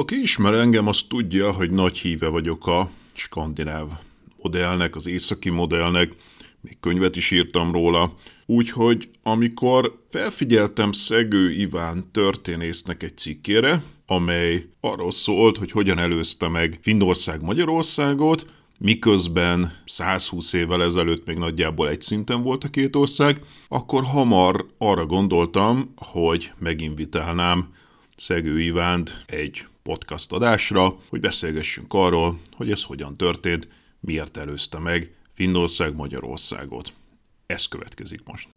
Aki 0.00 0.20
ismer 0.20 0.54
engem, 0.54 0.86
az 0.86 1.02
tudja, 1.08 1.52
hogy 1.52 1.70
nagy 1.70 1.98
híve 1.98 2.28
vagyok 2.28 2.66
a 2.66 2.90
skandináv 3.12 3.86
modellnek, 4.42 4.96
az 4.96 5.06
északi 5.06 5.50
modellnek, 5.50 6.12
még 6.60 6.76
könyvet 6.80 7.16
is 7.16 7.30
írtam 7.30 7.72
róla. 7.72 8.14
Úgyhogy 8.46 9.08
amikor 9.22 10.02
felfigyeltem 10.10 10.92
Szegő 10.92 11.52
Iván 11.52 12.10
történésznek 12.12 13.02
egy 13.02 13.16
cikkére, 13.16 13.82
amely 14.06 14.66
arról 14.80 15.10
szólt, 15.10 15.56
hogy 15.56 15.70
hogyan 15.70 15.98
előzte 15.98 16.48
meg 16.48 16.78
Finnország 16.82 17.42
Magyarországot, 17.42 18.46
miközben 18.78 19.82
120 19.86 20.52
évvel 20.52 20.82
ezelőtt 20.82 21.26
még 21.26 21.36
nagyjából 21.36 21.88
egy 21.88 22.02
szinten 22.02 22.42
volt 22.42 22.64
a 22.64 22.68
két 22.68 22.96
ország, 22.96 23.40
akkor 23.68 24.04
hamar 24.04 24.66
arra 24.78 25.06
gondoltam, 25.06 25.92
hogy 25.96 26.52
meginvitálnám 26.58 27.78
Szegő 28.20 28.60
Ivánt 28.60 29.24
egy 29.26 29.66
podcast 29.82 30.32
adásra, 30.32 30.96
hogy 31.08 31.20
beszélgessünk 31.20 31.94
arról, 31.94 32.40
hogy 32.52 32.70
ez 32.70 32.82
hogyan 32.82 33.16
történt, 33.16 33.68
miért 34.00 34.36
előzte 34.36 34.78
meg 34.78 35.14
Finnország 35.34 35.94
Magyarországot. 35.94 36.92
Ez 37.46 37.66
következik 37.66 38.20
most. 38.24 38.48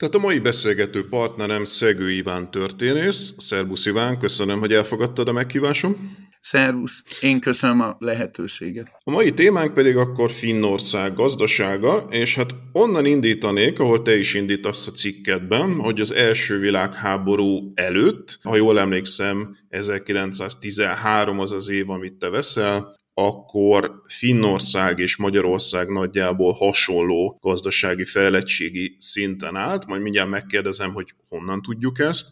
Tehát 0.00 0.14
a 0.14 0.18
mai 0.18 0.38
beszélgető 0.38 1.08
partnerem 1.08 1.64
Szegő 1.64 2.10
Iván 2.10 2.50
történész. 2.50 3.34
Szerbusz 3.38 3.86
Iván, 3.86 4.18
köszönöm, 4.18 4.58
hogy 4.58 4.72
elfogadtad 4.72 5.28
a 5.28 5.32
meghívásom. 5.32 6.16
Szervusz, 6.40 7.02
én 7.20 7.40
köszönöm 7.40 7.80
a 7.80 7.96
lehetőséget. 7.98 8.86
A 9.04 9.10
mai 9.10 9.32
témánk 9.32 9.74
pedig 9.74 9.96
akkor 9.96 10.30
Finnország 10.30 11.14
gazdasága, 11.14 12.06
és 12.10 12.34
hát 12.34 12.54
onnan 12.72 13.04
indítanék, 13.04 13.78
ahol 13.78 14.02
te 14.02 14.16
is 14.16 14.34
indítasz 14.34 14.86
a 14.86 14.90
cikkedben, 14.90 15.74
hogy 15.74 16.00
az 16.00 16.12
első 16.12 16.58
világháború 16.58 17.72
előtt, 17.74 18.38
ha 18.42 18.56
jól 18.56 18.78
emlékszem, 18.78 19.56
1913 19.68 21.40
az 21.40 21.52
az 21.52 21.68
év, 21.68 21.90
amit 21.90 22.14
te 22.14 22.28
veszel, 22.28 22.98
akkor 23.26 24.02
Finnország 24.06 24.98
és 24.98 25.16
Magyarország 25.16 25.88
nagyjából 25.88 26.52
hasonló 26.52 27.38
gazdasági 27.40 28.04
fejlettségi 28.04 28.96
szinten 28.98 29.56
állt, 29.56 29.86
majd 29.86 30.02
mindjárt 30.02 30.28
megkérdezem, 30.28 30.92
hogy 30.92 31.14
honnan 31.28 31.62
tudjuk 31.62 31.98
ezt, 31.98 32.28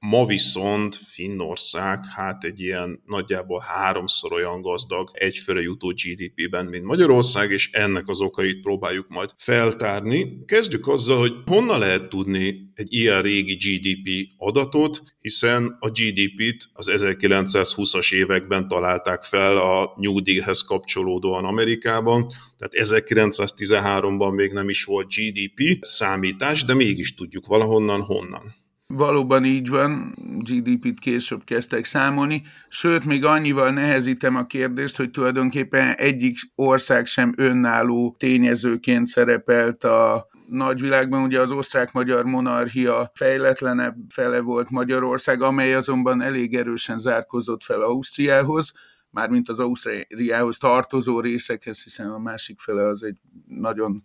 Ma 0.00 0.26
viszont 0.26 0.94
Finnország 0.94 2.04
hát 2.14 2.44
egy 2.44 2.60
ilyen 2.60 3.02
nagyjából 3.06 3.64
háromszor 3.66 4.32
olyan 4.32 4.60
gazdag 4.60 5.10
egyfőre 5.12 5.60
jutó 5.60 5.88
GDP-ben, 5.88 6.66
mint 6.66 6.84
Magyarország, 6.84 7.50
és 7.50 7.70
ennek 7.72 8.08
az 8.08 8.20
okait 8.20 8.60
próbáljuk 8.60 9.08
majd 9.08 9.30
feltárni. 9.36 10.44
Kezdjük 10.44 10.88
azzal, 10.88 11.18
hogy 11.18 11.32
honnan 11.46 11.78
lehet 11.78 12.08
tudni 12.08 12.70
egy 12.74 12.92
ilyen 12.94 13.22
régi 13.22 13.54
GDP 13.54 14.28
adatot, 14.36 15.02
hiszen 15.20 15.76
a 15.80 15.88
GDP-t 15.88 16.68
az 16.72 16.90
1920-as 16.94 18.14
években 18.14 18.68
találták 18.68 19.22
fel 19.22 19.56
a 19.56 19.92
New 19.96 20.20
Deal-hez 20.20 20.62
kapcsolódóan 20.62 21.44
Amerikában, 21.44 22.32
tehát 22.56 22.88
1913-ban 22.90 24.34
még 24.34 24.52
nem 24.52 24.68
is 24.68 24.84
volt 24.84 25.14
GDP 25.14 25.78
számítás, 25.80 26.64
de 26.64 26.74
mégis 26.74 27.14
tudjuk 27.14 27.46
valahonnan 27.46 28.00
honnan. 28.00 28.66
Valóban 28.94 29.44
így 29.44 29.68
van, 29.68 30.14
GDP-t 30.38 31.00
később 31.00 31.44
kezdtek 31.44 31.84
számolni, 31.84 32.42
sőt, 32.68 33.04
még 33.04 33.24
annyival 33.24 33.70
nehezítem 33.70 34.36
a 34.36 34.46
kérdést, 34.46 34.96
hogy 34.96 35.10
tulajdonképpen 35.10 35.94
egyik 35.94 36.38
ország 36.54 37.06
sem 37.06 37.34
önálló 37.36 38.16
tényezőként 38.18 39.06
szerepelt 39.06 39.84
a 39.84 40.28
nagyvilágban. 40.46 41.22
Ugye 41.22 41.40
az 41.40 41.50
osztrák-magyar 41.50 42.24
monarchia 42.24 43.10
fejletlenebb 43.14 43.94
fele 44.08 44.40
volt 44.40 44.70
Magyarország, 44.70 45.42
amely 45.42 45.74
azonban 45.74 46.22
elég 46.22 46.54
erősen 46.54 46.98
zárkozott 46.98 47.62
fel 47.62 47.80
Ausztriához, 47.80 48.72
mármint 49.10 49.48
az 49.48 49.58
Ausztriához 49.58 50.58
tartozó 50.58 51.20
részekhez, 51.20 51.82
hiszen 51.82 52.10
a 52.10 52.18
másik 52.18 52.60
fele 52.60 52.86
az 52.86 53.02
egy 53.02 53.16
nagyon 53.48 54.02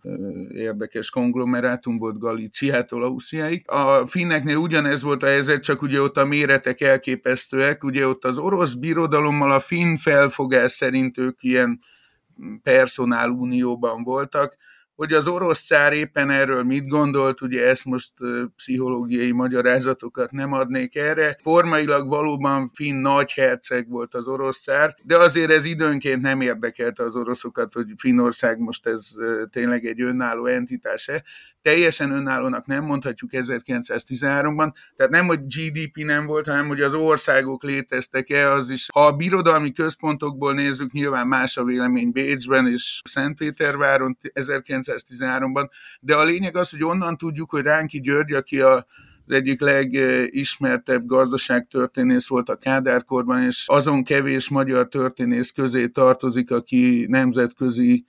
érdekes 0.53 1.09
konglomerátum 1.09 1.97
volt 1.97 2.17
Galíciától 2.17 3.03
Ausztriáig. 3.03 3.63
A 3.69 4.05
finneknél 4.07 4.57
ugyanez 4.57 5.01
volt 5.01 5.23
a 5.23 5.27
helyzet, 5.27 5.63
csak 5.63 5.81
ugye 5.81 6.01
ott 6.01 6.17
a 6.17 6.25
méretek 6.25 6.81
elképesztőek, 6.81 7.83
ugye 7.83 8.07
ott 8.07 8.25
az 8.25 8.37
orosz 8.37 8.73
birodalommal 8.73 9.51
a 9.51 9.59
finn 9.59 9.95
felfogás 9.95 10.71
szerint 10.71 11.17
ők 11.17 11.43
ilyen 11.43 11.79
personálunióban 12.63 14.03
voltak, 14.03 14.57
hogy 14.95 15.13
az 15.13 15.27
orosz 15.27 15.65
cár 15.65 15.93
éppen 15.93 16.29
erről 16.29 16.63
mit 16.63 16.87
gondolt, 16.87 17.41
ugye 17.41 17.67
ezt 17.67 17.85
most 17.85 18.13
pszichológiai 18.55 19.31
magyarázatokat 19.31 20.31
nem 20.31 20.53
adnék 20.53 20.95
erre. 20.95 21.37
Formailag 21.41 22.07
valóban 22.07 22.67
finn 22.73 22.95
nagyherceg 22.95 23.89
volt 23.89 24.15
az 24.15 24.27
orosz 24.27 24.61
cár, 24.61 24.95
de 25.03 25.17
azért 25.17 25.51
ez 25.51 25.65
időnként 25.65 26.21
nem 26.21 26.41
érdekelte 26.41 27.03
az 27.03 27.15
oroszokat, 27.15 27.73
hogy 27.73 27.85
Finnország 27.97 28.59
most 28.59 28.87
ez 28.87 29.09
tényleg 29.49 29.85
egy 29.85 30.01
önálló 30.01 30.45
entitás-e. 30.45 31.23
Teljesen 31.61 32.11
önállónak 32.11 32.65
nem 32.65 32.83
mondhatjuk 32.83 33.29
1913-ban, 33.33 34.73
tehát 34.95 35.11
nem, 35.11 35.25
hogy 35.25 35.39
GDP 35.39 35.97
nem 36.05 36.25
volt, 36.25 36.45
hanem 36.45 36.67
hogy 36.67 36.81
az 36.81 36.93
országok 36.93 37.63
léteztek-e, 37.63 38.51
az 38.51 38.69
is. 38.69 38.87
Ha 38.93 39.05
a 39.05 39.15
birodalmi 39.15 39.71
központokból 39.71 40.53
nézzük, 40.53 40.91
nyilván 40.91 41.27
más 41.27 41.57
a 41.57 41.63
vélemény 41.63 42.11
Bécsben 42.11 42.67
és 42.67 43.01
Szentpéterváron 43.03 44.17
19 44.17 44.82
1913-ban, 44.83 45.69
de 45.99 46.15
a 46.15 46.23
lényeg 46.23 46.57
az, 46.57 46.69
hogy 46.69 46.83
onnan 46.83 47.17
tudjuk, 47.17 47.49
hogy 47.49 47.63
Ránki 47.63 48.01
György, 48.01 48.33
aki 48.33 48.59
a 48.61 48.85
az 49.25 49.33
egyik 49.33 49.61
legismertebb 49.61 51.05
gazdaságtörténész 51.05 52.27
volt 52.27 52.49
a 52.49 52.55
Kádárkorban, 52.55 53.43
és 53.43 53.63
azon 53.67 54.03
kevés 54.03 54.49
magyar 54.49 54.87
történész 54.87 55.51
közé 55.51 55.87
tartozik, 55.87 56.51
aki 56.51 57.05
nemzetközi 57.09 58.05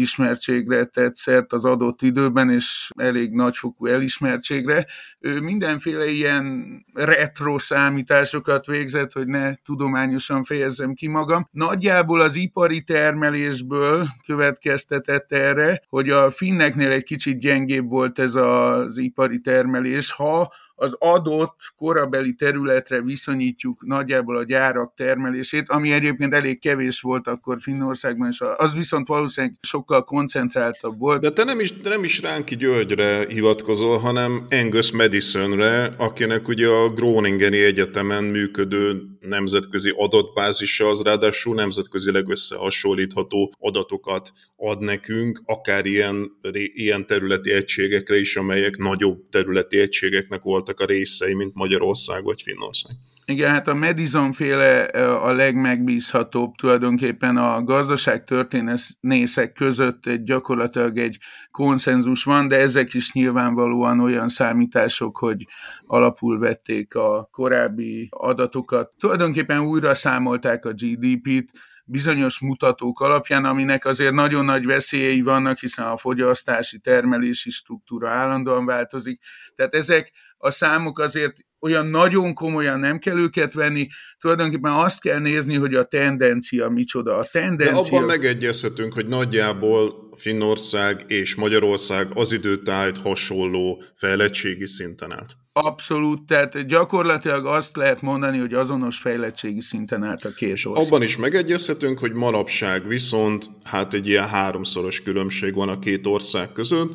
ismertségre 0.00 0.84
tett 0.84 1.16
szert 1.16 1.52
az 1.52 1.64
adott 1.64 2.02
időben, 2.02 2.50
és 2.50 2.90
elég 2.96 3.32
nagyfokú 3.32 3.86
elismertségre. 3.86 4.86
Ő 5.18 5.40
mindenféle 5.40 6.06
ilyen 6.06 6.78
retro 6.94 7.58
számításokat 7.58 8.66
végzett, 8.66 9.12
hogy 9.12 9.26
ne 9.26 9.54
tudományosan 9.54 10.44
fejezzem 10.44 10.94
ki 10.94 11.08
magam. 11.08 11.48
Nagyjából 11.50 12.20
az 12.20 12.36
ipari 12.36 12.82
termelésből 12.82 14.08
következtetett 14.26 15.32
erre, 15.32 15.82
hogy 15.88 16.10
a 16.10 16.30
finneknél 16.30 16.90
egy 16.90 17.04
kicsit 17.04 17.38
gyengébb 17.38 17.88
volt 17.88 18.18
ez 18.18 18.34
az 18.34 18.98
ipari 18.98 19.40
termelés, 19.40 20.12
ha 20.12 20.52
az 20.80 20.96
adott 20.98 21.58
korabeli 21.76 22.34
területre 22.34 23.02
viszonyítjuk 23.02 23.86
nagyjából 23.86 24.36
a 24.36 24.44
gyárak 24.44 24.94
termelését, 24.96 25.68
ami 25.68 25.92
egyébként 25.92 26.34
elég 26.34 26.60
kevés 26.60 27.00
volt 27.00 27.26
akkor 27.26 27.56
Finnországban, 27.60 28.28
és 28.28 28.42
az 28.56 28.74
viszont 28.74 29.08
valószínűleg 29.08 29.56
sokkal 29.60 30.04
koncentráltabb 30.04 30.98
volt. 30.98 31.20
De 31.20 31.30
te 31.30 31.44
nem 31.44 31.60
is, 31.60 31.72
nem 31.82 32.04
is 32.04 32.20
Ránki 32.20 32.56
Györgyre 32.56 33.26
hivatkozol, 33.28 33.98
hanem 33.98 34.44
Angus 34.48 34.92
Madisonre, 34.92 35.94
akinek 35.96 36.48
ugye 36.48 36.68
a 36.68 36.88
Groningeni 36.88 37.58
Egyetemen 37.58 38.24
működő 38.24 39.02
nemzetközi 39.20 39.92
adatbázisa, 39.96 40.88
az 40.88 41.02
ráadásul 41.02 41.54
nemzetközileg 41.54 42.28
összehasonlítható 42.28 43.52
adatokat 43.58 44.32
ad 44.60 44.80
nekünk, 44.80 45.42
akár 45.44 45.86
ilyen, 45.86 46.30
ilyen 46.74 47.06
területi 47.06 47.50
egységekre 47.50 48.18
is, 48.18 48.36
amelyek 48.36 48.76
nagyobb 48.76 49.28
területi 49.30 49.78
egységeknek 49.78 50.42
voltak 50.42 50.80
a 50.80 50.84
részei, 50.84 51.34
mint 51.34 51.54
Magyarország 51.54 52.24
vagy 52.24 52.42
Finnország. 52.42 52.92
Igen, 53.24 53.50
hát 53.50 53.68
a 53.68 53.74
Madison 53.74 54.32
féle 54.32 54.82
a 55.14 55.32
legmegbízhatóbb 55.32 56.54
tulajdonképpen 56.54 57.36
a 57.36 57.62
gazdaság 57.62 58.24
történészek 58.24 59.52
között 59.52 60.06
egy 60.06 60.22
gyakorlatilag 60.22 60.98
egy 60.98 61.18
konszenzus 61.50 62.24
van, 62.24 62.48
de 62.48 62.56
ezek 62.56 62.94
is 62.94 63.12
nyilvánvalóan 63.12 64.00
olyan 64.00 64.28
számítások, 64.28 65.16
hogy 65.16 65.46
alapul 65.86 66.38
vették 66.38 66.94
a 66.94 67.28
korábbi 67.32 68.08
adatokat. 68.10 68.92
Tulajdonképpen 68.98 69.60
újra 69.60 69.94
számolták 69.94 70.64
a 70.64 70.72
GDP-t, 70.72 71.50
bizonyos 71.90 72.40
mutatók 72.40 73.00
alapján, 73.00 73.44
aminek 73.44 73.84
azért 73.84 74.12
nagyon 74.12 74.44
nagy 74.44 74.66
veszélyei 74.66 75.22
vannak, 75.22 75.58
hiszen 75.58 75.86
a 75.86 75.96
fogyasztási, 75.96 76.78
termelési 76.78 77.50
struktúra 77.50 78.08
állandóan 78.08 78.66
változik. 78.66 79.20
Tehát 79.54 79.74
ezek 79.74 80.12
a 80.36 80.50
számok 80.50 80.98
azért 80.98 81.36
olyan 81.60 81.86
nagyon 81.86 82.34
komolyan 82.34 82.78
nem 82.78 82.98
kell 82.98 83.18
őket 83.18 83.54
venni, 83.54 83.86
tulajdonképpen 84.18 84.72
azt 84.72 85.00
kell 85.00 85.18
nézni, 85.18 85.54
hogy 85.54 85.74
a 85.74 85.84
tendencia 85.84 86.68
micsoda. 86.68 87.16
A 87.16 87.28
tendencia... 87.32 87.90
De 87.90 87.96
abban 87.96 88.04
megegyezhetünk, 88.04 88.92
hogy 88.92 89.06
nagyjából 89.06 90.08
Finnország 90.16 91.04
és 91.06 91.34
Magyarország 91.34 92.08
az 92.14 92.32
időtájt 92.32 92.98
hasonló 92.98 93.82
fejlettségi 93.96 94.66
szinten 94.66 95.12
állt. 95.12 95.36
Abszolút, 95.52 96.26
tehát 96.26 96.66
gyakorlatilag 96.66 97.46
azt 97.46 97.76
lehet 97.76 98.02
mondani, 98.02 98.38
hogy 98.38 98.54
azonos 98.54 98.98
fejlettségi 98.98 99.60
szinten 99.60 100.02
állt 100.02 100.24
a 100.24 100.32
két 100.32 100.64
ország. 100.64 100.86
Abban 100.86 101.02
is 101.02 101.16
megegyezhetünk, 101.16 101.98
hogy 101.98 102.12
manapság 102.12 102.86
viszont 102.86 103.50
hát 103.64 103.94
egy 103.94 104.08
ilyen 104.08 104.28
háromszoros 104.28 105.02
különbség 105.02 105.54
van 105.54 105.68
a 105.68 105.78
két 105.78 106.06
ország 106.06 106.52
között, 106.52 106.92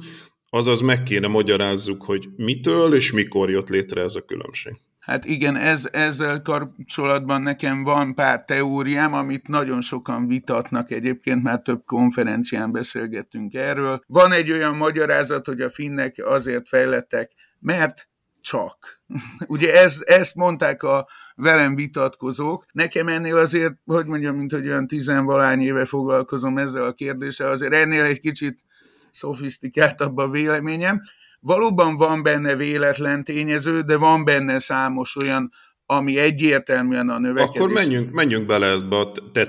azaz 0.49 0.81
meg 0.81 1.03
kéne 1.03 1.27
magyarázzuk, 1.27 2.03
hogy 2.03 2.29
mitől 2.35 2.95
és 2.95 3.11
mikor 3.11 3.49
jött 3.49 3.69
létre 3.69 4.01
ez 4.01 4.15
a 4.15 4.21
különbség. 4.21 4.73
Hát 4.99 5.25
igen, 5.25 5.55
ez, 5.55 5.87
ezzel 5.91 6.41
kapcsolatban 6.41 7.41
nekem 7.41 7.83
van 7.83 8.15
pár 8.15 8.43
teóriám, 8.45 9.13
amit 9.13 9.47
nagyon 9.47 9.81
sokan 9.81 10.27
vitatnak 10.27 10.91
egyébként, 10.91 11.43
már 11.43 11.61
több 11.61 11.81
konferencián 11.85 12.71
beszélgettünk 12.71 13.53
erről. 13.53 14.01
Van 14.07 14.31
egy 14.31 14.51
olyan 14.51 14.75
magyarázat, 14.75 15.45
hogy 15.45 15.61
a 15.61 15.69
finnek 15.69 16.15
azért 16.23 16.67
fejlettek, 16.67 17.31
mert 17.59 18.09
csak. 18.45 19.01
Ugye 19.47 19.81
ez, 19.81 20.01
ezt 20.05 20.35
mondták 20.35 20.83
a 20.83 21.07
velem 21.35 21.75
vitatkozók. 21.75 22.65
Nekem 22.71 23.07
ennél 23.07 23.37
azért, 23.37 23.73
hogy 23.85 24.05
mondjam, 24.05 24.35
mint 24.35 24.51
hogy 24.51 24.67
olyan 24.67 24.87
tizenvalány 24.87 25.61
éve 25.61 25.85
foglalkozom 25.85 26.57
ezzel 26.57 26.85
a 26.85 26.93
kérdéssel, 26.93 27.51
azért 27.51 27.73
ennél 27.73 28.03
egy 28.03 28.19
kicsit 28.19 28.59
szofisztikáltabb 29.11 30.17
a 30.17 30.29
véleményem. 30.29 31.01
Valóban 31.39 31.97
van 31.97 32.23
benne 32.23 32.55
véletlen 32.55 33.23
tényező, 33.23 33.81
de 33.81 33.97
van 33.97 34.23
benne 34.23 34.59
számos 34.59 35.15
olyan, 35.15 35.51
ami 35.85 36.17
egyértelműen 36.17 37.09
a 37.09 37.19
növekedés. 37.19 37.55
Akkor 37.55 37.69
menjünk, 37.69 38.11
menjünk 38.11 38.45
bele 38.45 38.67
ebbe 38.67 38.97
a 38.97 39.11
te. 39.31 39.47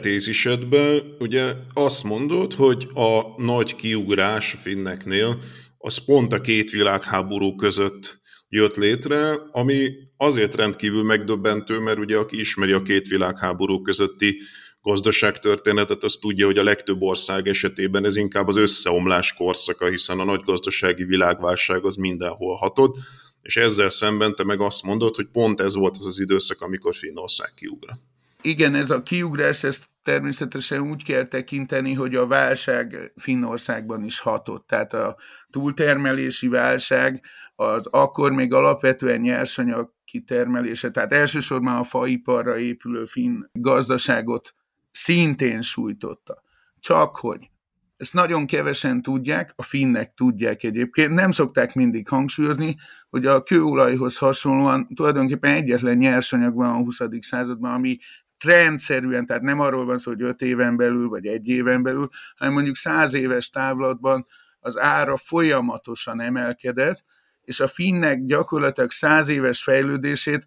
Ugye 1.19 1.53
azt 1.75 2.05
mondod, 2.05 2.55
hogy 2.55 2.89
a 2.95 3.43
nagy 3.43 3.77
kiugrás 3.77 4.55
a 4.55 4.57
finneknél 4.57 5.39
az 5.79 6.05
pont 6.05 6.33
a 6.33 6.41
két 6.41 6.71
világháború 6.71 7.55
között 7.55 8.25
jött 8.49 8.77
létre, 8.77 9.39
ami 9.51 9.91
azért 10.17 10.55
rendkívül 10.55 11.03
megdöbbentő, 11.03 11.79
mert 11.79 11.99
ugye 11.99 12.17
aki 12.17 12.39
ismeri 12.39 12.73
a 12.73 12.83
két 12.83 13.07
világháború 13.07 13.83
közötti 13.83 14.39
gazdaságtörténetet, 14.83 16.03
az 16.05 16.19
tudja, 16.21 16.47
hogy 16.47 16.59
a 16.59 16.63
legtöbb 16.63 17.03
ország 17.03 17.49
esetében 17.49 18.05
ez 18.05 18.17
inkább 18.17 18.49
az 18.49 18.57
összeomlás 18.57 19.33
korszaka, 19.33 19.89
hiszen 19.89 20.19
a 20.19 20.25
nagy 20.25 20.43
gazdasági 20.45 21.05
világválság 21.05 21.85
az 21.85 21.95
mindenhol 21.95 22.57
hatott, 22.57 22.97
és 23.43 23.57
ezzel 23.57 23.91
szemben 23.91 24.35
te 24.35 24.45
meg 24.45 24.61
azt 24.61 24.83
mondod, 24.83 25.15
hogy 25.15 25.27
pont 25.33 25.61
ez 25.61 25.75
volt 25.75 25.97
az 25.97 26.07
az 26.07 26.21
időszak, 26.21 26.61
amikor 26.61 26.95
Finnország 26.95 27.53
kiugra. 27.55 27.99
Igen, 28.43 28.75
ez 28.75 28.91
a 28.91 29.03
kiugrás, 29.03 29.65
ezt 29.65 29.89
természetesen 30.03 30.81
úgy 30.81 31.05
kell 31.05 31.25
tekinteni, 31.25 31.93
hogy 31.93 32.15
a 32.15 32.27
válság 32.27 33.13
Finnországban 33.17 34.05
is 34.05 34.19
hatott. 34.19 34.67
Tehát 34.67 34.95
a 34.95 35.17
túltermelési 35.51 36.49
válság 36.49 37.23
az 37.57 37.87
akkor 37.87 38.33
még 38.33 38.53
alapvetően 38.53 39.21
nyersanyag 39.21 39.93
kitermelése, 40.05 40.91
tehát 40.91 41.13
elsősorban 41.13 41.77
a 41.77 41.85
faiparra 41.85 42.59
épülő 42.59 43.05
finn 43.05 43.43
gazdaságot 43.53 44.55
szintén 44.91 45.63
sújtotta. 45.63 46.43
Csak 46.79 47.17
hogy 47.17 47.51
ezt 47.97 48.15
nagyon 48.15 48.47
kevesen 48.47 49.03
tudják, 49.03 49.53
a 49.57 49.63
finnek 49.63 50.15
tudják 50.15 50.63
egyébként, 50.63 51.15
nem 51.15 51.31
szokták 51.31 51.75
mindig 51.75 52.09
hangsúlyozni, 52.09 52.77
hogy 53.11 53.27
a 53.27 53.43
kőolajhoz 53.43 54.17
hasonlóan 54.19 54.89
tulajdonképpen 54.95 55.55
egyetlen 55.55 55.97
nyersanyag 55.97 56.55
van 56.55 56.69
a 56.69 56.77
20. 56.77 57.01
században, 57.21 57.73
ami 57.73 57.99
trendszerűen, 58.39 59.27
tehát 59.27 59.43
nem 59.43 59.61
arról 59.61 59.85
van 59.85 59.99
szó, 59.99 60.11
hogy 60.11 60.23
5 60.23 60.43
éven 60.43 60.77
belül, 60.77 61.09
vagy 61.09 61.27
egy 61.27 61.49
éven 61.49 61.83
belül, 61.83 62.09
hanem 62.37 62.55
mondjuk 62.55 62.77
100 62.77 63.15
éves 63.15 63.51
távlatban 63.51 64.27
az 64.61 64.79
ára 64.79 65.17
folyamatosan 65.17 66.21
emelkedett, 66.21 67.05
és 67.47 67.61
a 67.61 67.67
finnek 67.67 68.25
gyakorlatilag 68.25 68.91
100 68.91 69.29
éves 69.29 69.63
fejlődését 69.63 70.47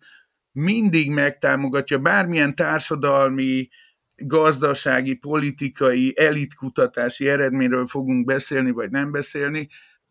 mindig 0.52 1.12
megtámogatja 1.12 1.98
bármilyen 1.98 2.56
társadalmi, 2.56 3.70
gazdasági, 4.16 5.14
politikai, 5.14 6.14
elitkutatási 6.18 7.30
eredményről 7.30 7.88
fogunk 7.88 8.26
beszélni, 8.26 8.72
vagy 8.72 8.90
nem 8.90 9.12
beszélni, 9.12 9.70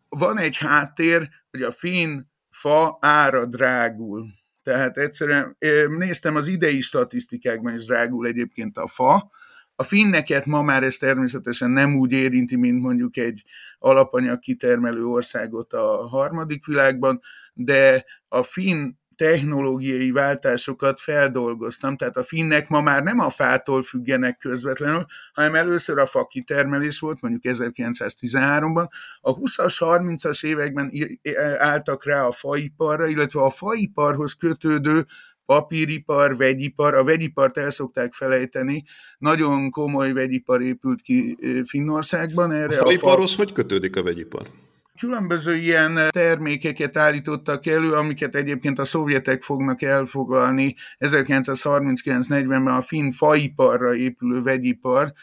van 0.09 0.37
egy 0.37 0.57
háttér, 0.57 1.29
hogy 1.51 1.61
a 1.61 1.71
finn 1.71 2.19
fa 2.49 2.97
ára 3.01 3.45
drágul. 3.45 4.25
Tehát 4.63 4.97
egyszerűen 4.97 5.57
néztem 5.87 6.35
az 6.35 6.47
idei 6.47 6.81
statisztikákban 6.81 7.73
is 7.73 7.85
drágul 7.85 8.27
egyébként 8.27 8.77
a 8.77 8.87
fa. 8.87 9.31
A 9.79 9.83
finneket 9.83 10.45
ma 10.45 10.61
már 10.61 10.83
ez 10.83 10.95
természetesen 10.95 11.69
nem 11.71 11.95
úgy 11.95 12.11
érinti, 12.11 12.55
mint 12.55 12.81
mondjuk 12.81 13.17
egy 13.17 13.43
alapanyag 13.77 14.39
kitermelő 14.39 15.05
országot 15.05 15.73
a 15.73 16.07
harmadik 16.07 16.65
világban, 16.65 17.21
de 17.53 18.05
a 18.27 18.43
finn 18.43 18.91
technológiai 19.15 20.11
váltásokat 20.11 20.99
feldolgoztam, 20.99 21.97
tehát 21.97 22.17
a 22.17 22.23
finnek 22.23 22.69
ma 22.69 22.81
már 22.81 23.03
nem 23.03 23.19
a 23.19 23.29
fától 23.29 23.83
függenek 23.83 24.37
közvetlenül, 24.37 25.05
hanem 25.33 25.55
először 25.55 25.97
a 25.97 26.05
fa 26.05 26.25
kitermelés 26.25 26.99
volt, 26.99 27.21
mondjuk 27.21 27.57
1913-ban, 27.57 28.87
a 29.21 29.35
20-as, 29.35 29.75
30-as 29.79 30.45
években 30.45 30.91
álltak 31.57 32.05
rá 32.05 32.23
a 32.23 32.31
faiparra, 32.31 33.07
illetve 33.07 33.41
a 33.41 33.49
faiparhoz 33.49 34.33
kötődő 34.33 35.05
papíripar, 35.49 36.37
vegyipar, 36.37 36.93
a 36.93 37.03
vegyipart 37.03 37.57
el 37.57 37.69
szokták 37.69 38.13
felejteni, 38.13 38.83
nagyon 39.17 39.69
komoly 39.69 40.11
vegyipar 40.11 40.61
épült 40.61 41.01
ki 41.01 41.37
Finnországban. 41.65 42.51
Erre 42.51 42.79
a 42.79 42.83
faiparhoz 42.83 43.35
fa... 43.35 43.43
hogy 43.43 43.51
kötődik 43.51 43.95
a 43.95 44.03
vegyipar? 44.03 44.47
Különböző 44.99 45.55
ilyen 45.55 45.99
termékeket 46.09 46.97
állítottak 46.97 47.65
elő, 47.65 47.91
amiket 47.91 48.35
egyébként 48.35 48.79
a 48.79 48.85
szovjetek 48.85 49.43
fognak 49.43 49.81
elfoglalni 49.81 50.75
1939-40-ben 50.99 52.67
a 52.67 52.81
finn 52.81 53.11
faiparra 53.11 53.95
épülő 53.95 54.41
vegyipar. 54.41 55.13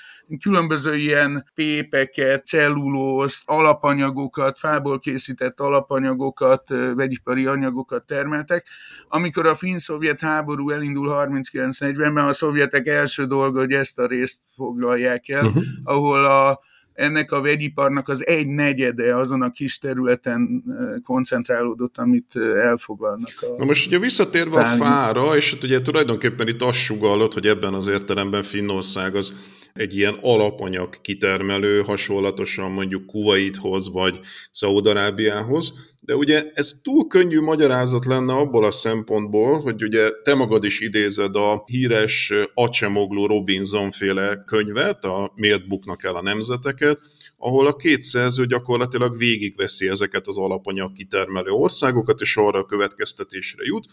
Különböző 0.40 0.96
ilyen 0.96 1.50
pépeket, 1.54 2.46
cellulózt, 2.46 3.42
alapanyagokat, 3.44 4.58
fából 4.58 4.98
készített 4.98 5.60
alapanyagokat, 5.60 6.68
vegyipari 6.94 7.46
anyagokat 7.46 8.06
termeltek. 8.06 8.66
Amikor 9.08 9.46
a 9.46 9.54
finn-szovjet 9.54 10.20
háború 10.20 10.70
elindul 10.70 11.08
39-40-ben, 11.10 12.26
a 12.26 12.32
szovjetek 12.32 12.86
első 12.86 13.26
dolga, 13.26 13.58
hogy 13.58 13.72
ezt 13.72 13.98
a 13.98 14.06
részt 14.06 14.38
foglalják 14.54 15.28
el, 15.28 15.44
uh-huh. 15.44 15.62
ahol 15.84 16.24
a 16.24 16.60
ennek 16.96 17.32
a 17.32 17.40
vegyiparnak 17.40 18.08
az 18.08 18.26
egy 18.26 18.46
negyede 18.46 19.16
azon 19.16 19.42
a 19.42 19.50
kis 19.50 19.78
területen 19.78 20.64
koncentrálódott, 21.04 21.98
amit 21.98 22.36
elfoglalnak. 22.62 23.32
A 23.40 23.58
Na 23.58 23.64
most 23.64 23.86
ugye 23.86 23.98
visszatérve 23.98 24.60
a 24.60 24.64
fára, 24.64 25.36
és 25.36 25.52
hát 25.52 25.64
ugye 25.64 25.80
tulajdonképpen 25.80 26.48
itt 26.48 26.62
azt 26.62 26.78
sugallott, 26.78 27.32
hogy 27.32 27.46
ebben 27.46 27.74
az 27.74 27.88
értelemben 27.88 28.42
Finnország 28.42 29.14
az 29.14 29.32
egy 29.76 29.96
ilyen 29.96 30.18
alapanyag 30.20 31.00
kitermelő, 31.00 31.82
hasonlatosan 31.82 32.70
mondjuk 32.70 33.06
Kuwaithoz 33.06 33.92
vagy 33.92 34.20
Szaudarábiához, 34.50 35.72
De 36.00 36.16
ugye 36.16 36.50
ez 36.54 36.80
túl 36.82 37.06
könnyű 37.06 37.40
magyarázat 37.40 38.04
lenne 38.04 38.32
abból 38.32 38.64
a 38.64 38.70
szempontból, 38.70 39.60
hogy 39.60 39.82
ugye 39.82 40.10
te 40.22 40.34
magad 40.34 40.64
is 40.64 40.80
idézed 40.80 41.36
a 41.36 41.62
híres 41.66 42.32
Acemoglu 42.54 43.26
Robinson 43.26 43.90
féle 43.90 44.44
könyvet, 44.46 45.04
a 45.04 45.32
Miért 45.34 45.68
buknak 45.68 46.04
el 46.04 46.16
a 46.16 46.22
nemzeteket, 46.22 47.00
ahol 47.36 47.66
a 47.66 47.76
két 47.76 48.02
szerző 48.02 48.46
gyakorlatilag 48.46 49.16
végigveszi 49.16 49.88
ezeket 49.88 50.26
az 50.26 50.36
alapanyag 50.36 50.92
kitermelő 50.92 51.50
országokat, 51.50 52.20
és 52.20 52.36
arra 52.36 52.58
a 52.58 52.66
következtetésre 52.66 53.64
jut, 53.64 53.86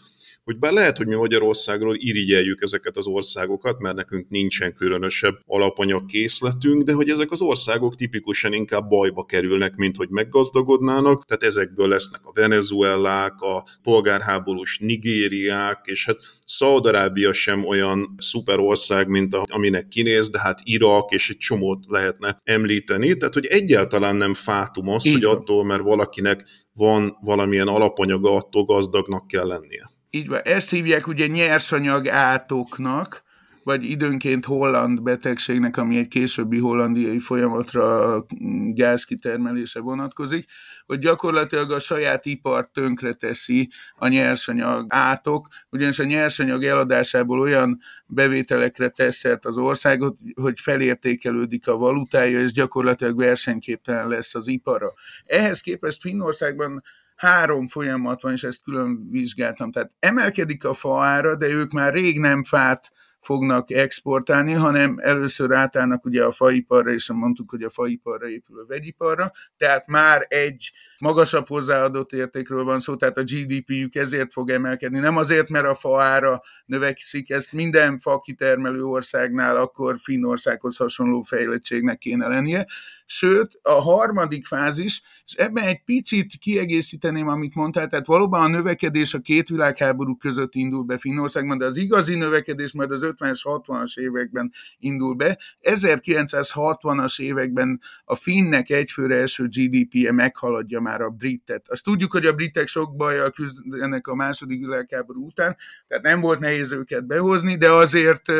hogy 0.44 0.58
bár 0.58 0.72
lehet, 0.72 0.96
hogy 0.96 1.06
mi 1.06 1.14
Magyarországról 1.14 1.96
irigyeljük 1.98 2.62
ezeket 2.62 2.96
az 2.96 3.06
országokat, 3.06 3.78
mert 3.78 3.96
nekünk 3.96 4.28
nincsen 4.28 4.74
különösebb 4.74 5.38
alapanyag 5.46 6.06
készletünk, 6.06 6.82
de 6.82 6.92
hogy 6.92 7.10
ezek 7.10 7.30
az 7.30 7.40
országok 7.40 7.94
tipikusan 7.94 8.52
inkább 8.52 8.88
bajba 8.88 9.24
kerülnek, 9.24 9.76
mint 9.76 9.96
hogy 9.96 10.08
meggazdagodnának, 10.08 11.24
tehát 11.24 11.42
ezekből 11.42 11.88
lesznek 11.88 12.20
a 12.24 12.32
venezuelák, 12.32 13.40
a 13.40 13.64
polgárháborús 13.82 14.78
nigériák, 14.78 15.80
és 15.84 16.06
hát 16.06 16.18
Szaudarábia 16.44 17.32
sem 17.32 17.64
olyan 17.64 18.14
szuper 18.18 18.58
ország, 18.58 19.08
mint 19.08 19.34
a, 19.34 19.44
aminek 19.50 19.88
kinéz, 19.88 20.30
de 20.30 20.40
hát 20.40 20.60
Irak 20.62 21.10
és 21.10 21.30
egy 21.30 21.36
csomót 21.36 21.84
lehetne 21.88 22.40
említeni, 22.42 23.16
tehát 23.16 23.34
hogy 23.34 23.46
egyáltalán 23.46 24.16
nem 24.16 24.34
fátum 24.34 24.88
az, 24.88 25.06
Így 25.06 25.12
hogy 25.12 25.24
attól, 25.24 25.64
mert 25.64 25.82
valakinek 25.82 26.44
van 26.72 27.18
valamilyen 27.20 27.68
alapanyaga, 27.68 28.34
attól 28.34 28.64
gazdagnak 28.64 29.26
kell 29.26 29.46
lennie. 29.46 29.92
Így 30.14 30.28
van. 30.28 30.40
Ezt 30.42 30.70
hívják 30.70 31.06
ugye 31.06 31.26
nyersanyag 31.26 32.08
átoknak, 32.08 33.22
vagy 33.62 33.84
időnként 33.84 34.44
holland 34.44 35.02
betegségnek, 35.02 35.76
ami 35.76 35.98
egy 35.98 36.08
későbbi 36.08 36.58
hollandiai 36.58 37.18
folyamatra 37.18 38.26
gázkitermelése 38.74 39.80
vonatkozik, 39.80 40.50
hogy 40.86 40.98
gyakorlatilag 40.98 41.70
a 41.70 41.78
saját 41.78 42.26
ipart 42.26 42.72
tönkre 42.72 43.12
teszi 43.12 43.70
a 43.96 44.08
nyersanyag 44.08 44.86
átok, 44.88 45.48
ugyanis 45.70 45.98
a 45.98 46.04
nyersanyag 46.04 46.64
eladásából 46.64 47.40
olyan 47.40 47.80
bevételekre 48.06 48.88
tesz 48.88 49.24
az 49.40 49.56
országot, 49.56 50.16
hogy 50.40 50.60
felértékelődik 50.60 51.68
a 51.68 51.76
valutája, 51.76 52.40
és 52.40 52.52
gyakorlatilag 52.52 53.16
versenyképtelen 53.16 54.08
lesz 54.08 54.34
az 54.34 54.48
ipara. 54.48 54.92
Ehhez 55.24 55.60
képest 55.60 56.00
Finnországban 56.00 56.82
három 57.14 57.66
folyamat 57.66 58.22
van, 58.22 58.32
és 58.32 58.42
ezt 58.42 58.62
külön 58.62 59.10
vizsgáltam. 59.10 59.72
Tehát 59.72 59.92
emelkedik 59.98 60.64
a 60.64 60.74
faára, 60.74 61.36
de 61.36 61.48
ők 61.48 61.72
már 61.72 61.92
rég 61.92 62.18
nem 62.18 62.44
fát 62.44 62.92
fognak 63.20 63.70
exportálni, 63.70 64.52
hanem 64.52 64.96
először 65.00 65.52
átállnak 65.52 66.04
ugye 66.04 66.24
a 66.24 66.32
faiparra, 66.32 66.90
és 66.90 67.12
mondtuk, 67.12 67.50
hogy 67.50 67.62
a 67.62 67.70
faiparra 67.70 68.28
épül 68.28 68.60
a 68.60 68.66
vegyiparra, 68.66 69.32
tehát 69.56 69.86
már 69.86 70.26
egy 70.28 70.72
magasabb 71.04 71.48
hozzáadott 71.48 72.12
értékről 72.12 72.64
van 72.64 72.80
szó, 72.80 72.96
tehát 72.96 73.16
a 73.16 73.22
GDP-jük 73.22 73.94
ezért 73.94 74.32
fog 74.32 74.50
emelkedni. 74.50 74.98
Nem 74.98 75.16
azért, 75.16 75.48
mert 75.48 75.66
a 75.66 75.74
fa 75.74 76.02
ára 76.02 76.42
növekszik, 76.66 77.30
ezt 77.30 77.52
minden 77.52 77.98
fa 77.98 78.18
kitermelő 78.18 78.84
országnál 78.84 79.56
akkor 79.56 79.96
Finnországhoz 79.98 80.76
hasonló 80.76 81.22
fejlettségnek 81.22 81.98
kéne 81.98 82.28
lennie. 82.28 82.66
Sőt, 83.06 83.58
a 83.62 83.70
harmadik 83.70 84.46
fázis, 84.46 85.02
és 85.26 85.32
ebben 85.32 85.64
egy 85.64 85.82
picit 85.84 86.36
kiegészíteném, 86.40 87.28
amit 87.28 87.54
mondtál, 87.54 87.88
tehát 87.88 88.06
valóban 88.06 88.42
a 88.42 88.48
növekedés 88.48 89.14
a 89.14 89.18
két 89.18 89.48
világháború 89.48 90.16
között 90.16 90.54
indul 90.54 90.82
be 90.82 90.98
Finnországban, 90.98 91.58
de 91.58 91.64
az 91.64 91.76
igazi 91.76 92.14
növekedés 92.14 92.72
majd 92.72 92.90
az 92.90 93.00
50-es, 93.04 93.40
60-as 93.42 93.98
években 93.98 94.52
indul 94.78 95.14
be. 95.14 95.38
1960-as 95.62 97.20
években 97.20 97.80
a 98.04 98.14
finnek 98.14 98.70
egyfőre 98.70 99.16
első 99.16 99.44
GDP-je 99.44 100.12
meghaladja 100.12 100.80
már 100.80 100.93
a 101.00 101.10
britet. 101.10 101.68
Azt 101.68 101.84
tudjuk, 101.84 102.12
hogy 102.12 102.26
a 102.26 102.32
britek 102.32 102.66
sok 102.66 102.96
bajjal 102.96 103.30
küzdenek 103.30 104.06
a 104.06 104.14
második 104.14 104.60
világháború 104.60 105.26
után, 105.26 105.56
tehát 105.86 106.04
nem 106.04 106.20
volt 106.20 106.38
nehéz 106.38 106.72
őket 106.72 107.06
behozni, 107.06 107.56
de 107.56 107.70
azért 107.70 108.32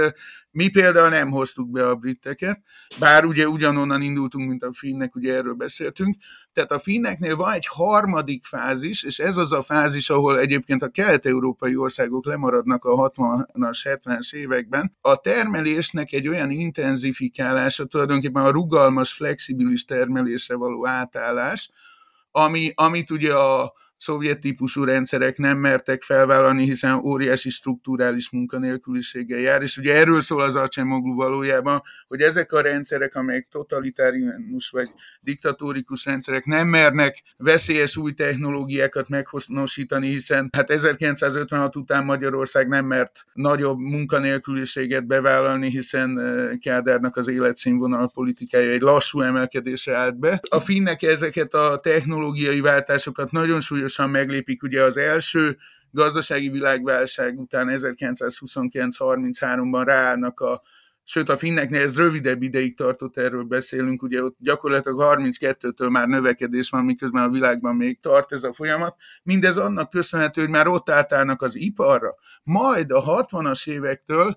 mi 0.51 0.69
például 0.69 1.09
nem 1.09 1.31
hoztuk 1.31 1.71
be 1.71 1.89
a 1.89 1.95
briteket, 1.95 2.61
bár 2.99 3.25
ugye 3.25 3.49
ugyanonnan 3.49 4.03
indultunk, 4.03 4.49
mint 4.49 4.63
a 4.63 4.73
finnek, 4.73 5.15
ugye 5.17 5.35
erről 5.35 5.55
beszéltünk. 5.55 6.17
Tehát 6.53 6.73
a 6.73 6.79
finneknél 6.79 7.37
van 7.37 7.53
egy 7.53 7.67
harmadik 7.67 8.45
fázis, 8.45 9.03
és 9.03 9.19
ez 9.19 9.37
az 9.37 9.53
a 9.53 9.63
fázis, 9.63 10.11
ahol 10.11 10.39
egyébként 10.39 10.83
a 10.83 10.89
kelet-európai 10.89 11.77
országok 11.77 12.27
lemaradnak 12.27 12.85
a 12.85 13.11
60-as, 13.11 13.99
70-es 14.03 14.35
években. 14.35 14.97
A 15.01 15.17
termelésnek 15.17 16.13
egy 16.13 16.29
olyan 16.29 16.51
intenzifikálása, 16.51 17.85
tulajdonképpen 17.85 18.45
a 18.45 18.51
rugalmas, 18.51 19.13
flexibilis 19.13 19.85
termelésre 19.85 20.55
való 20.55 20.87
átállás, 20.87 21.71
ami, 22.37 22.73
amit 22.75 23.11
ugye 23.11 23.35
a 23.37 23.73
szovjet 24.05 24.41
típusú 24.41 24.85
rendszerek 24.85 25.37
nem 25.37 25.59
mertek 25.59 26.03
felvállalni, 26.03 26.65
hiszen 26.65 26.95
óriási 26.95 27.51
strukturális 27.51 28.31
munkanélküliséggel 28.31 29.39
jár, 29.39 29.63
és 29.63 29.77
ugye 29.77 29.95
erről 29.95 30.21
szól 30.21 30.43
az 30.43 30.57
Acemoglu 30.57 31.15
valójában, 31.15 31.83
hogy 32.09 32.21
ezek 32.21 32.53
a 32.53 32.61
rendszerek, 32.61 33.15
amelyek 33.15 33.49
totalitárius 33.51 34.71
vagy 34.71 34.89
diktatórikus 35.21 36.05
rendszerek 36.05 36.45
nem 36.45 36.69
mernek 36.69 37.23
veszélyes 37.37 37.97
új 37.97 38.13
technológiákat 38.13 39.09
meghonosítani, 39.09 40.09
hiszen 40.09 40.49
hát 40.53 40.71
1956 40.71 41.77
után 41.77 42.05
Magyarország 42.05 42.69
nem 42.69 42.87
mert 42.87 43.25
nagyobb 43.33 43.79
munkanélküliséget 43.79 45.07
bevállalni, 45.07 45.69
hiszen 45.71 46.19
eh, 46.19 46.57
Kádárnak 46.61 47.17
az 47.17 47.29
életszínvonal 47.29 48.11
politikája 48.11 48.71
egy 48.71 48.81
lassú 48.81 49.21
emelkedésre 49.21 49.97
állt 49.97 50.19
be. 50.19 50.41
A 50.49 50.61
finnek 50.61 51.03
ezeket 51.03 51.55
a 51.55 51.81
technológiai 51.83 52.61
váltásokat 52.61 53.31
nagyon 53.31 53.61
súlyos 53.61 53.94
folyamatosan 53.95 54.11
meglépik. 54.11 54.63
Ugye 54.63 54.83
az 54.83 54.97
első 54.97 55.57
gazdasági 55.91 56.49
világválság 56.49 57.39
után 57.39 57.69
1929-33-ban 57.71 59.83
ráállnak 59.85 60.41
a 60.41 60.63
sőt 61.07 61.29
a 61.29 61.37
finneknél 61.37 61.83
ez 61.83 61.97
rövidebb 61.97 62.43
ideig 62.43 62.77
tartott, 62.77 63.17
erről 63.17 63.43
beszélünk, 63.43 64.03
ugye 64.03 64.23
ott 64.23 64.37
gyakorlatilag 64.39 65.01
32-től 65.03 65.91
már 65.91 66.07
növekedés 66.07 66.71
van, 66.71 66.85
miközben 66.85 67.23
a 67.23 67.29
világban 67.29 67.77
még 67.77 68.01
tart 68.01 68.33
ez 68.33 68.43
a 68.43 68.53
folyamat. 68.53 68.97
Mindez 69.23 69.57
annak 69.57 69.91
köszönhető, 69.91 70.41
hogy 70.41 70.51
már 70.51 70.67
ott 70.67 70.91
átállnak 70.91 71.43
az 71.43 71.57
iparra. 71.57 72.15
Majd 72.43 72.91
a 72.91 73.27
60-as 73.27 73.69
évektől 73.69 74.37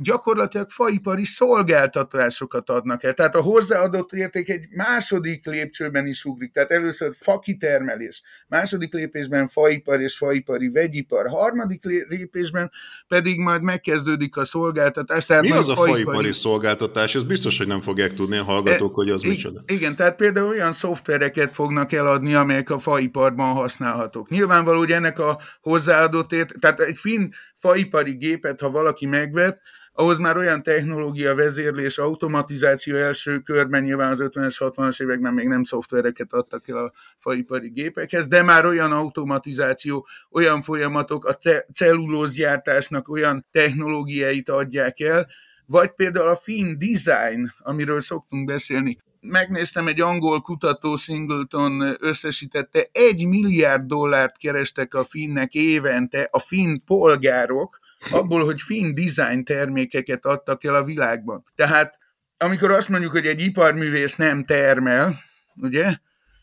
gyakorlatilag 0.00 0.70
faipari 0.70 1.24
szolgáltatásokat 1.24 2.70
adnak 2.70 3.02
el. 3.02 3.14
Tehát 3.14 3.34
a 3.34 3.40
hozzáadott 3.40 4.12
érték 4.12 4.48
egy 4.48 4.68
második 4.70 5.46
lépcsőben 5.46 6.06
is 6.06 6.24
ugrik. 6.24 6.52
Tehát 6.52 6.70
először 6.70 7.10
fakitermelés, 7.20 8.22
második 8.48 8.92
lépésben 8.92 9.46
faipar 9.46 10.00
és 10.00 10.16
faipari 10.16 10.68
vegyipar, 10.68 11.28
harmadik 11.28 11.84
lépésben 12.08 12.70
pedig 13.08 13.38
majd 13.38 13.62
megkezdődik 13.62 14.36
a 14.36 14.44
szolgáltatás. 14.44 15.24
Tehát 15.24 15.42
Mi 15.42 15.50
az 15.50 15.68
a 15.68 15.74
faipari... 15.74 16.02
faipari 16.02 16.32
szolgáltatás? 16.32 17.14
Ez 17.14 17.22
biztos, 17.22 17.58
hogy 17.58 17.66
nem 17.66 17.80
fogják 17.80 18.14
tudni 18.14 18.36
a 18.36 18.44
hallgatók, 18.44 18.90
e, 18.90 18.94
hogy 18.94 19.10
az 19.10 19.22
micsoda. 19.22 19.62
Igen, 19.66 19.96
tehát 19.96 20.16
például 20.16 20.48
olyan 20.48 20.72
szoftvereket 20.72 21.54
fognak 21.54 21.92
eladni, 21.92 22.34
amelyek 22.34 22.70
a 22.70 22.78
faiparban 22.78 23.52
használhatók. 23.52 24.28
Nyilvánvaló, 24.28 24.78
hogy 24.78 24.92
ennek 24.92 25.18
a 25.18 25.38
hozzáadott 25.60 26.32
ért, 26.32 26.54
tehát 26.60 26.80
egy 26.80 26.96
finn 26.96 27.30
faipari 27.58 28.16
gépet, 28.16 28.60
ha 28.60 28.70
valaki 28.70 29.06
megvet, 29.06 29.60
ahhoz 29.92 30.18
már 30.18 30.36
olyan 30.36 30.62
technológia, 30.62 31.34
vezérlés, 31.34 31.98
automatizáció 31.98 32.96
első 32.96 33.38
körben, 33.38 33.82
nyilván 33.82 34.10
az 34.10 34.18
50-es, 34.22 34.56
60-as 34.58 35.02
években 35.02 35.34
még 35.34 35.46
nem 35.48 35.64
szoftvereket 35.64 36.32
adtak 36.32 36.68
el 36.68 36.76
a 36.76 36.92
faipari 37.18 37.68
gépekhez, 37.68 38.26
de 38.26 38.42
már 38.42 38.64
olyan 38.64 38.92
automatizáció, 38.92 40.06
olyan 40.30 40.62
folyamatok, 40.62 41.24
a 41.24 41.38
cellulózgyártásnak 41.72 43.08
olyan 43.08 43.46
technológiáit 43.50 44.48
adják 44.48 45.00
el, 45.00 45.26
vagy 45.66 45.90
például 45.90 46.28
a 46.28 46.36
fin 46.36 46.78
design, 46.78 47.52
amiről 47.58 48.00
szoktunk 48.00 48.46
beszélni. 48.46 48.98
Megnéztem, 49.20 49.88
egy 49.88 50.00
angol 50.00 50.40
kutató 50.40 50.96
Singleton 50.96 51.96
összesítette, 52.00 52.88
egy 52.92 53.26
milliárd 53.26 53.86
dollárt 53.86 54.36
kerestek 54.36 54.94
a 54.94 55.04
finnek 55.04 55.54
évente 55.54 56.28
a 56.30 56.38
finn 56.38 56.78
polgárok, 56.86 57.78
abból, 58.10 58.44
hogy 58.44 58.60
finn 58.60 58.94
design 58.94 59.44
termékeket 59.44 60.26
adtak 60.26 60.64
el 60.64 60.74
a 60.74 60.84
világban. 60.84 61.44
Tehát 61.54 61.98
amikor 62.36 62.70
azt 62.70 62.88
mondjuk, 62.88 63.12
hogy 63.12 63.26
egy 63.26 63.40
iparművész 63.40 64.16
nem 64.16 64.44
termel, 64.44 65.18
ugye, 65.54 65.96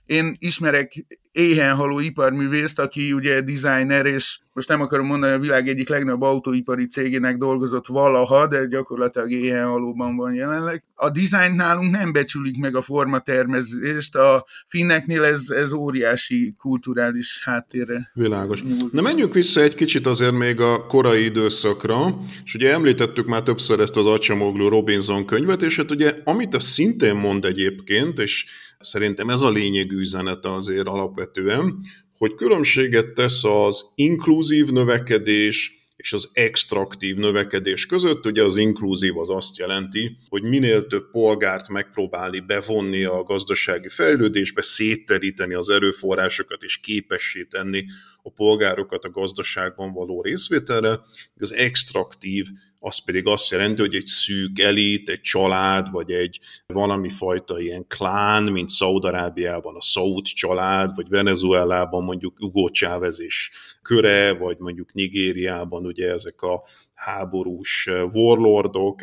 én 0.06 0.36
ismerek 0.40 1.06
éhenhaló 1.32 2.00
iparművészt, 2.00 2.80
aki 2.80 3.14
ugye 3.14 3.42
designer, 3.42 4.06
és 4.06 4.40
most 4.54 4.68
nem 4.70 4.82
akarom 4.82 5.06
mondani, 5.06 5.34
a 5.34 5.40
világ 5.40 5.68
egyik 5.68 5.90
legnagyobb 5.90 6.22
autóipari 6.22 6.88
cégének 6.88 7.38
dolgozott 7.38 7.88
valaha, 7.88 8.48
de 8.48 8.66
gyakorlatilag 8.66 9.32
éhenhalóban 9.32 10.16
van 10.16 10.34
jelenleg. 10.34 10.84
A 10.96 11.10
design 11.10 11.56
nálunk 11.56 11.92
nem 11.92 12.12
becsülik 12.12 12.58
meg 12.58 12.76
a 12.76 12.82
formatermezést, 12.82 14.16
a 14.16 14.46
finneknél 14.68 15.24
ez, 15.24 15.50
ez 15.50 15.74
óriási 15.74 16.56
kulturális 16.58 17.42
háttérre. 17.44 18.12
Világos. 18.14 18.64
Na 18.92 19.02
menjünk 19.02 19.34
vissza 19.34 19.62
egy 19.62 19.76
kicsit 19.76 20.06
azért 20.06 20.38
még 20.38 20.60
a 20.60 20.86
korai 20.86 21.24
időszakra, 21.24 22.18
és 22.46 22.56
ugye 22.56 22.72
említettük 22.72 23.26
már 23.26 23.44
többször 23.44 23.80
ezt 23.80 23.98
az 23.98 24.06
Acsamoglu 24.06 24.70
Robinson 24.70 25.26
könyvet, 25.26 25.62
és 25.62 25.76
hát 25.76 25.92
ugye 25.92 26.14
amit 26.24 26.54
a 26.54 26.60
szintén 26.60 27.16
mond 27.16 27.46
egyébként, 27.46 28.20
és 28.20 28.46
Szerintem 28.80 29.30
ez 29.30 29.42
a 29.42 29.50
lényegű 29.50 29.98
üzenete 29.98 30.54
azért 30.54 30.88
alapvetően, 30.88 31.80
hogy 32.18 32.36
különbséget 32.36 33.14
tesz 33.14 33.44
az 33.44 33.92
inkluzív 33.96 34.70
növekedés 34.70 35.86
és 35.96 36.14
az 36.14 36.30
extraktív 36.34 37.16
növekedés 37.16 37.86
között. 37.86 38.26
Ugye 38.26 38.44
az 38.44 38.58
inkluzív 38.58 39.18
az 39.18 39.30
azt 39.30 39.58
jelenti, 39.58 40.18
hogy 40.30 40.44
minél 40.44 40.88
több 40.88 41.12
polgárt 41.12 41.70
megpróbálni 41.70 42.40
bevonni 42.40 43.04
a 43.04 43.24
gazdasági 43.24 43.90
fejlődésbe, 43.90 44.62
szétteríteni 44.62 45.54
az 45.54 45.70
erőforrásokat 45.70 46.64
és 46.64 46.78
képessé 46.78 47.44
tenni 47.44 47.86
a 48.24 48.30
polgárokat 48.30 49.04
a 49.04 49.10
gazdaságban 49.10 49.94
való 49.94 50.22
részvételre. 50.22 51.00
Az 51.40 51.54
extraktív 51.54 52.48
az 52.86 52.98
pedig 52.98 53.28
azt 53.28 53.52
jelenti, 53.52 53.82
hogy 53.82 53.96
egy 53.96 54.06
szűk 54.06 54.60
elit, 54.60 55.10
egy 55.10 55.22
család, 55.22 55.92
vagy 55.92 56.12
egy 56.12 56.40
valami 56.66 57.10
fajta 57.10 57.60
ilyen 57.60 57.88
klán, 57.88 58.44
mint 58.44 58.70
Szaudarábiában 58.70 59.76
a 59.76 59.82
Saud 59.82 60.26
család, 60.26 60.96
vagy 60.96 61.10
Venezuelában 61.10 62.04
mondjuk 62.04 62.38
Hugo 62.38 62.70
Chávez 62.70 63.20
és 63.20 63.52
köre, 63.82 64.34
vagy 64.34 64.58
mondjuk 64.58 64.94
Nigériában 64.94 65.86
ugye 65.86 66.12
ezek 66.12 66.42
a 66.42 66.64
háborús 66.94 67.90
warlordok, 68.12 69.02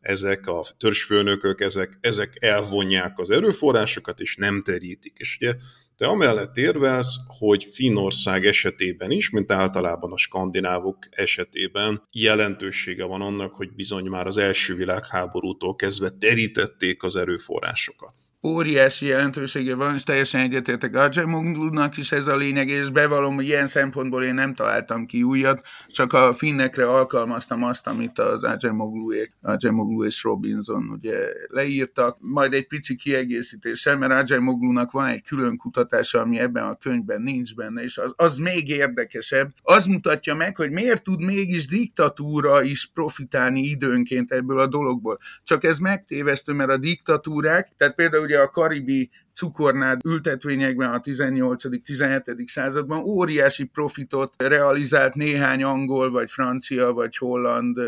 ezek 0.00 0.46
a 0.46 0.66
törzsfőnökök, 0.78 1.60
ezek, 1.60 1.98
ezek 2.00 2.36
elvonják 2.40 3.18
az 3.18 3.30
erőforrásokat, 3.30 4.20
és 4.20 4.36
nem 4.36 4.62
terítik. 4.62 5.16
És 5.16 5.36
ugye 5.40 5.54
te 6.00 6.06
amellett 6.06 6.56
érvelsz, 6.56 7.16
hogy 7.38 7.64
Finnország 7.64 8.46
esetében 8.46 9.10
is, 9.10 9.30
mint 9.30 9.52
általában 9.52 10.12
a 10.12 10.16
skandinávok 10.16 10.98
esetében 11.10 12.02
jelentősége 12.12 13.04
van 13.04 13.20
annak, 13.20 13.54
hogy 13.54 13.72
bizony 13.72 14.06
már 14.06 14.26
az 14.26 14.36
első 14.36 14.74
világháborútól 14.74 15.76
kezdve 15.76 16.10
terítették 16.10 17.02
az 17.02 17.16
erőforrásokat 17.16 18.14
óriási 18.42 19.06
jelentősége 19.06 19.74
van, 19.74 19.94
és 19.94 20.02
teljesen 20.02 20.40
egyetértek 20.40 20.96
Ajemoglunak 20.96 21.96
is 21.96 22.12
ez 22.12 22.26
a 22.26 22.36
lényeg, 22.36 22.68
és 22.68 22.90
bevallom, 22.90 23.34
hogy 23.34 23.44
ilyen 23.44 23.66
szempontból 23.66 24.24
én 24.24 24.34
nem 24.34 24.54
találtam 24.54 25.06
ki 25.06 25.22
újat, 25.22 25.62
csak 25.86 26.12
a 26.12 26.34
finnekre 26.34 26.88
alkalmaztam 26.88 27.64
azt, 27.64 27.86
amit 27.86 28.18
az 28.18 28.42
Ajemogluék, 28.42 29.32
Ajemoglu 29.42 30.04
és 30.04 30.22
Robinson 30.22 30.88
ugye 30.90 31.18
leírtak. 31.46 32.16
Majd 32.20 32.52
egy 32.52 32.66
pici 32.66 32.96
kiegészítéssel, 32.96 33.96
mert 33.96 34.30
Ajemoglunak 34.30 34.90
van 34.90 35.06
egy 35.06 35.22
külön 35.22 35.56
kutatása, 35.56 36.20
ami 36.20 36.38
ebben 36.38 36.64
a 36.64 36.76
könyvben 36.76 37.22
nincs 37.22 37.54
benne, 37.54 37.82
és 37.82 37.98
az, 37.98 38.12
az 38.16 38.38
még 38.38 38.68
érdekesebb. 38.68 39.52
Az 39.62 39.86
mutatja 39.86 40.34
meg, 40.34 40.56
hogy 40.56 40.70
miért 40.70 41.02
tud 41.02 41.24
mégis 41.24 41.66
diktatúra 41.66 42.62
is 42.62 42.86
profitálni 42.86 43.60
időnként 43.60 44.32
ebből 44.32 44.58
a 44.58 44.66
dologból. 44.66 45.18
Csak 45.42 45.64
ez 45.64 45.78
megtévesztő, 45.78 46.52
mert 46.52 46.70
a 46.70 46.76
diktatúrák, 46.76 47.72
tehát 47.76 47.94
például 47.94 48.28
ugye 48.30 48.38
a 48.38 48.48
karibi 48.48 49.10
cukornád 49.32 50.00
ültetvényekben 50.04 50.92
a 50.92 51.00
18.-17. 51.00 52.46
században 52.46 52.98
óriási 52.98 53.64
profitot 53.64 54.34
realizált 54.36 55.14
néhány 55.14 55.62
angol, 55.62 56.10
vagy 56.10 56.30
francia, 56.30 56.92
vagy 56.92 57.16
holland 57.16 57.78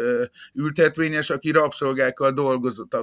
ültetvényes, 0.54 1.30
aki 1.30 1.50
rabszolgákkal 1.50 2.32
dolgozott. 2.32 2.96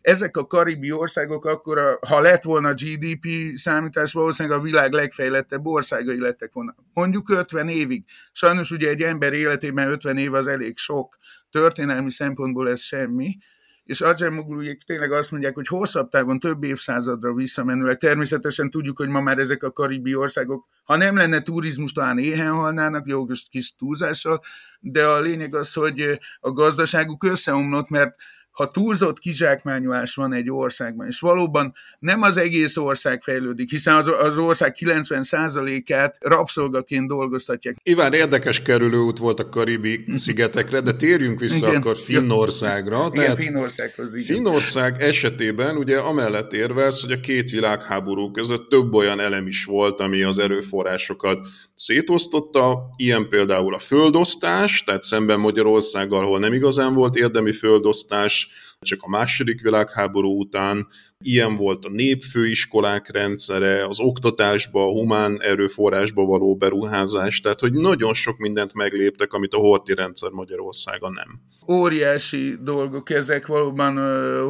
Ezek 0.00 0.36
a 0.36 0.46
karibi 0.46 0.92
országok 0.92 1.44
akkor, 1.44 1.98
ha 2.08 2.20
lett 2.20 2.42
volna 2.42 2.72
GDP 2.72 3.26
számítás, 3.54 4.12
valószínűleg 4.12 4.58
a 4.58 4.62
világ 4.62 4.92
legfejlettebb 4.92 5.66
országai 5.66 6.20
lettek 6.20 6.52
volna. 6.52 6.74
Mondjuk 6.92 7.30
50 7.30 7.68
évig. 7.68 8.04
Sajnos 8.32 8.70
ugye 8.70 8.88
egy 8.88 9.02
ember 9.02 9.32
életében 9.32 9.90
50 9.90 10.16
év 10.16 10.34
az 10.34 10.46
elég 10.46 10.78
sok, 10.78 11.18
történelmi 11.50 12.10
szempontból 12.10 12.68
ez 12.68 12.80
semmi, 12.80 13.36
és 13.84 14.00
Acemogluék 14.00 14.82
tényleg 14.82 15.12
azt 15.12 15.30
mondják, 15.30 15.54
hogy 15.54 15.66
hosszabb 15.66 16.08
távon, 16.08 16.38
több 16.38 16.62
évszázadra 16.62 17.34
visszamenőleg, 17.34 17.98
természetesen 17.98 18.70
tudjuk, 18.70 18.96
hogy 18.96 19.08
ma 19.08 19.20
már 19.20 19.38
ezek 19.38 19.62
a 19.62 19.72
karibi 19.72 20.14
országok, 20.14 20.66
ha 20.84 20.96
nem 20.96 21.16
lenne 21.16 21.42
turizmus, 21.42 21.92
talán 21.92 22.18
éhen 22.18 22.52
halnának, 22.52 23.06
jó, 23.06 23.26
kis 23.50 23.74
túlzással, 23.74 24.42
de 24.80 25.06
a 25.06 25.20
lényeg 25.20 25.54
az, 25.54 25.72
hogy 25.72 26.20
a 26.40 26.52
gazdaságuk 26.52 27.24
összeomlott, 27.24 27.88
mert 27.88 28.14
ha 28.52 28.70
túlzott 28.70 29.18
kizsákmányolás 29.18 30.14
van 30.14 30.32
egy 30.32 30.50
országban, 30.50 31.06
és 31.06 31.20
valóban 31.20 31.74
nem 31.98 32.22
az 32.22 32.36
egész 32.36 32.76
ország 32.76 33.22
fejlődik, 33.22 33.70
hiszen 33.70 33.96
az, 33.96 34.06
az 34.06 34.38
ország 34.38 34.76
90%-át 34.78 36.16
rabszolgaként 36.20 37.08
dolgoztatják. 37.08 37.76
Iván, 37.82 38.12
érdekes 38.12 38.62
kerülőút 38.62 39.18
volt 39.18 39.40
a 39.40 39.48
Karibi 39.48 40.04
szigetekre, 40.16 40.80
de 40.80 40.92
térjünk 40.92 41.40
vissza 41.40 41.66
igen. 41.66 41.76
akkor 41.76 41.96
Finnországra. 41.96 42.96
Igen, 42.96 43.12
Tehát 43.12 43.36
Finnországhoz. 43.36 44.14
Igen. 44.14 44.26
Finnország 44.26 45.02
esetében 45.02 45.76
ugye 45.76 45.98
amellett 45.98 46.52
érvelsz, 46.52 47.00
hogy 47.00 47.12
a 47.12 47.20
két 47.20 47.50
világháború 47.50 48.30
között 48.30 48.68
több 48.68 48.94
olyan 48.94 49.20
elem 49.20 49.46
is 49.46 49.64
volt, 49.64 50.00
ami 50.00 50.22
az 50.22 50.38
erőforrásokat 50.38 51.38
szétosztotta, 51.74 52.78
ilyen 52.96 53.28
például 53.28 53.74
a 53.74 53.78
földosztás, 53.78 54.84
tehát 54.84 55.02
szemben 55.02 55.40
Magyarországgal, 55.40 56.24
ahol 56.24 56.38
nem 56.38 56.52
igazán 56.52 56.94
volt 56.94 57.16
érdemi 57.16 57.52
földosztás, 57.52 58.41
csak 58.80 59.02
a 59.02 59.08
második 59.08 59.60
világháború 59.60 60.40
után. 60.40 60.86
Ilyen 61.18 61.56
volt 61.56 61.84
a 61.84 61.90
népfőiskolák 61.90 63.10
rendszere, 63.10 63.86
az 63.86 64.00
oktatásba, 64.00 64.84
a 64.84 64.90
humán 64.90 65.42
erőforrásba 65.42 66.24
való 66.24 66.56
beruházás, 66.56 67.40
tehát 67.40 67.60
hogy 67.60 67.72
nagyon 67.72 68.14
sok 68.14 68.38
mindent 68.38 68.74
megléptek, 68.74 69.32
amit 69.32 69.54
a 69.54 69.58
horti 69.58 69.94
rendszer 69.94 70.30
Magyarországa 70.30 71.10
nem. 71.10 71.40
Óriási 71.76 72.56
dolgok 72.60 73.10
ezek, 73.10 73.46
valóban 73.46 73.96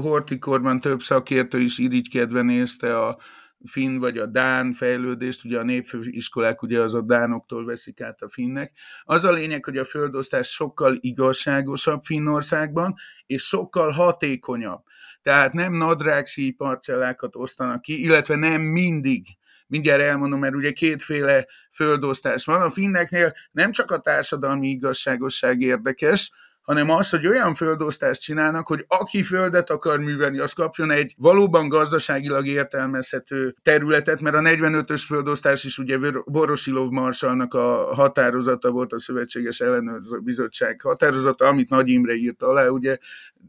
hortikorban 0.00 0.80
több 0.80 1.00
szakértő 1.00 1.60
is 1.60 1.78
irigykedve 1.78 2.42
nézte 2.42 2.98
a 2.98 3.18
finn 3.64 3.98
vagy 3.98 4.18
a 4.18 4.26
dán 4.26 4.72
fejlődést, 4.72 5.44
ugye 5.44 5.58
a 5.58 5.62
népfőiskolák 5.62 6.62
ugye 6.62 6.80
az 6.80 6.94
a 6.94 7.00
dánoktól 7.00 7.64
veszik 7.64 8.00
át 8.00 8.22
a 8.22 8.28
finnek. 8.28 8.72
Az 9.02 9.24
a 9.24 9.32
lényeg, 9.32 9.64
hogy 9.64 9.76
a 9.76 9.84
földosztás 9.84 10.48
sokkal 10.48 10.96
igazságosabb 11.00 12.02
Finnországban, 12.02 12.94
és 13.26 13.42
sokkal 13.42 13.90
hatékonyabb. 13.90 14.82
Tehát 15.22 15.52
nem 15.52 15.72
nadrágszíj 15.72 16.50
parcellákat 16.50 17.36
osztanak 17.36 17.82
ki, 17.82 18.02
illetve 18.02 18.36
nem 18.36 18.60
mindig 18.60 19.26
mindjárt 19.72 20.02
elmondom, 20.02 20.38
mert 20.38 20.54
ugye 20.54 20.72
kétféle 20.72 21.46
földosztás 21.70 22.44
van. 22.44 22.60
A 22.60 22.70
finneknél 22.70 23.34
nem 23.50 23.70
csak 23.70 23.90
a 23.90 24.00
társadalmi 24.00 24.68
igazságosság 24.68 25.60
érdekes, 25.60 26.32
hanem 26.62 26.90
az, 26.90 27.10
hogy 27.10 27.26
olyan 27.26 27.54
földosztást 27.54 28.20
csinálnak, 28.20 28.66
hogy 28.66 28.84
aki 28.88 29.22
földet 29.22 29.70
akar 29.70 29.98
művelni, 29.98 30.38
az 30.38 30.52
kapjon 30.52 30.90
egy 30.90 31.14
valóban 31.16 31.68
gazdaságilag 31.68 32.46
értelmezhető 32.46 33.54
területet, 33.62 34.20
mert 34.20 34.36
a 34.36 34.40
45-ös 34.40 35.02
földosztás 35.06 35.64
is 35.64 35.78
ugye 35.78 35.98
Borosilov 36.26 36.90
Marsalnak 36.90 37.54
a 37.54 37.94
határozata 37.94 38.70
volt 38.70 38.92
a 38.92 39.00
Szövetséges 39.00 39.60
Ellenőrző 39.60 40.18
Bizottság 40.18 40.80
határozata, 40.80 41.46
amit 41.46 41.70
Nagy 41.70 41.88
Imre 41.88 42.14
írta 42.14 42.46
alá, 42.46 42.68
ugye, 42.68 42.98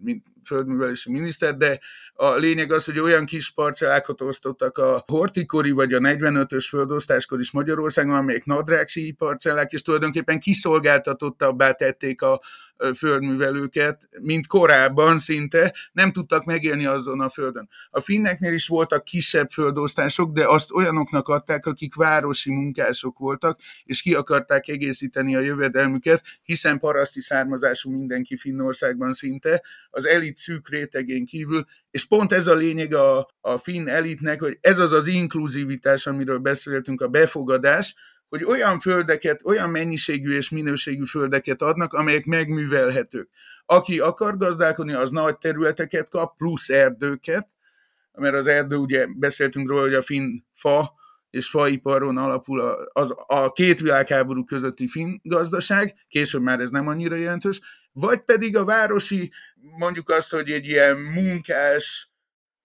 mint 0.02 0.26
földművelési 0.46 1.12
miniszter, 1.12 1.58
de 1.58 1.80
a 2.14 2.36
lényeg 2.36 2.72
az, 2.72 2.86
hogy 2.86 3.00
olyan 3.00 3.26
kis 3.26 3.52
parcellákat 3.52 4.22
osztottak 4.22 4.78
a 4.78 5.04
hortikori 5.08 5.72
vagy 5.72 5.94
a 5.94 6.00
45-ös 6.00 6.66
földosztáskor 6.70 7.40
is 7.40 7.52
Magyarországon, 7.52 8.16
amelyek 8.16 8.46
nadrágsi 8.46 9.12
parcellák, 9.12 9.72
és 9.72 9.82
tulajdonképpen 9.82 10.40
kiszolgáltatottabbá 10.40 11.72
tették 11.72 12.22
a 12.22 12.42
földművelőket, 12.96 14.10
mint 14.22 14.48
korábban 14.48 15.20
szinte, 15.20 15.74
nem 15.92 16.12
tudtak 16.12 16.46
megélni 16.46 16.86
azon 16.86 17.22
a 17.22 17.30
földön. 17.30 17.70
A 17.90 18.00
finneknél 18.00 18.54
is 18.54 18.68
voltak 18.68 19.04
kisebb 19.04 19.50
földosztások, 19.50 20.34
de 20.34 20.48
azt 20.48 20.72
olyanoknak 20.72 21.28
adták, 21.28 21.66
akik 21.66 21.96
városi 21.96 22.52
munkások 22.52 23.18
voltak, 23.18 23.60
és 23.84 24.02
ki 24.02 24.14
akarták 24.14 24.68
egészíteni 24.68 25.36
a 25.36 25.40
jövedelmüket, 25.40 26.24
hiszen 26.44 26.80
paraszti 26.80 27.22
származású 27.22 27.92
mindenki 27.92 28.38
Finnországban 28.38 29.14
szinte, 29.14 29.64
az 29.90 30.06
elit 30.06 30.36
szűk 30.38 30.70
rétegén 30.70 31.26
kívül, 31.26 31.66
és 31.92 32.06
pont 32.06 32.34
ez 32.34 32.48
a 32.48 32.54
lényeg 32.54 32.94
a, 32.94 33.30
a 33.42 33.58
finn 33.58 33.88
elitnek, 33.88 34.40
hogy 34.40 34.58
ez 34.62 34.80
az 34.80 34.92
az 34.92 35.08
inkluzivitás, 35.08 36.08
amiről 36.08 36.38
beszéltünk, 36.38 37.02
a 37.02 37.08
befogadás, 37.08 37.96
hogy 38.34 38.44
olyan 38.44 38.80
földeket, 38.80 39.42
olyan 39.44 39.70
mennyiségű 39.70 40.36
és 40.36 40.50
minőségű 40.50 41.06
földeket 41.06 41.62
adnak, 41.62 41.94
amelyek 41.94 42.26
megművelhetők. 42.26 43.30
Aki 43.66 44.00
akar 44.00 44.38
gazdálkodni, 44.38 44.94
az 44.94 45.12
nagy 45.12 45.38
területeket 45.38 46.10
kap, 46.10 46.38
plusz 46.38 46.70
erdőket, 46.70 47.48
mert 48.12 48.36
az 48.36 48.48
erdő, 48.48 48.76
ugye 48.76 49.06
beszéltünk 49.16 49.70
róla, 49.70 49.82
hogy 49.82 49.94
a 49.94 50.02
finn 50.02 50.38
fa 50.54 50.94
és 51.30 51.50
faiparon 51.50 52.18
alapul 52.18 52.60
a, 52.62 52.90
az, 52.94 53.14
a 53.28 53.52
két 53.52 53.80
világháború 53.80 54.44
közötti 54.44 54.88
finn 54.88 55.20
gazdaság, 55.24 55.96
később 56.08 56.42
már 56.42 56.60
ez 56.60 56.70
nem 56.70 56.88
annyira 56.88 57.16
jelentős, 57.16 57.60
vagy 57.92 58.20
pedig 58.20 58.58
a 58.58 58.66
városi, 58.66 59.32
mondjuk 59.78 60.10
azt, 60.10 60.32
hogy 60.32 60.52
egy 60.52 60.68
ilyen 60.68 60.98
munkás, 60.98 62.10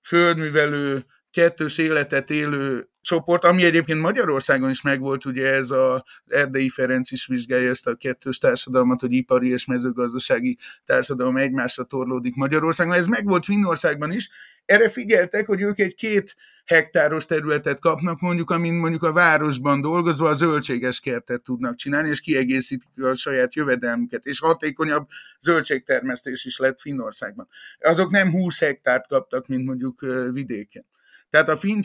földművelő 0.00 1.04
kettős 1.30 1.78
életet 1.78 2.30
élő 2.30 2.88
csoport, 3.00 3.44
ami 3.44 3.64
egyébként 3.64 4.00
Magyarországon 4.00 4.70
is 4.70 4.82
megvolt, 4.82 5.24
ugye 5.24 5.46
ez 5.46 5.70
a 5.70 6.04
Erdei 6.26 6.68
Ferenc 6.68 7.10
is 7.10 7.26
vizsgálja 7.26 7.70
ezt 7.70 7.86
a 7.86 7.94
kettős 7.94 8.38
társadalmat, 8.38 9.00
hogy 9.00 9.12
ipari 9.12 9.50
és 9.50 9.64
mezőgazdasági 9.66 10.58
társadalom 10.84 11.36
egymásra 11.36 11.84
torlódik 11.84 12.34
Magyarországon. 12.34 12.94
Ez 12.94 13.06
megvolt 13.06 13.44
Finnországban 13.44 14.12
is. 14.12 14.30
Erre 14.64 14.88
figyeltek, 14.88 15.46
hogy 15.46 15.60
ők 15.60 15.78
egy 15.78 15.94
két 15.94 16.36
hektáros 16.64 17.26
területet 17.26 17.80
kapnak, 17.80 18.20
mondjuk, 18.20 18.50
amin 18.50 18.74
mondjuk 18.74 19.02
a 19.02 19.12
városban 19.12 19.80
dolgozva 19.80 20.28
a 20.28 20.34
zöldséges 20.34 21.00
kertet 21.00 21.42
tudnak 21.42 21.76
csinálni, 21.76 22.08
és 22.08 22.20
kiegészítik 22.20 23.04
a 23.04 23.14
saját 23.14 23.54
jövedelmüket, 23.54 24.26
és 24.26 24.40
hatékonyabb 24.40 25.08
zöldségtermesztés 25.40 26.44
is 26.44 26.58
lett 26.58 26.80
Finnországban. 26.80 27.48
Azok 27.80 28.10
nem 28.10 28.30
20 28.30 28.58
hektárt 28.58 29.06
kaptak, 29.06 29.46
mint 29.46 29.66
mondjuk 29.66 30.06
vidéken. 30.32 30.86
Tehát 31.30 31.48
a 31.48 31.56
finn 31.56 31.80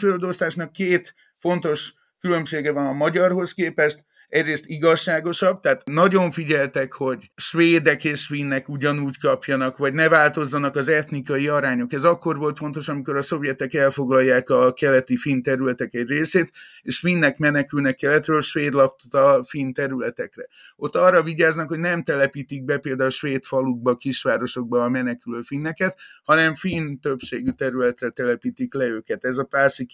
két 0.72 1.16
fontos 1.38 1.94
különbsége 2.20 2.72
van 2.72 2.88
a 2.88 2.94
magyarhoz 2.94 3.54
képest 3.54 4.06
egyrészt 4.34 4.66
igazságosabb, 4.68 5.60
tehát 5.60 5.86
nagyon 5.86 6.32
figyeltek, 6.32 6.94
hogy 6.94 7.32
svédek 7.36 8.04
és 8.04 8.26
finnek 8.26 8.70
ugyanúgy 8.70 9.20
kapjanak, 9.20 9.78
vagy 9.78 9.94
ne 9.94 10.10
változzanak 10.10 10.76
az 10.76 10.88
etnikai 10.88 11.48
arányok. 11.48 11.94
Ez 11.94 12.04
akkor 12.04 12.38
volt 12.38 12.58
fontos, 12.58 12.88
amikor 12.88 13.16
a 13.16 13.22
szovjetek 13.22 13.74
elfoglalják 13.74 14.50
a 14.50 14.74
keleti 14.74 15.18
finn 15.18 15.42
területek 15.42 15.94
egy 15.94 16.08
részét, 16.08 16.52
és 16.82 17.00
finnek 17.00 17.38
menekülnek 17.38 17.96
keletről, 17.96 18.42
svéd 18.42 18.74
lakott 18.74 19.14
a 19.14 19.44
finn 19.46 19.74
területekre. 19.74 20.48
Ott 20.76 20.96
arra 20.96 21.24
vigyáznak, 21.24 21.68
hogy 21.68 21.80
nem 21.80 22.04
telepítik 22.04 22.66
be 22.66 22.78
például 22.78 23.10
a 23.10 23.12
svéd 23.12 23.44
falukba, 23.44 23.96
kisvárosokba 23.96 24.84
a 24.84 24.90
menekülő 24.90 25.42
finneket, 25.42 25.98
hanem 26.24 26.56
finn 26.56 27.00
többségű 27.00 27.52
területre 27.52 28.10
telepítik 28.10 28.74
le 28.74 28.86
őket. 28.86 29.26
Ez 29.26 29.38
a 29.38 29.44
Pászi 29.44 29.88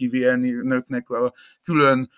nöknek 0.62 1.10
a 1.10 1.34
külön 1.63 2.10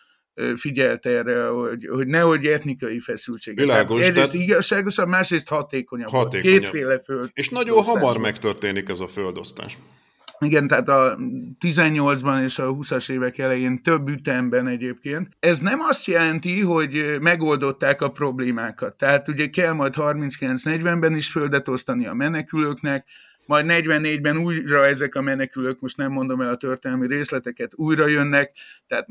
figyelt 0.55 1.05
erre, 1.05 1.47
hogy, 1.47 1.87
hogy 1.91 2.07
nehogy 2.07 2.45
etnikai 2.45 2.99
feszültség. 2.99 3.55
Világos. 3.55 4.01
Egyrészt 4.01 4.31
tehát... 4.31 4.47
igazságosabb, 4.47 5.07
másrészt 5.07 5.47
hatékonyabb. 5.47 6.09
hatékonyabb. 6.09 6.59
Kétféle 6.59 6.99
föld. 6.99 7.29
És 7.33 7.49
nagyon 7.49 7.83
hamar 7.83 8.17
megtörténik 8.17 8.89
ez 8.89 8.99
a 8.99 9.07
földosztás. 9.07 9.77
Igen, 10.45 10.67
tehát 10.67 10.89
a 10.89 11.17
18-ban 11.59 12.43
és 12.43 12.59
a 12.59 12.75
20-as 12.75 13.11
évek 13.11 13.37
elején 13.37 13.83
több 13.83 14.09
ütemben 14.09 14.67
egyébként. 14.67 15.29
Ez 15.39 15.59
nem 15.59 15.79
azt 15.79 16.05
jelenti, 16.05 16.59
hogy 16.59 17.17
megoldották 17.19 18.01
a 18.01 18.11
problémákat. 18.11 18.95
Tehát 18.95 19.27
ugye 19.27 19.49
kell 19.49 19.73
majd 19.73 19.93
39-40-ben 19.97 21.15
is 21.15 21.31
földet 21.31 21.67
osztani 21.67 22.07
a 22.07 22.13
menekülőknek, 22.13 23.05
majd 23.51 23.65
44-ben 23.69 24.37
újra 24.37 24.85
ezek 24.85 25.15
a 25.15 25.21
menekülők, 25.21 25.79
most 25.79 25.97
nem 25.97 26.11
mondom 26.11 26.41
el 26.41 26.49
a 26.49 26.57
történelmi 26.57 27.07
részleteket, 27.07 27.71
újra 27.75 28.07
jönnek, 28.07 28.51
tehát 28.87 29.07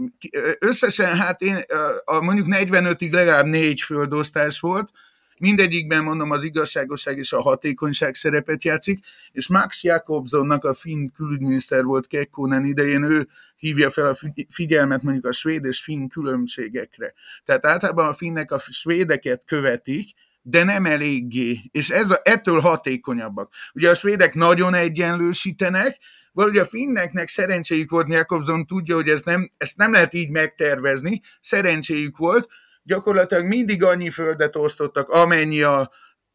összesen 0.59 1.17
hát 1.17 1.41
én, 1.41 1.57
a, 2.05 2.21
mondjuk 2.21 2.47
45-ig 2.51 3.13
legalább 3.13 3.47
négy 3.47 3.81
földosztás 3.81 4.61
volt, 4.61 4.91
mindegyikben 5.39 6.03
mondom 6.03 6.31
az 6.31 6.43
igazságosság 6.43 7.19
és 7.19 7.33
a 7.33 7.41
hatékonyság 7.41 8.15
szerepet 8.15 8.65
játszik, 8.65 9.05
és 9.33 9.49
Max 9.49 9.85
Jakobsonnak 9.85 10.65
a 10.65 10.75
finn 10.75 11.09
külügyminiszter 11.17 11.85
volt 11.85 12.07
Kekkonen 12.07 12.65
idején, 12.65 13.03
ő 13.03 13.29
hívja 13.57 13.91
fel 13.91 14.07
a 14.07 14.17
figyelmet 14.49 15.03
mondjuk 15.03 15.27
a 15.27 15.33
svéd 15.33 15.65
és 15.65 15.81
finn 15.81 16.09
különbségekre. 16.09 17.13
Tehát 17.45 17.65
általában 17.65 18.09
a 18.09 18.15
finnek 18.15 18.53
a 18.53 18.59
svédeket 18.59 19.43
követik, 19.47 20.15
de 20.43 20.65
nem 20.65 20.87
eléggé, 20.87 21.61
és 21.71 21.91
ez 21.91 22.11
a, 22.11 22.21
ettől 22.23 22.61
hatékonyabbak. 22.61 23.53
Ugye 23.75 23.91
a 23.91 23.95
svédek 23.95 24.35
nagyon 24.35 24.75
egyenlősítenek, 24.75 25.97
vagy 26.33 26.59
a 26.59 26.65
finneknek 26.65 27.29
szerencséjük 27.29 27.91
volt, 27.91 28.09
Jakobson 28.09 28.67
tudja, 28.67 28.95
hogy 28.95 29.09
ez 29.09 29.23
nem, 29.23 29.51
ezt 29.57 29.77
nem 29.77 29.93
lehet 29.93 30.15
így 30.15 30.31
megtervezni, 30.31 31.21
szerencséjük 31.41 32.17
volt, 32.17 32.49
gyakorlatilag 32.83 33.47
mindig 33.47 33.83
annyi 33.83 34.11
földet 34.11 34.57
osztottak, 34.57 35.09
amennyi 35.09 35.63
a, 35.63 35.91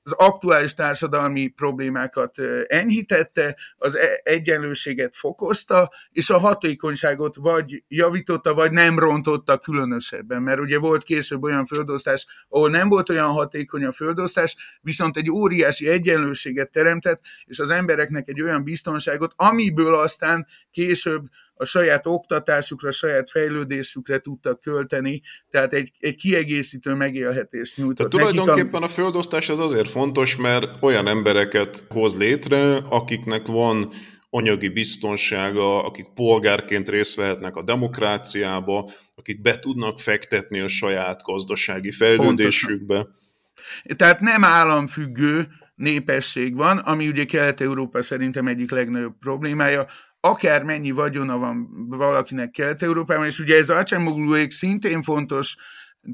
az 0.06 0.12
aktuális 0.12 0.74
társadalmi 0.74 1.48
problémákat 1.48 2.40
enyhítette, 2.68 3.58
az 3.78 3.98
e-, 3.98 4.22
egyenlőséget 4.24 5.16
fokozta, 5.16 5.92
és 6.12 6.30
a 6.30 6.38
hatékonyságot 6.38 7.36
vagy 7.36 7.84
javította, 7.88 8.54
vagy 8.54 8.72
nem 8.72 9.00
rontotta 9.00 9.58
különösebben. 9.58 10.42
Mert 10.42 10.60
ugye 10.60 10.80
volt 10.80 11.04
később 11.04 11.44
olyan 11.44 11.66
földosztás, 11.66 12.28
ahol 12.50 12.70
nem 12.70 12.90
volt 12.90 13.10
olyan 13.10 13.32
hatékony 13.32 13.86
a 13.86 13.92
földosztás, 13.92 14.56
viszont 14.82 15.18
egy 15.18 15.32
óriási 15.32 15.90
egyenlőséget 15.90 16.72
teremtett, 16.72 17.22
és 17.46 17.60
az 17.60 17.70
embereknek 17.70 18.28
egy 18.28 18.42
olyan 18.42 18.64
biztonságot, 18.64 19.34
amiből 19.36 19.96
aztán 19.96 20.48
később 20.72 21.26
a 21.56 21.66
saját 21.66 22.08
oktatásukra, 22.08 22.88
a 22.88 22.92
saját 22.92 23.30
fejlődésükre 23.30 24.20
tudtak 24.20 24.62
költeni, 24.62 25.22
tehát 25.50 25.74
egy, 25.74 25.92
egy 26.00 26.16
kiegészítő 26.16 26.94
megélhetést 26.94 27.78
nyújtott. 27.78 28.10
Tehát 28.10 28.34
tulajdonképpen 28.34 28.82
a... 28.82 28.86
a 28.86 28.90
földosztás 28.90 29.50
az 29.50 29.60
azért 29.60 29.90
fontos, 29.90 30.36
mert 30.36 30.84
olyan 30.84 31.08
embereket 31.08 31.84
hoz 31.90 32.16
létre, 32.16 32.76
akiknek 32.76 33.48
van 33.48 33.94
anyagi 34.30 34.70
biztonsága, 34.70 35.84
akik 35.84 36.06
polgárként 36.16 36.90
részt 36.90 37.16
vehetnek 37.16 37.56
a 37.56 37.64
demokráciába, 37.64 38.92
akik 39.16 39.42
be 39.42 39.60
tudnak 39.60 40.00
fektetni 40.00 40.60
a 40.60 40.68
saját 40.68 41.22
gazdasági 41.24 41.92
fejlődésükbe. 41.92 42.96
Pontosan. 42.96 43.24
Tehát 43.96 44.20
nem 44.20 44.44
államfüggő 44.44 45.48
népesség 45.76 46.56
van, 46.56 46.78
ami 46.78 47.08
ugye 47.08 47.26
Kelet-Európa 47.26 48.02
szerintem 48.02 48.48
egyik 48.48 48.72
legnagyobb 48.72 49.16
problémája 49.20 49.88
akár 50.26 50.64
mennyi 50.64 50.92
vagyona 50.92 51.38
van 51.38 51.70
valakinek 51.90 52.52
Kelet-Európában, 52.52 53.26
és 53.26 53.40
ugye 53.40 53.58
ez 53.58 53.70
Acemogluék 53.70 54.52
szintén 54.52 55.02
fontos 55.02 55.56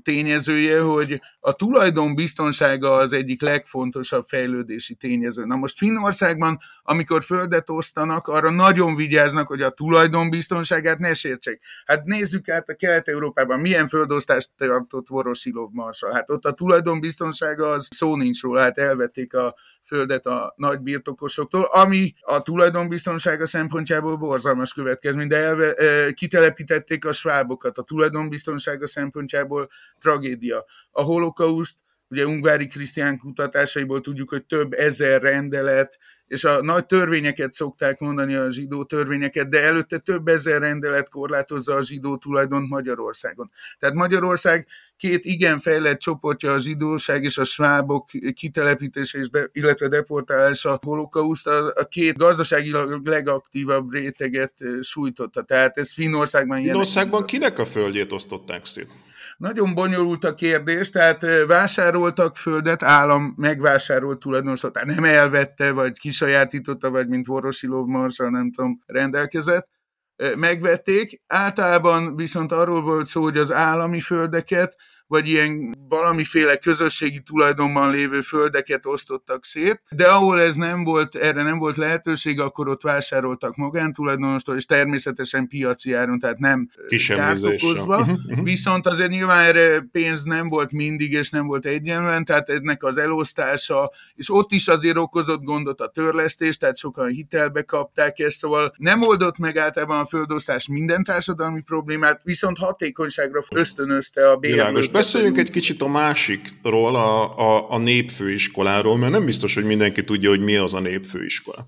tényezője, 0.04 0.82
hogy 0.82 1.22
a 1.40 1.54
tulajdon 1.54 2.16
biztonsága 2.16 2.94
az 2.94 3.14
egyik 3.14 3.42
legfontosabb 3.42 4.26
fejlődési 4.26 4.96
tényező. 4.96 5.46
Na 5.46 5.56
most 5.56 5.78
Finnországban, 5.78 6.60
amikor 6.84 7.24
földet 7.24 7.70
osztanak, 7.70 8.28
arra 8.28 8.52
nagyon 8.52 8.96
vigyáznak, 8.96 9.48
hogy 9.48 9.62
a 9.62 9.70
tulajdon 9.70 10.30
biztonságát 10.30 11.00
ne 11.00 11.14
sértsék. 11.14 11.62
Hát 11.86 12.04
nézzük 12.04 12.50
át 12.50 12.70
a 12.70 12.76
Kelet-Európában, 12.76 13.60
milyen 13.60 13.88
földosztást 13.88 14.50
tartott 14.58 15.08
Vorosilov 15.08 15.70
Marsa. 15.72 16.14
Hát 16.14 16.30
ott 16.30 16.46
a 16.46 16.52
tulajdon 16.52 17.00
biztonsága 17.00 17.70
az 17.70 17.88
szó 17.92 18.16
nincs 18.16 18.42
róla, 18.42 18.62
hát 18.62 18.78
elvették 18.78 19.34
a 19.34 19.56
földet 19.86 20.26
a 20.26 20.54
nagy 20.56 20.80
birtokosoktól, 20.80 21.64
ami 21.64 22.14
a 22.22 22.42
tulajdonbiztonsága 22.42 23.46
szempontjából 23.46 24.16
borzalmas 24.16 24.74
következmény, 24.74 25.28
de 25.28 25.38
elve, 25.38 25.74
kitelepítették 26.12 27.06
a 27.06 27.12
svábokat, 27.12 27.78
a 27.78 27.84
tulajdonbiztonsága 27.84 28.88
szempontjából 28.88 29.70
tragédia. 30.00 30.66
A 30.92 31.02
holokauszt, 31.02 31.78
ugye 32.08 32.26
Ungvári 32.26 32.68
Krisztián 32.68 33.18
kutatásaiból 33.18 34.02
tudjuk, 34.02 34.30
hogy 34.30 34.46
több 34.46 34.74
ezer 34.74 35.22
rendelet, 35.22 36.00
és 36.32 36.44
a 36.44 36.62
nagy 36.62 36.86
törvényeket 36.86 37.54
szokták 37.54 38.00
mondani, 38.00 38.36
a 38.36 38.52
zsidó 38.52 38.84
törvényeket, 38.84 39.50
de 39.50 39.64
előtte 39.64 39.98
több 39.98 40.28
ezer 40.28 40.60
rendelet 40.60 41.10
korlátozza 41.10 41.76
a 41.76 41.82
zsidó 41.82 42.18
tulajdont 42.18 42.70
Magyarországon. 42.70 43.52
Tehát 43.80 43.96
Magyarország 43.96 44.68
két 44.98 45.26
igen 45.26 45.60
fejlett 45.60 46.00
csoportja 46.00 46.54
a 46.54 46.60
zsidóság 46.60 47.24
és 47.24 47.38
a 47.38 47.44
svábok 47.44 48.10
kitelepítése, 48.34 49.20
és 49.20 49.30
de, 49.30 49.50
illetve 49.52 49.88
deportálása 49.88 50.72
a 50.72 50.80
holokauszt, 50.82 51.48
a, 51.48 51.74
a 51.76 51.86
két 51.86 52.18
gazdaságilag 52.18 53.08
legaktívabb 53.08 53.92
réteget 53.92 54.54
sújtotta. 54.82 55.44
Tehát 55.44 55.78
ez 55.78 55.94
Finnországban. 55.94 56.62
Finnországban 56.62 57.26
kinek 57.26 57.60
a 57.60 57.66
földjét 57.66 58.12
osztották 58.12 58.66
szét? 58.66 58.88
Nagyon 59.38 59.74
bonyolult 59.74 60.24
a 60.24 60.34
kérdés, 60.34 60.90
tehát 60.90 61.26
vásároltak 61.48 62.38
földet, 62.38 62.84
állam 62.84 63.34
megvásárolt 63.38 64.20
tulajdonosot, 64.20 64.84
nem 64.84 65.04
elvette, 65.04 65.72
vagy 65.72 66.00
kisajátította, 66.00 66.90
vagy 66.90 67.08
mint 67.08 67.28
Vorosilov 67.28 67.86
Marsa, 67.86 68.30
nem 68.30 68.52
tudom, 68.52 68.80
rendelkezett 68.86 69.68
megvették. 70.36 71.22
Általában 71.28 72.16
viszont 72.16 72.52
arról 72.52 72.82
volt 72.82 73.08
szó, 73.08 73.22
hogy 73.22 73.38
az 73.38 73.52
állami 73.52 74.00
földeket 74.00 74.76
vagy 75.12 75.28
ilyen 75.28 75.74
valamiféle 75.90 76.58
közösségi 76.58 77.22
tulajdonban 77.22 77.92
lévő 77.92 78.22
földeket 78.22 78.86
osztottak 78.86 79.46
szét, 79.46 79.82
de 79.90 80.08
ahol 80.08 80.42
ez 80.42 80.56
nem 80.56 80.84
volt, 80.84 81.16
erre 81.16 81.44
nem 81.44 81.58
volt 81.58 81.78
lehetőség, 81.78 82.40
akkor 82.40 82.70
ott 82.70 82.82
vásároltak 82.82 83.56
magántulajdonostól, 83.56 84.56
és 84.56 84.66
természetesen 84.66 85.48
piaci 85.48 85.94
áron, 85.94 86.20
tehát 86.20 86.38
nem 86.38 86.70
kárt 87.08 87.44
okozva. 87.44 88.00
Mhm, 88.00 88.12
mhm. 88.28 88.44
Viszont 88.44 88.88
azért 88.88 89.10
nyilván 89.10 89.44
erre 89.44 89.88
pénz 89.92 90.24
nem 90.24 90.50
volt 90.50 90.72
mindig, 90.72 91.12
és 91.12 91.30
nem 91.30 91.48
volt 91.48 91.66
egyenlően, 91.66 92.26
tehát 92.26 92.50
ennek 92.50 92.84
az 92.84 92.98
elosztása, 92.98 93.92
és 94.16 94.30
ott 94.30 94.52
is 94.52 94.68
azért 94.68 94.98
okozott 94.98 95.44
gondot 95.44 95.82
a 95.82 95.88
törlesztés, 95.88 96.58
tehát 96.58 96.78
sokan 96.78 97.08
hitelbe 97.08 97.62
kapták 97.62 98.20
ezt, 98.20 98.38
szóval 98.38 98.74
nem 98.78 99.02
oldott 99.02 99.38
meg 99.38 99.58
általában 99.58 100.00
a 100.00 100.06
földosztás 100.06 100.68
minden 100.68 101.04
társadalmi 101.04 101.62
problémát, 101.62 102.24
viszont 102.24 102.58
hatékonyságra 102.58 103.42
ösztönözte 103.50 104.30
a 104.30 104.36
bérlőt 104.36 105.01
beszéljünk 105.02 105.38
egy 105.38 105.52
kicsit 105.52 105.82
a 105.82 105.88
másikról, 105.88 106.96
a, 106.96 107.38
a, 107.38 107.72
a 107.72 107.78
népfőiskoláról, 107.78 108.98
mert 108.98 109.12
nem 109.12 109.26
biztos, 109.26 109.54
hogy 109.54 109.64
mindenki 109.64 110.04
tudja, 110.04 110.30
hogy 110.30 110.40
mi 110.40 110.56
az 110.56 110.74
a 110.74 110.80
népfőiskola. 110.80 111.66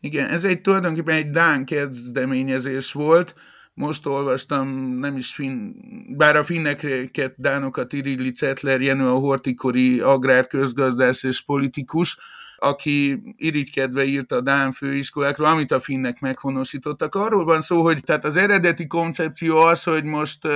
Igen, 0.00 0.28
ez 0.28 0.44
egy 0.44 0.60
tulajdonképpen 0.60 1.16
egy 1.16 1.30
Dán 1.30 1.64
kezdeményezés 1.64 2.92
volt, 2.92 3.34
most 3.74 4.06
olvastam, 4.06 4.68
nem 4.98 5.16
is 5.16 5.34
finn, 5.34 5.72
bár 6.16 6.36
a 6.36 6.44
finneket, 6.44 7.34
dánokat 7.36 7.92
irilli 7.92 8.32
Cetler 8.32 8.80
Jenő, 8.80 9.08
a 9.08 9.18
hortikori 9.18 10.00
agrárközgazdász 10.00 11.22
és 11.22 11.44
politikus, 11.44 12.18
aki 12.56 13.22
irigykedve 13.36 14.04
írta 14.04 14.36
a 14.36 14.40
Dán 14.40 14.72
főiskolákról, 14.72 15.48
amit 15.48 15.72
a 15.72 15.80
finnek 15.80 16.20
meghonosítottak. 16.20 17.14
Arról 17.14 17.44
van 17.44 17.60
szó, 17.60 17.82
hogy 17.82 18.04
tehát 18.04 18.24
az 18.24 18.36
eredeti 18.36 18.86
koncepció 18.86 19.56
az, 19.56 19.82
hogy 19.82 20.04
most 20.04 20.48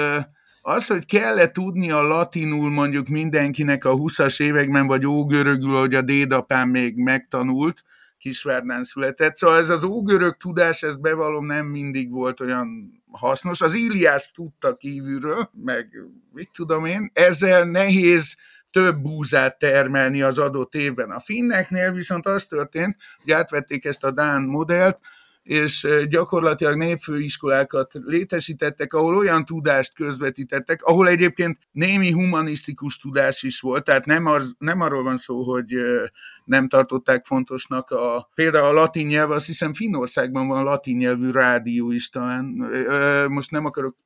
az, 0.62 0.87
hogy 0.87 1.07
kell-e 1.07 1.51
tudni 1.51 1.90
a 1.90 2.03
latinul 2.03 2.70
mondjuk 2.70 3.09
mindenkinek 3.09 3.85
a 3.85 3.94
20-as 3.94 4.42
években, 4.42 4.87
vagy 4.87 5.07
ógörögül, 5.07 5.79
hogy 5.79 5.94
a 5.94 6.03
dédapám 6.03 6.68
még 6.68 6.96
megtanult, 6.96 7.85
Kisvárdán 8.18 8.85
született. 8.85 9.37
Szóval 9.37 9.57
ez 9.57 9.68
az 9.68 9.85
ógörög 9.85 10.37
tudás, 10.37 10.83
ez 10.83 10.96
bevallom 10.96 11.46
nem 11.46 11.66
mindig 11.66 12.11
volt 12.11 12.40
olyan 12.40 12.92
hasznos. 13.11 13.61
Az 13.61 13.75
Iliász 13.75 14.31
tudta 14.31 14.77
kívülről, 14.77 15.51
meg 15.64 15.88
mit 16.33 16.51
tudom 16.53 16.85
én, 16.85 17.11
ezzel 17.12 17.64
nehéz 17.64 18.37
több 18.70 18.96
búzát 18.96 19.59
termelni 19.59 20.23
az 20.23 20.38
adott 20.38 20.75
évben. 20.75 21.11
A 21.11 21.20
finneknél 21.20 21.92
viszont 21.92 22.27
az 22.27 22.44
történt, 22.46 22.96
hogy 23.23 23.33
átvették 23.33 23.85
ezt 23.85 24.05
a 24.05 24.11
Dán 24.11 24.42
modellt, 24.42 24.99
és 25.42 25.88
gyakorlatilag 26.09 26.76
népfőiskolákat 26.76 27.92
létesítettek, 27.92 28.92
ahol 28.92 29.16
olyan 29.16 29.44
tudást 29.44 29.94
közvetítettek, 29.94 30.83
ahol 30.83 31.09
egyébként 31.09 31.59
némi 31.72 32.11
humanisztikus 32.11 32.98
tudás 32.98 33.42
is 33.42 33.61
volt, 33.61 33.85
tehát 33.85 34.05
nem, 34.05 34.26
az, 34.26 34.55
nem 34.59 34.81
arról 34.81 35.03
van 35.03 35.16
szó, 35.16 35.42
hogy 35.42 35.74
nem 36.44 36.68
tartották 36.68 37.24
fontosnak 37.24 37.90
a, 37.90 38.29
például 38.35 38.64
a 38.66 38.72
latin 38.72 39.07
nyelv, 39.07 39.31
azt 39.31 39.46
hiszem 39.46 39.72
Finnországban 39.72 40.48
van 40.48 40.64
latin 40.64 40.96
nyelvű 40.96 41.31
rádió 41.31 41.90
is 41.90 42.09
talán, 42.09 42.44
most 43.29 43.50
nem 43.50 43.64
akarok 43.64 43.96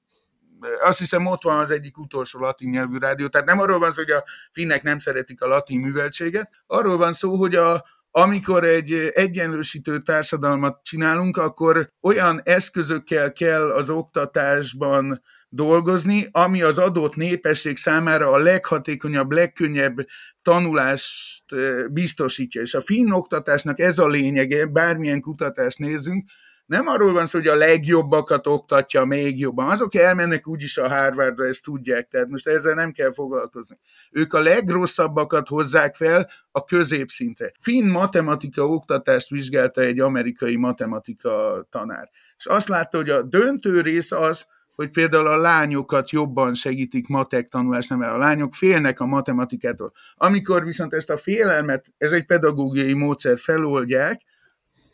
azt 0.83 0.99
hiszem 0.99 1.27
ott 1.27 1.43
van 1.43 1.59
az 1.59 1.71
egyik 1.71 1.99
utolsó 1.99 2.41
latin 2.41 2.71
nyelvű 2.71 2.99
rádió, 2.99 3.27
tehát 3.27 3.47
nem 3.47 3.59
arról 3.59 3.79
van 3.79 3.91
szó, 3.91 4.03
hogy 4.03 4.11
a 4.11 4.25
finnek 4.53 4.83
nem 4.83 4.99
szeretik 4.99 5.43
a 5.43 5.47
latin 5.47 5.81
műveltséget, 5.81 6.51
arról 6.67 6.97
van 6.97 7.13
szó, 7.13 7.37
hogy 7.37 7.55
a, 7.55 7.85
amikor 8.17 8.65
egy 8.65 8.93
egyenlősítő 9.15 10.01
társadalmat 10.01 10.81
csinálunk, 10.83 11.37
akkor 11.37 11.91
olyan 12.01 12.41
eszközökkel 12.45 13.33
kell 13.33 13.71
az 13.71 13.91
oktatásban 13.91 15.23
dolgozni, 15.49 16.29
ami 16.31 16.63
az 16.63 16.79
adott 16.79 17.17
népesség 17.17 17.77
számára 17.77 18.31
a 18.31 18.39
leghatékonyabb, 18.39 19.31
legkönnyebb 19.31 19.95
tanulást 20.43 21.45
biztosítja. 21.91 22.61
És 22.61 22.75
a 22.75 22.81
finn 22.81 23.11
oktatásnak 23.11 23.79
ez 23.79 23.99
a 23.99 24.09
lényege, 24.09 24.67
bármilyen 24.67 25.21
kutatást 25.21 25.79
nézzünk, 25.79 26.31
nem 26.67 26.87
arról 26.87 27.13
van 27.13 27.27
szó, 27.27 27.39
hogy 27.39 27.49
a 27.49 27.55
legjobbakat 27.55 28.47
oktatja 28.47 29.05
még 29.05 29.39
jobban. 29.39 29.69
Azok 29.69 29.95
elmennek 29.95 30.49
úgyis 30.49 30.79
a 30.79 30.89
Harvardra, 30.89 31.47
ezt 31.47 31.65
tudják, 31.65 32.09
tehát 32.09 32.29
most 32.29 32.47
ezzel 32.47 32.75
nem 32.75 32.93
kell 32.93 33.13
foglalkozni. 33.13 33.79
Ők 34.11 34.33
a 34.33 34.41
legrosszabbakat 34.41 35.49
hozzák 35.49 35.95
fel 35.95 36.31
a 36.51 36.65
középszintre. 36.65 37.53
Finn 37.61 37.91
matematika 37.91 38.67
oktatást 38.67 39.29
vizsgálta 39.29 39.81
egy 39.81 40.01
amerikai 40.01 40.57
matematika 40.57 41.67
tanár. 41.71 42.11
És 42.37 42.47
azt 42.47 42.69
látta, 42.69 42.97
hogy 42.97 43.11
a 43.11 43.23
döntő 43.23 43.81
rész 43.81 44.13
az, 44.13 44.47
hogy 44.75 44.91
például 44.91 45.27
a 45.27 45.37
lányokat 45.37 46.11
jobban 46.11 46.55
segítik 46.55 47.09
matek 47.09 47.49
tanulásnál, 47.49 47.99
mert 47.99 48.13
a 48.13 48.19
lányok 48.19 48.55
félnek 48.55 49.01
a 49.01 49.07
matematikától. 49.07 49.93
Amikor 50.15 50.65
viszont 50.65 50.95
ezt 50.95 51.11
a 51.11 51.17
félelmet, 51.17 51.93
ez 51.99 52.13
egy 52.13 52.27
pedagógiai 52.27 52.93
módszer 52.93 53.39
feloldják, 53.39 54.23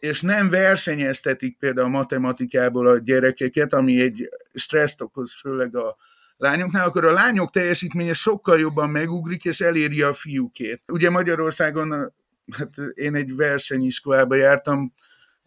és 0.00 0.20
nem 0.20 0.48
versenyeztetik 0.48 1.56
például 1.58 1.86
a 1.86 1.90
matematikából 1.90 2.86
a 2.86 2.98
gyerekeket, 2.98 3.72
ami 3.72 4.00
egy 4.00 4.28
stresszt 4.54 5.00
okoz, 5.00 5.34
főleg 5.40 5.76
a 5.76 5.96
lányoknál, 6.36 6.86
akkor 6.86 7.04
a 7.04 7.12
lányok 7.12 7.50
teljesítménye 7.50 8.12
sokkal 8.12 8.58
jobban 8.58 8.90
megugrik, 8.90 9.44
és 9.44 9.60
eléri 9.60 10.02
a 10.02 10.12
fiúkét. 10.12 10.82
Ugye 10.86 11.10
Magyarországon, 11.10 12.12
hát 12.58 12.74
én 12.94 13.14
egy 13.14 13.36
versenyiskolába 13.36 14.34
jártam, 14.34 14.94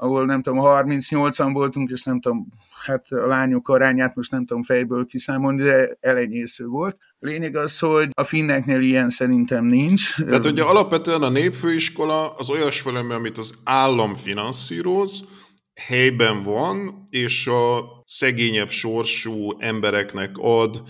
ahol 0.04 0.26
nem 0.26 0.42
tudom, 0.42 0.60
38-an 0.64 1.50
voltunk, 1.54 1.90
és 1.90 2.04
nem 2.04 2.20
tudom, 2.20 2.48
hát 2.86 3.12
a 3.12 3.28
lányok 3.28 3.70
arányát 3.70 4.16
most 4.16 4.32
nem 4.32 4.46
tudom 4.46 4.64
fejből 4.64 5.06
kiszámolni, 5.06 5.62
de 5.62 5.98
elenyésző 6.00 6.66
volt. 6.66 6.98
Lényeg 7.20 7.56
az, 7.56 7.80
hogy 7.80 8.10
a 8.14 8.24
finneknél 8.24 8.82
ilyen 8.82 9.10
szerintem 9.10 9.66
nincs. 9.66 10.16
Tehát 10.16 10.46
ugye 10.46 10.64
alapvetően 10.64 11.22
a 11.22 11.30
népfőiskola 11.30 12.36
az 12.36 12.50
olyas 12.50 12.82
valami, 12.82 13.14
amit 13.14 13.38
az 13.38 13.54
állam 13.64 14.16
finanszíroz, 14.16 15.28
helyben 15.76 16.44
van, 16.44 17.08
és 17.10 17.48
a 17.48 17.84
szegényebb 18.06 18.70
sorsú 18.70 19.60
embereknek 19.60 20.32
ad 20.38 20.84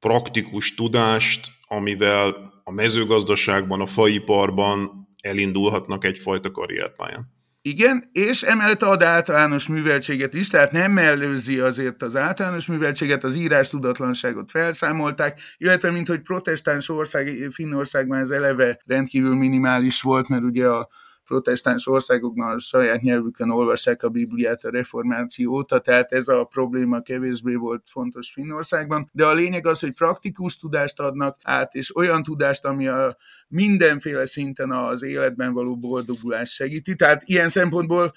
praktikus 0.00 0.74
tudást, 0.74 1.46
amivel 1.68 2.52
a 2.64 2.72
mezőgazdaságban, 2.72 3.80
a 3.80 3.86
faiparban 3.86 5.08
elindulhatnak 5.20 6.04
egyfajta 6.04 6.50
karrierpályán. 6.50 7.36
Igen, 7.68 8.04
és 8.12 8.42
emellett 8.42 8.82
ad 8.82 9.02
általános 9.02 9.68
műveltséget 9.68 10.34
is, 10.34 10.48
tehát 10.48 10.72
nem 10.72 10.92
mellőzi 10.92 11.58
azért 11.58 12.02
az 12.02 12.16
általános 12.16 12.66
műveltséget, 12.66 13.24
az 13.24 13.34
írás 13.34 13.68
tudatlanságot 13.68 14.50
felszámolták, 14.50 15.40
illetve 15.58 15.90
mint 15.90 16.08
hogy 16.08 16.20
protestáns 16.20 16.88
ország, 16.88 17.48
Finnországban 17.50 18.18
ez 18.18 18.30
eleve 18.30 18.80
rendkívül 18.86 19.34
minimális 19.34 20.00
volt, 20.00 20.28
mert 20.28 20.42
ugye 20.42 20.66
a 20.66 20.88
protestáns 21.28 21.86
országokban 21.86 22.54
a 22.54 22.58
saját 22.58 23.00
nyelvükön 23.00 23.50
olvassák 23.50 24.02
a 24.02 24.08
Bibliát 24.08 24.64
a 24.64 24.70
reformáció 24.70 25.52
óta, 25.52 25.78
tehát 25.78 26.12
ez 26.12 26.28
a 26.28 26.44
probléma 26.44 27.00
kevésbé 27.00 27.54
volt 27.54 27.82
fontos 27.86 28.32
Finnországban, 28.32 29.10
de 29.12 29.26
a 29.26 29.34
lényeg 29.34 29.66
az, 29.66 29.80
hogy 29.80 29.92
praktikus 29.92 30.58
tudást 30.58 31.00
adnak 31.00 31.36
át, 31.42 31.74
és 31.74 31.96
olyan 31.96 32.22
tudást, 32.22 32.64
ami 32.64 32.88
a 32.88 33.16
mindenféle 33.48 34.26
szinten 34.26 34.72
az 34.72 35.02
életben 35.02 35.52
való 35.52 35.76
boldogulás 35.76 36.50
segíti. 36.50 36.94
Tehát 36.94 37.22
ilyen 37.24 37.48
szempontból 37.48 38.12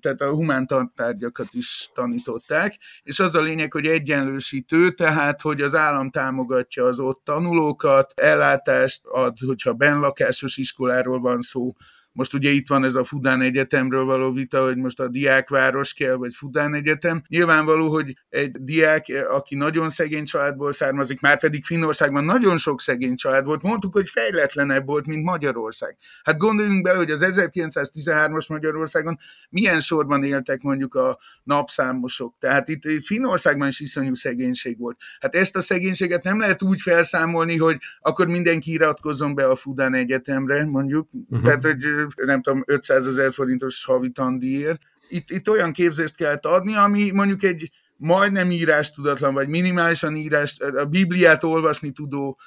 tehát 0.00 0.20
a 0.20 0.30
humán 0.30 0.66
tantárgyakat 0.66 1.48
is 1.50 1.90
tanították, 1.94 2.76
és 3.02 3.20
az 3.20 3.34
a 3.34 3.40
lényeg, 3.40 3.72
hogy 3.72 3.86
egyenlősítő, 3.86 4.90
tehát 4.90 5.40
hogy 5.40 5.60
az 5.60 5.74
állam 5.74 6.10
támogatja 6.10 6.84
az 6.84 7.00
ott 7.00 7.20
tanulókat, 7.24 8.12
ellátást 8.20 9.06
ad, 9.06 9.38
hogyha 9.46 9.72
benlakásos 9.72 10.56
iskoláról 10.56 11.20
van 11.20 11.40
szó, 11.40 11.72
most 12.12 12.34
ugye 12.34 12.50
itt 12.50 12.68
van 12.68 12.84
ez 12.84 12.94
a 12.94 13.04
Fudán 13.04 13.40
Egyetemről 13.40 14.04
való 14.04 14.32
vita, 14.32 14.64
hogy 14.64 14.76
most 14.76 15.00
a 15.00 15.08
diákváros 15.08 15.92
kell, 15.92 16.14
vagy 16.14 16.34
Fudán 16.34 16.74
Egyetem. 16.74 17.22
Nyilvánvaló, 17.28 17.88
hogy 17.88 18.16
egy 18.28 18.50
diák, 18.50 19.06
aki 19.30 19.54
nagyon 19.54 19.90
szegény 19.90 20.24
családból 20.24 20.72
származik, 20.72 21.20
már 21.20 21.40
pedig 21.40 21.64
Finnországban 21.64 22.24
nagyon 22.24 22.58
sok 22.58 22.80
szegény 22.80 23.14
család 23.14 23.44
volt, 23.44 23.62
mondtuk, 23.62 23.92
hogy 23.92 24.08
fejletlenebb 24.08 24.86
volt, 24.86 25.06
mint 25.06 25.24
Magyarország. 25.24 25.96
Hát 26.22 26.38
gondoljunk 26.38 26.82
bele, 26.82 26.98
hogy 26.98 27.10
az 27.10 27.24
1913-as 27.26 28.48
Magyarországon 28.48 29.18
milyen 29.50 29.80
sorban 29.80 30.24
éltek 30.24 30.62
mondjuk 30.62 30.94
a 30.94 31.18
napszámosok. 31.42 32.36
Tehát 32.38 32.68
itt 32.68 33.04
Finnországban 33.04 33.68
is 33.68 33.80
iszonyú 33.80 34.14
szegénység 34.14 34.78
volt. 34.78 34.98
Hát 35.20 35.34
ezt 35.34 35.56
a 35.56 35.60
szegénységet 35.60 36.22
nem 36.22 36.40
lehet 36.40 36.62
úgy 36.62 36.80
felszámolni, 36.80 37.56
hogy 37.56 37.76
akkor 38.00 38.26
mindenki 38.26 38.72
iratkozzon 38.72 39.34
be 39.34 39.46
a 39.46 39.56
Fudán 39.56 39.94
Egyetemre, 39.94 40.64
mondjuk. 40.64 41.08
Uh-huh. 41.12 41.44
Tehát, 41.44 41.64
hogy 41.64 41.99
nem 42.16 42.42
tudom, 42.42 42.62
500 42.66 43.06
ezer 43.06 43.32
forintos 43.32 43.84
havi 43.84 44.10
tandíjért. 44.10 44.80
Itt, 45.08 45.30
itt 45.30 45.48
olyan 45.48 45.72
képzést 45.72 46.16
kell 46.16 46.38
adni, 46.42 46.74
ami 46.74 47.10
mondjuk 47.10 47.42
egy 47.42 47.70
majdnem 47.96 48.50
írás 48.50 48.92
tudatlan, 48.92 49.34
vagy 49.34 49.48
minimálisan 49.48 50.16
írás, 50.16 50.58
a 50.58 50.84
Bibliát 50.84 51.44
olvasni 51.44 51.92
tudó 51.92 52.38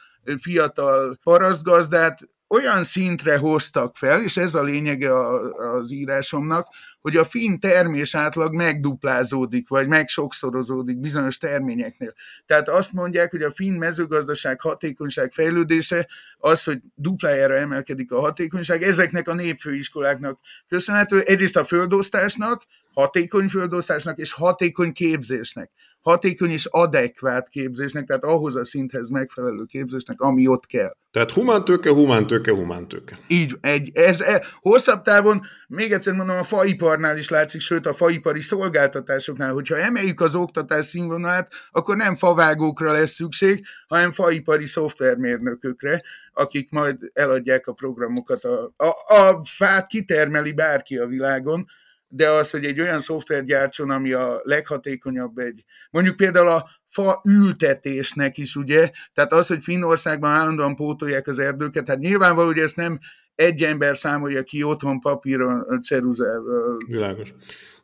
fiatal 0.41 1.17
parasztgazdát 1.23 2.19
olyan 2.47 2.83
szintre 2.83 3.37
hoztak 3.37 3.97
fel, 3.97 4.21
és 4.21 4.37
ez 4.37 4.55
a 4.55 4.63
lényege 4.63 5.11
az 5.69 5.91
írásomnak, 5.91 6.67
hogy 7.03 7.17
a 7.17 7.23
finn 7.23 7.59
termés 7.59 8.15
átlag 8.15 8.53
megduplázódik, 8.53 9.67
vagy 9.67 9.87
megsokszorozódik 9.87 10.99
bizonyos 10.99 11.37
terményeknél. 11.37 12.13
Tehát 12.45 12.69
azt 12.69 12.93
mondják, 12.93 13.31
hogy 13.31 13.41
a 13.41 13.51
finn 13.51 13.77
mezőgazdaság 13.77 14.61
hatékonyság 14.61 15.31
fejlődése 15.31 16.07
az, 16.37 16.63
hogy 16.63 16.79
duplájára 16.95 17.55
emelkedik 17.55 18.11
a 18.11 18.19
hatékonyság, 18.19 18.83
ezeknek 18.83 19.27
a 19.27 19.33
népfőiskoláknak 19.33 20.39
köszönhető, 20.67 21.21
egyrészt 21.21 21.55
a 21.55 21.63
földosztásnak, 21.63 22.63
hatékony 22.93 23.47
földosztásnak 23.47 24.17
és 24.17 24.31
hatékony 24.31 24.93
képzésnek 24.93 25.71
hatékony 26.03 26.49
és 26.49 26.65
adekvát 26.65 27.49
képzésnek, 27.49 28.05
tehát 28.05 28.23
ahhoz 28.23 28.55
a 28.55 28.63
szinthez 28.63 29.09
megfelelő 29.09 29.63
képzésnek, 29.63 30.21
ami 30.21 30.47
ott 30.47 30.65
kell. 30.65 30.95
Tehát 31.11 31.31
humántőke, 31.31 31.89
humántőke, 31.89 32.51
humántőke. 32.51 33.19
Így, 33.27 33.57
egy, 33.61 33.91
ez, 33.93 34.21
ez 34.21 34.39
hosszabb 34.61 35.01
távon, 35.01 35.41
még 35.67 35.91
egyszer 35.91 36.13
mondom, 36.13 36.37
a 36.37 36.43
faiparnál 36.43 37.17
is 37.17 37.29
látszik, 37.29 37.61
sőt 37.61 37.85
a 37.85 37.93
faipari 37.93 38.41
szolgáltatásoknál, 38.41 39.53
hogyha 39.53 39.77
emeljük 39.77 40.21
az 40.21 40.35
oktatás 40.35 40.85
színvonalát, 40.85 41.51
akkor 41.71 41.95
nem 41.95 42.15
favágókra 42.15 42.91
lesz 42.91 43.11
szükség, 43.11 43.65
hanem 43.87 44.11
faipari 44.11 44.65
szoftvermérnökökre, 44.65 46.01
akik 46.33 46.71
majd 46.71 46.97
eladják 47.13 47.67
a 47.67 47.73
programokat. 47.73 48.43
A, 48.43 48.73
a, 48.77 49.13
a 49.13 49.43
fát 49.43 49.87
kitermeli 49.87 50.51
bárki 50.51 50.97
a 50.97 51.07
világon, 51.07 51.65
de 52.15 52.29
az, 52.29 52.49
hogy 52.49 52.65
egy 52.65 52.79
olyan 52.79 52.99
szoftver 52.99 53.43
gyártson, 53.43 53.89
ami 53.89 54.11
a 54.11 54.39
leghatékonyabb 54.43 55.37
egy, 55.37 55.63
mondjuk 55.91 56.15
például 56.15 56.47
a 56.47 56.69
fa 56.87 57.21
ültetésnek 57.25 58.37
is, 58.37 58.55
ugye, 58.55 58.91
tehát 59.13 59.31
az, 59.31 59.47
hogy 59.47 59.63
Finnországban 59.63 60.31
állandóan 60.31 60.75
pótolják 60.75 61.27
az 61.27 61.39
erdőket, 61.39 61.87
hát 61.87 61.99
nyilvánvaló, 61.99 62.47
hogy 62.47 62.57
ezt 62.57 62.75
nem 62.75 62.99
egy 63.35 63.63
ember 63.63 63.97
számolja 63.97 64.43
ki 64.43 64.63
otthon 64.63 64.99
papíron, 64.99 65.81
ceruzával. 65.81 66.77
Világos. 66.87 67.33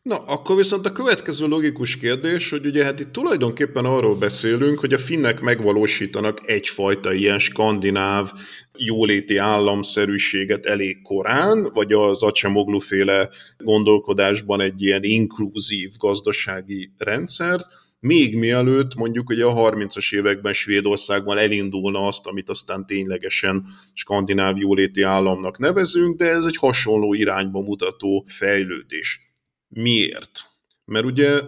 Na, 0.01 0.17
akkor 0.17 0.55
viszont 0.55 0.85
a 0.85 0.91
következő 0.91 1.47
logikus 1.47 1.97
kérdés, 1.97 2.49
hogy 2.49 2.65
ugye 2.65 2.83
hát 2.83 2.99
itt 2.99 3.11
tulajdonképpen 3.11 3.85
arról 3.85 4.15
beszélünk, 4.15 4.79
hogy 4.79 4.93
a 4.93 4.97
finnek 4.97 5.39
megvalósítanak 5.39 6.41
egyfajta 6.45 7.13
ilyen 7.13 7.39
skandináv 7.39 8.31
jóléti 8.77 9.37
államszerűséget 9.37 10.65
elég 10.65 11.01
korán, 11.01 11.71
vagy 11.73 11.93
az 11.93 12.23
Acemoglu 12.23 12.79
féle 12.79 13.29
gondolkodásban 13.57 14.61
egy 14.61 14.81
ilyen 14.81 15.03
inkluzív 15.03 15.91
gazdasági 15.97 16.91
rendszert, 16.97 17.65
még 17.99 18.37
mielőtt 18.37 18.95
mondjuk 18.95 19.29
ugye 19.29 19.45
a 19.45 19.71
30-as 19.71 20.15
években 20.15 20.53
Svédországban 20.53 21.37
elindulna 21.37 22.07
azt, 22.07 22.27
amit 22.27 22.49
aztán 22.49 22.85
ténylegesen 22.85 23.65
skandináv 23.93 24.57
jóléti 24.57 25.01
államnak 25.01 25.57
nevezünk, 25.57 26.17
de 26.17 26.29
ez 26.29 26.45
egy 26.45 26.57
hasonló 26.57 27.13
irányba 27.13 27.61
mutató 27.61 28.25
fejlődés. 28.27 29.28
Miért? 29.69 30.45
Mert 30.85 31.05
ugye 31.05 31.41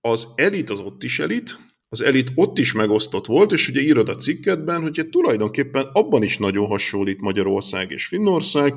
az 0.00 0.28
elit 0.36 0.70
az 0.70 0.80
ott 0.80 1.02
is 1.02 1.18
elit, 1.18 1.58
az 1.88 2.00
elit 2.00 2.32
ott 2.34 2.58
is 2.58 2.72
megosztott 2.72 3.26
volt, 3.26 3.52
és 3.52 3.68
ugye 3.68 3.80
írod 3.80 4.08
a 4.08 4.16
cikketben, 4.16 4.82
hogy 4.82 5.08
tulajdonképpen 5.10 5.88
abban 5.92 6.22
is 6.22 6.38
nagyon 6.38 6.66
hasonlít 6.66 7.20
Magyarország 7.20 7.90
és 7.90 8.06
Finnország, 8.06 8.74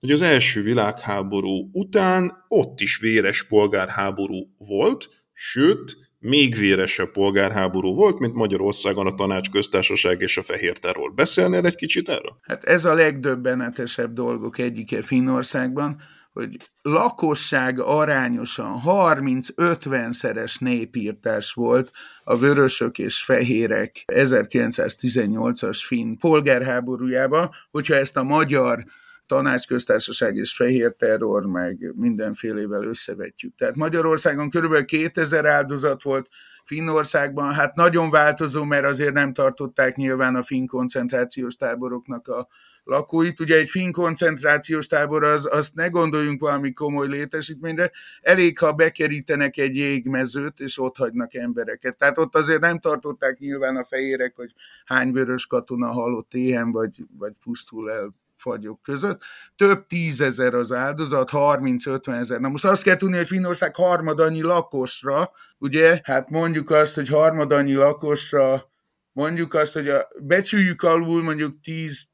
hogy 0.00 0.10
az 0.10 0.22
első 0.22 0.62
világháború 0.62 1.70
után 1.72 2.44
ott 2.48 2.80
is 2.80 2.98
véres 2.98 3.42
polgárháború 3.42 4.54
volt, 4.58 5.08
sőt, 5.32 5.96
még 6.18 6.54
véresebb 6.54 7.10
polgárháború 7.10 7.94
volt, 7.94 8.18
mint 8.18 8.34
Magyarországon 8.34 9.06
a 9.06 9.14
tanácsköztársaság 9.14 10.20
és 10.20 10.36
a 10.36 10.42
fehér 10.42 10.78
terror. 10.78 11.14
Beszélnél 11.14 11.66
egy 11.66 11.74
kicsit 11.74 12.08
erről? 12.08 12.38
Hát 12.42 12.64
ez 12.64 12.84
a 12.84 12.94
legdöbbenetesebb 12.94 14.12
dolgok 14.12 14.58
egyike 14.58 15.02
Finnországban, 15.02 16.00
hogy 16.36 16.56
lakosság 16.82 17.80
arányosan 17.80 18.82
30-50 18.84 20.12
szeres 20.12 20.58
népírtás 20.58 21.52
volt 21.52 21.90
a 22.24 22.36
vörösök 22.36 22.98
és 22.98 23.24
fehérek 23.24 24.02
1918-as 24.12 25.82
finn 25.86 26.16
polgárháborújában, 26.16 27.50
hogyha 27.70 27.94
ezt 27.94 28.16
a 28.16 28.22
magyar 28.22 28.84
tanácsköztársaság 29.26 30.36
és 30.36 30.56
fehér 30.56 30.94
terror, 30.94 31.46
meg 31.46 31.92
mindenfélevel 31.94 32.84
összevetjük. 32.84 33.54
Tehát 33.56 33.76
Magyarországon 33.76 34.50
körülbelül 34.50 34.84
2000 34.84 35.46
áldozat 35.46 36.02
volt, 36.02 36.28
Finnországban 36.66 37.52
hát 37.52 37.74
nagyon 37.74 38.10
változó, 38.10 38.64
mert 38.64 38.84
azért 38.84 39.12
nem 39.12 39.32
tartották 39.32 39.96
nyilván 39.96 40.36
a 40.36 40.42
finn 40.42 40.66
koncentrációs 40.66 41.56
táboroknak 41.56 42.28
a 42.28 42.48
lakóit. 42.84 43.40
Ugye 43.40 43.56
egy 43.56 43.70
finn 43.70 43.90
koncentrációs 43.90 44.86
tábor, 44.86 45.24
az, 45.24 45.48
azt 45.50 45.74
ne 45.74 45.88
gondoljunk 45.88 46.40
valami 46.40 46.72
komoly 46.72 47.08
létesítményre, 47.08 47.90
elég, 48.20 48.58
ha 48.58 48.72
bekerítenek 48.72 49.56
egy 49.56 49.76
jégmezőt, 49.76 50.60
és 50.60 50.78
ott 50.78 50.96
hagynak 50.96 51.34
embereket. 51.34 51.96
Tehát 51.96 52.18
ott 52.18 52.36
azért 52.36 52.60
nem 52.60 52.78
tartották 52.78 53.38
nyilván 53.38 53.76
a 53.76 53.84
fejérek, 53.84 54.32
hogy 54.36 54.54
hány 54.84 55.12
vörös 55.12 55.46
katona 55.46 55.92
halott 55.92 56.34
éhen, 56.34 56.72
vagy, 56.72 57.04
vagy 57.18 57.32
pusztul 57.42 57.90
el 57.90 58.14
fagyok 58.36 58.82
között. 58.82 59.22
Több 59.56 59.86
tízezer 59.86 60.54
az 60.54 60.72
áldozat, 60.72 61.28
30-50 61.32 62.18
ezer. 62.18 62.40
Na 62.40 62.48
most 62.48 62.64
azt 62.64 62.82
kell 62.82 62.96
tudni, 62.96 63.16
hogy 63.16 63.26
Finnország 63.26 63.74
harmadannyi 63.74 64.42
lakosra, 64.42 65.30
ugye, 65.58 66.00
hát 66.02 66.30
mondjuk 66.30 66.70
azt, 66.70 66.94
hogy 66.94 67.08
harmadannyi 67.08 67.74
lakosra, 67.74 68.70
mondjuk 69.16 69.54
azt, 69.54 69.72
hogy 69.72 69.88
a, 69.88 70.08
becsüljük 70.22 70.82
alul 70.82 71.22
mondjuk 71.22 71.60
10 71.62 72.04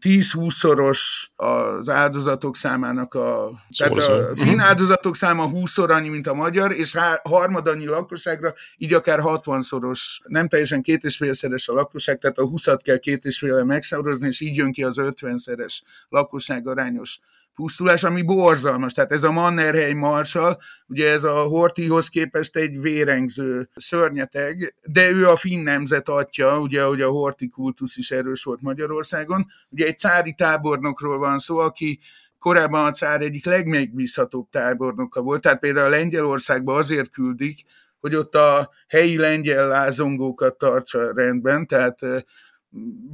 10-20-szoros 0.00 1.00
az 1.36 1.88
áldozatok 1.88 2.56
számának 2.56 3.14
a... 3.14 3.50
Tehát 3.78 3.96
a 3.96 4.36
finn 4.36 4.48
mhm. 4.48 4.60
áldozatok 4.60 5.16
száma 5.16 5.48
20 5.48 5.78
annyi, 5.78 6.08
mint 6.08 6.26
a 6.26 6.34
magyar, 6.34 6.72
és 6.72 6.96
harmadannyi 7.22 7.84
lakosságra, 7.84 8.54
így 8.76 8.94
akár 8.94 9.20
60-szoros, 9.22 10.00
nem 10.24 10.48
teljesen 10.48 10.82
két 10.82 11.04
és 11.04 11.16
félszeres 11.16 11.68
a 11.68 11.74
lakosság, 11.74 12.18
tehát 12.18 12.38
a 12.38 12.48
20-at 12.48 12.78
kell 12.82 12.98
két 12.98 13.24
és 13.24 13.38
fél 13.38 13.64
megszavarozni, 13.64 14.26
és 14.26 14.40
így 14.40 14.56
jön 14.56 14.72
ki 14.72 14.84
az 14.84 14.96
50-szeres 14.98 15.80
lakosság 16.08 16.68
arányos 16.68 17.18
pusztulás, 17.54 18.04
ami 18.04 18.22
borzalmas. 18.22 18.92
Tehát 18.92 19.12
ez 19.12 19.22
a 19.22 19.32
Mannerheim 19.32 19.98
marsal, 19.98 20.60
ugye 20.86 21.10
ez 21.10 21.24
a 21.24 21.42
Hortihoz 21.42 22.08
képest 22.08 22.56
egy 22.56 22.80
vérengző 22.80 23.68
szörnyeteg, 23.76 24.74
de 24.82 25.10
ő 25.10 25.28
a 25.28 25.36
finn 25.36 25.62
nemzet 25.62 26.08
atya, 26.08 26.58
ugye, 26.58 26.82
hogy 26.82 27.00
a 27.00 27.10
Horti 27.10 27.48
kultusz 27.48 27.96
is 27.96 28.10
erős 28.10 28.42
volt 28.42 28.62
Magyarországon. 28.62 29.46
Ugye 29.68 29.86
egy 29.86 29.98
cári 29.98 30.34
tábornokról 30.34 31.18
van 31.18 31.38
szó, 31.38 31.58
aki 31.58 32.00
korábban 32.38 32.84
a 32.84 32.90
cár 32.90 33.20
egyik 33.20 33.44
legmegbízhatóbb 33.44 34.50
tábornoka 34.50 35.20
volt, 35.20 35.40
tehát 35.40 35.60
például 35.60 35.90
Lengyelországba 35.90 36.74
azért 36.74 37.10
küldik, 37.10 37.60
hogy 38.00 38.14
ott 38.14 38.34
a 38.34 38.70
helyi 38.88 39.16
lengyel 39.16 39.68
lázongókat 39.68 40.58
tartsa 40.58 41.12
rendben, 41.14 41.66
tehát 41.66 42.00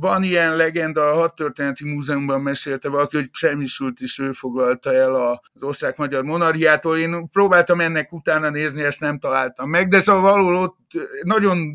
van 0.00 0.22
ilyen 0.22 0.56
legenda, 0.56 1.10
a 1.10 1.14
Hadtörténeti 1.14 1.84
Múzeumban 1.84 2.40
mesélte 2.40 2.88
valaki, 2.88 3.16
hogy 3.16 3.28
Semmisült 3.32 4.00
is 4.00 4.18
ő 4.18 4.32
foglalta 4.32 4.94
el 4.94 5.14
az 5.14 5.62
osztrák-magyar 5.62 6.22
monarchiától. 6.22 6.98
Én 6.98 7.28
próbáltam 7.28 7.80
ennek 7.80 8.12
utána 8.12 8.50
nézni, 8.50 8.82
ezt 8.82 9.00
nem 9.00 9.18
találtam 9.18 9.70
meg, 9.70 9.88
de 9.88 10.00
szóval 10.00 10.22
valahol 10.22 10.56
ott 10.56 10.78
nagyon 11.22 11.72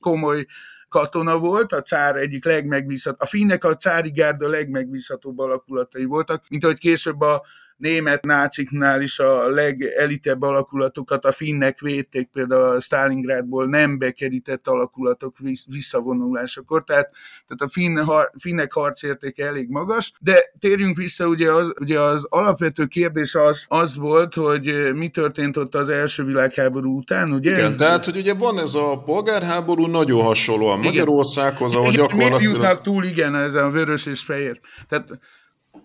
komoly 0.00 0.46
katona 0.88 1.38
volt, 1.38 1.72
a 1.72 1.82
cár 1.82 2.16
egyik 2.16 2.44
legmegbízhatóbb, 2.44 3.20
a 3.20 3.26
finnek 3.26 3.64
a 3.64 3.76
cári 3.76 4.10
gárda 4.10 4.48
legmegbízhatóbb 4.48 5.38
alakulatai 5.38 6.04
voltak, 6.04 6.44
mint 6.48 6.64
ahogy 6.64 6.78
később 6.78 7.20
a 7.20 7.42
német 7.82 8.24
náciknál 8.24 9.02
is 9.02 9.18
a 9.18 9.48
legelitebb 9.48 10.42
alakulatokat 10.42 11.24
a 11.24 11.32
finnek 11.32 11.80
védték, 11.80 12.28
például 12.32 12.62
a 12.62 12.80
Stalingrádból 12.80 13.66
nem 13.66 13.98
bekerített 13.98 14.68
alakulatok 14.68 15.36
visszavonulásakor, 15.66 16.84
tehát, 16.84 17.10
tehát 17.46 17.60
a 17.62 17.68
finn, 17.68 17.98
har, 17.98 18.30
finnek 18.38 18.72
harcértéke 18.72 19.46
elég 19.46 19.68
magas, 19.68 20.12
de 20.20 20.52
térjünk 20.58 20.96
vissza, 20.96 21.26
ugye 21.26 21.52
az, 21.52 21.72
ugye 21.80 22.00
az 22.00 22.26
alapvető 22.28 22.86
kérdés 22.86 23.34
az, 23.34 23.64
az 23.68 23.96
volt, 23.96 24.34
hogy 24.34 24.92
mi 24.94 25.08
történt 25.08 25.56
ott 25.56 25.74
az 25.74 25.88
első 25.88 26.24
világháború 26.24 26.96
után, 26.96 27.32
ugye? 27.32 27.50
Igen, 27.50 27.76
tehát, 27.76 28.04
hogy 28.04 28.16
ugye 28.16 28.34
van 28.34 28.58
ez 28.58 28.74
a 28.74 29.02
polgárháború 29.04 29.86
nagyon 29.86 30.24
hasonlóan 30.24 30.78
Magyarországhoz, 30.78 31.74
ahol 31.74 31.90
gyakorlatilag... 31.90 32.38
Miért 32.38 32.52
jutnak 32.52 32.80
túl, 32.80 33.04
igen, 33.04 33.36
ez 33.36 33.54
a 33.54 33.70
vörös 33.70 34.06
és 34.06 34.20
fehér. 34.20 34.60
Tehát 34.88 35.08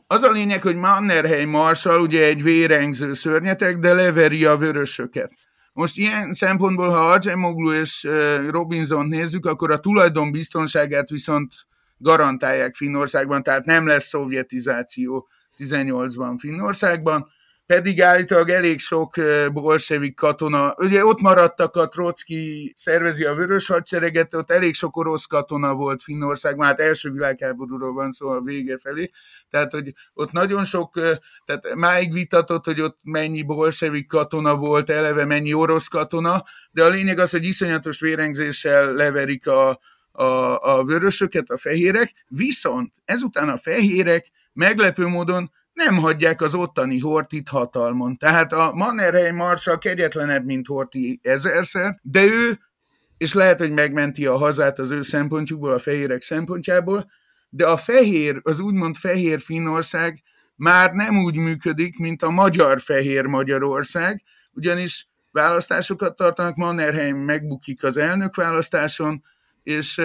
az 0.07 0.23
a 0.23 0.31
lényeg, 0.31 0.61
hogy 0.61 0.75
Mannerheim 0.75 1.49
Marshall 1.49 1.99
ugye 1.99 2.23
egy 2.23 2.43
vérengző 2.43 3.13
szörnyetek, 3.13 3.77
de 3.77 3.93
leveri 3.93 4.45
a 4.45 4.57
vörösöket. 4.57 5.31
Most 5.73 5.97
ilyen 5.97 6.33
szempontból, 6.33 6.89
ha 6.89 7.09
Acemoglu 7.11 7.71
és 7.73 8.07
Robinson 8.49 9.05
nézzük, 9.05 9.45
akkor 9.45 9.71
a 9.71 9.79
tulajdon 9.79 10.31
biztonságát 10.31 11.09
viszont 11.09 11.53
garantálják 11.97 12.75
Finnországban, 12.75 13.43
tehát 13.43 13.65
nem 13.65 13.87
lesz 13.87 14.07
szovjetizáció 14.07 15.27
18-ban 15.57 16.35
Finnországban 16.37 17.27
pedig 17.67 18.01
állítólag 18.01 18.49
elég 18.49 18.79
sok 18.79 19.15
bolsevik 19.53 20.15
katona, 20.15 20.75
ugye 20.77 21.05
ott 21.05 21.21
maradtak 21.21 21.75
a 21.75 21.87
Trotsky 21.87 22.73
szervezi 22.75 23.23
a 23.23 23.33
vörös 23.33 23.67
hadsereget, 23.67 24.33
ott 24.33 24.51
elég 24.51 24.75
sok 24.75 24.97
orosz 24.97 25.25
katona 25.25 25.73
volt 25.73 26.03
Finnországban, 26.03 26.65
hát 26.65 26.79
első 26.79 27.11
világháborúról 27.11 27.93
van 27.93 28.11
szó 28.11 28.29
a 28.29 28.41
vége 28.41 28.77
felé, 28.77 29.11
tehát 29.49 29.71
hogy 29.71 29.93
ott 30.13 30.31
nagyon 30.31 30.65
sok, 30.65 30.93
tehát 31.45 31.73
máig 31.75 32.13
vitatott, 32.13 32.65
hogy 32.65 32.81
ott 32.81 32.97
mennyi 33.01 33.41
bolsevik 33.41 34.07
katona 34.07 34.55
volt, 34.55 34.89
eleve 34.89 35.25
mennyi 35.25 35.53
orosz 35.53 35.87
katona, 35.87 36.43
de 36.71 36.83
a 36.83 36.89
lényeg 36.89 37.19
az, 37.19 37.31
hogy 37.31 37.45
iszonyatos 37.45 37.99
vérengzéssel 37.99 38.93
leverik 38.93 39.47
a, 39.47 39.79
a, 40.11 40.23
a 40.61 40.83
vörösöket, 40.83 41.49
a 41.49 41.57
fehérek, 41.57 42.13
viszont 42.27 42.93
ezután 43.05 43.49
a 43.49 43.57
fehérek 43.57 44.31
meglepő 44.53 45.07
módon 45.07 45.51
nem 45.77 45.97
hagyják 45.97 46.41
az 46.41 46.53
ottani 46.53 46.99
Hortit 46.99 47.49
hatalmon. 47.49 48.17
Tehát 48.17 48.53
a 48.53 48.71
Mannerheim 48.73 49.35
Marsa 49.35 49.77
kegyetlenebb, 49.77 50.45
mint 50.45 50.67
Horti 50.67 51.19
ezerszer, 51.23 51.99
de 52.01 52.23
ő, 52.23 52.59
és 53.17 53.33
lehet, 53.33 53.59
hogy 53.59 53.71
megmenti 53.71 54.25
a 54.25 54.37
hazát 54.37 54.79
az 54.79 54.91
ő 54.91 55.01
szempontjukból, 55.01 55.73
a 55.73 55.79
fehérek 55.79 56.21
szempontjából, 56.21 57.11
de 57.49 57.67
a 57.67 57.77
fehér, 57.77 58.39
az 58.43 58.59
úgymond 58.59 58.95
fehér 58.95 59.39
Finnország 59.39 60.23
már 60.55 60.93
nem 60.93 61.17
úgy 61.17 61.35
működik, 61.35 61.97
mint 61.97 62.21
a 62.21 62.29
magyar 62.29 62.81
fehér 62.81 63.25
Magyarország, 63.25 64.23
ugyanis 64.51 65.07
választásokat 65.31 66.15
tartanak, 66.15 66.55
Mannerheim 66.55 67.17
megbukik 67.17 67.83
az 67.83 67.97
elnök 67.97 68.35
választáson, 68.35 69.23
és 69.67 70.01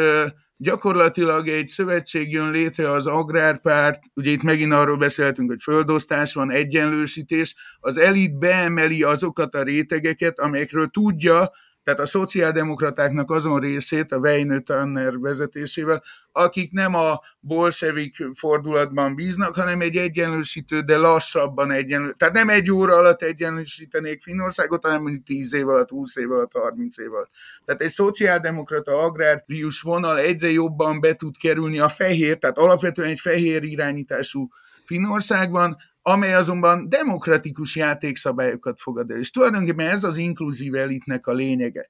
gyakorlatilag 0.57 1.49
egy 1.49 1.69
szövetség 1.69 2.33
jön 2.33 2.51
létre 2.51 2.91
az 2.91 3.07
agrárpárt, 3.07 4.01
ugye 4.15 4.31
itt 4.31 4.43
megint 4.43 4.73
arról 4.73 4.97
beszéltünk, 4.97 5.51
hogy 5.51 5.63
földosztás 5.63 6.35
van, 6.35 6.51
egyenlősítés, 6.51 7.55
az 7.81 7.99
elit 7.99 8.39
beemeli 8.39 9.03
azokat 9.03 9.55
a 9.55 9.63
rétegeket, 9.63 10.39
amelyekről 10.39 10.89
tudja, 10.89 11.53
tehát 11.85 12.01
a 12.01 12.07
szociáldemokratáknak 12.07 13.31
azon 13.31 13.61
részét, 13.61 14.13
a 14.13 14.17
Weinő 14.17 14.61
Tanner 14.61 15.19
vezetésével, 15.19 16.03
akik 16.33 16.73
nem 16.73 16.95
a 16.95 17.21
bolsevik 17.41 18.17
fordulatban 18.35 19.15
bíznak, 19.15 19.55
hanem 19.55 19.81
egy 19.81 19.97
egyenlősítő, 19.97 20.81
de 20.81 20.97
lassabban 20.97 21.71
egyenlő. 21.71 22.13
Tehát 22.13 22.35
nem 22.35 22.49
egy 22.49 22.71
óra 22.71 22.95
alatt 22.95 23.23
egyenlősítenék 23.23 24.23
Finnországot, 24.23 24.85
hanem 24.85 25.03
mondjuk 25.03 25.25
10 25.25 25.55
év 25.55 25.69
alatt, 25.69 25.89
20 25.89 26.17
év 26.17 26.31
alatt, 26.31 26.53
30 26.53 26.99
év 26.99 27.13
alatt. 27.13 27.31
Tehát 27.65 27.81
egy 27.81 27.91
szociáldemokrata 27.91 28.99
agrárius 28.99 29.81
vonal 29.81 30.19
egyre 30.19 30.51
jobban 30.51 31.01
be 31.01 31.15
tud 31.15 31.37
kerülni 31.37 31.79
a 31.79 31.89
fehér, 31.89 32.39
tehát 32.39 32.59
alapvetően 32.59 33.09
egy 33.09 33.21
fehér 33.21 33.63
irányítású 33.63 34.49
Finnországban, 34.85 35.77
amely 36.03 36.35
azonban 36.35 36.89
demokratikus 36.89 37.77
játékszabályokat 37.77 38.81
fogad 38.81 39.11
el. 39.11 39.19
És 39.19 39.31
tulajdonképpen 39.31 39.89
ez 39.89 40.05
az 40.05 40.17
inkluzív 40.17 40.75
elitnek 40.75 41.27
a 41.27 41.33
lényege. 41.33 41.89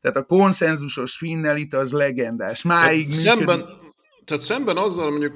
Tehát 0.00 0.16
a 0.16 0.22
konszenzusos 0.22 1.16
finn 1.16 1.44
elit 1.44 1.74
az 1.74 1.92
legendás. 1.92 2.62
Máig 2.62 3.04
hát 3.04 3.12
Szemben, 3.12 3.64
tehát 4.30 4.44
szemben 4.44 4.76
azzal 4.76 5.10
mondjuk, 5.10 5.34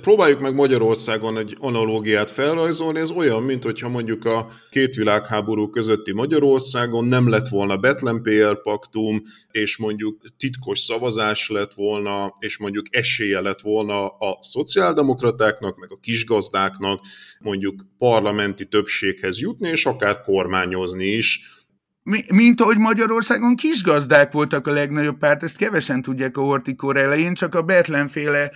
próbáljuk 0.00 0.40
meg 0.40 0.54
Magyarországon 0.54 1.38
egy 1.38 1.56
analógiát 1.60 2.30
felrajzolni, 2.30 3.00
ez 3.00 3.10
olyan, 3.10 3.42
mint 3.42 3.64
hogyha 3.64 3.88
mondjuk 3.88 4.24
a 4.24 4.48
két 4.70 4.94
világháború 4.94 5.70
közötti 5.70 6.12
Magyarországon 6.12 7.04
nem 7.04 7.28
lett 7.28 7.48
volna 7.48 7.76
Betlen 7.76 8.22
PR 8.22 8.62
paktum, 8.62 9.22
és 9.50 9.76
mondjuk 9.76 10.20
titkos 10.36 10.80
szavazás 10.80 11.48
lett 11.48 11.72
volna, 11.72 12.36
és 12.38 12.58
mondjuk 12.58 12.86
esélye 12.90 13.40
lett 13.40 13.60
volna 13.60 14.06
a 14.06 14.38
szociáldemokratáknak, 14.40 15.76
meg 15.76 15.92
a 15.92 15.98
kisgazdáknak 16.00 17.00
mondjuk 17.38 17.86
parlamenti 17.98 18.66
többséghez 18.66 19.40
jutni, 19.40 19.68
és 19.68 19.86
akár 19.86 20.20
kormányozni 20.20 21.06
is 21.06 21.40
mint 22.28 22.60
ahogy 22.60 22.78
Magyarországon 22.78 23.56
kisgazdák 23.56 24.32
voltak 24.32 24.66
a 24.66 24.70
legnagyobb 24.70 25.18
párt, 25.18 25.42
ezt 25.42 25.56
kevesen 25.56 26.02
tudják 26.02 26.36
a 26.36 26.40
hortikor 26.40 26.96
elején, 26.96 27.34
csak 27.34 27.54
a 27.54 27.62
Betlenféle 27.62 28.50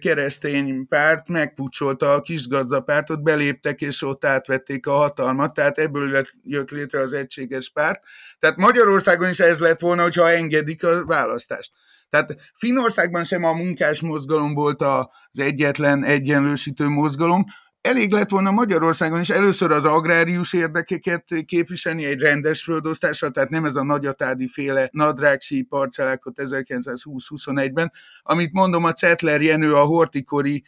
keresztény 0.00 0.86
párt 0.88 1.28
megpucsolta 1.28 2.12
a 2.12 2.20
kisgazdapártot, 2.20 3.22
beléptek 3.22 3.80
és 3.80 4.02
ott 4.02 4.24
átvették 4.24 4.86
a 4.86 4.92
hatalmat, 4.92 5.54
tehát 5.54 5.78
ebből 5.78 6.26
jött 6.42 6.70
létre 6.70 7.00
az 7.00 7.12
egységes 7.12 7.70
párt. 7.70 8.02
Tehát 8.38 8.56
Magyarországon 8.56 9.30
is 9.30 9.40
ez 9.40 9.58
lett 9.58 9.80
volna, 9.80 10.02
hogyha 10.02 10.30
engedik 10.30 10.84
a 10.84 11.04
választást. 11.04 11.72
Tehát 12.08 12.36
Finországban 12.54 13.24
sem 13.24 13.44
a 13.44 13.52
munkás 13.52 14.00
mozgalom 14.00 14.54
volt 14.54 14.82
az 14.82 15.06
egyetlen 15.32 16.04
egyenlősítő 16.04 16.88
mozgalom, 16.88 17.44
elég 17.80 18.12
lett 18.12 18.30
volna 18.30 18.50
Magyarországon 18.50 19.20
is 19.20 19.30
először 19.30 19.70
az 19.72 19.84
agrárius 19.84 20.52
érdekeket 20.52 21.24
képviselni 21.46 22.04
egy 22.04 22.20
rendes 22.20 22.62
földosztással, 22.62 23.30
tehát 23.30 23.50
nem 23.50 23.64
ez 23.64 23.76
a 23.76 23.84
nagyatádi 23.84 24.48
féle 24.48 24.88
nadrágsi 24.92 25.62
parcellákat 25.62 26.34
1920-21-ben, 26.36 27.92
amit 28.22 28.52
mondom, 28.52 28.84
a 28.84 28.92
Cetler 28.92 29.42
Jenő 29.42 29.74
a 29.74 29.84
hortikori 29.84 30.64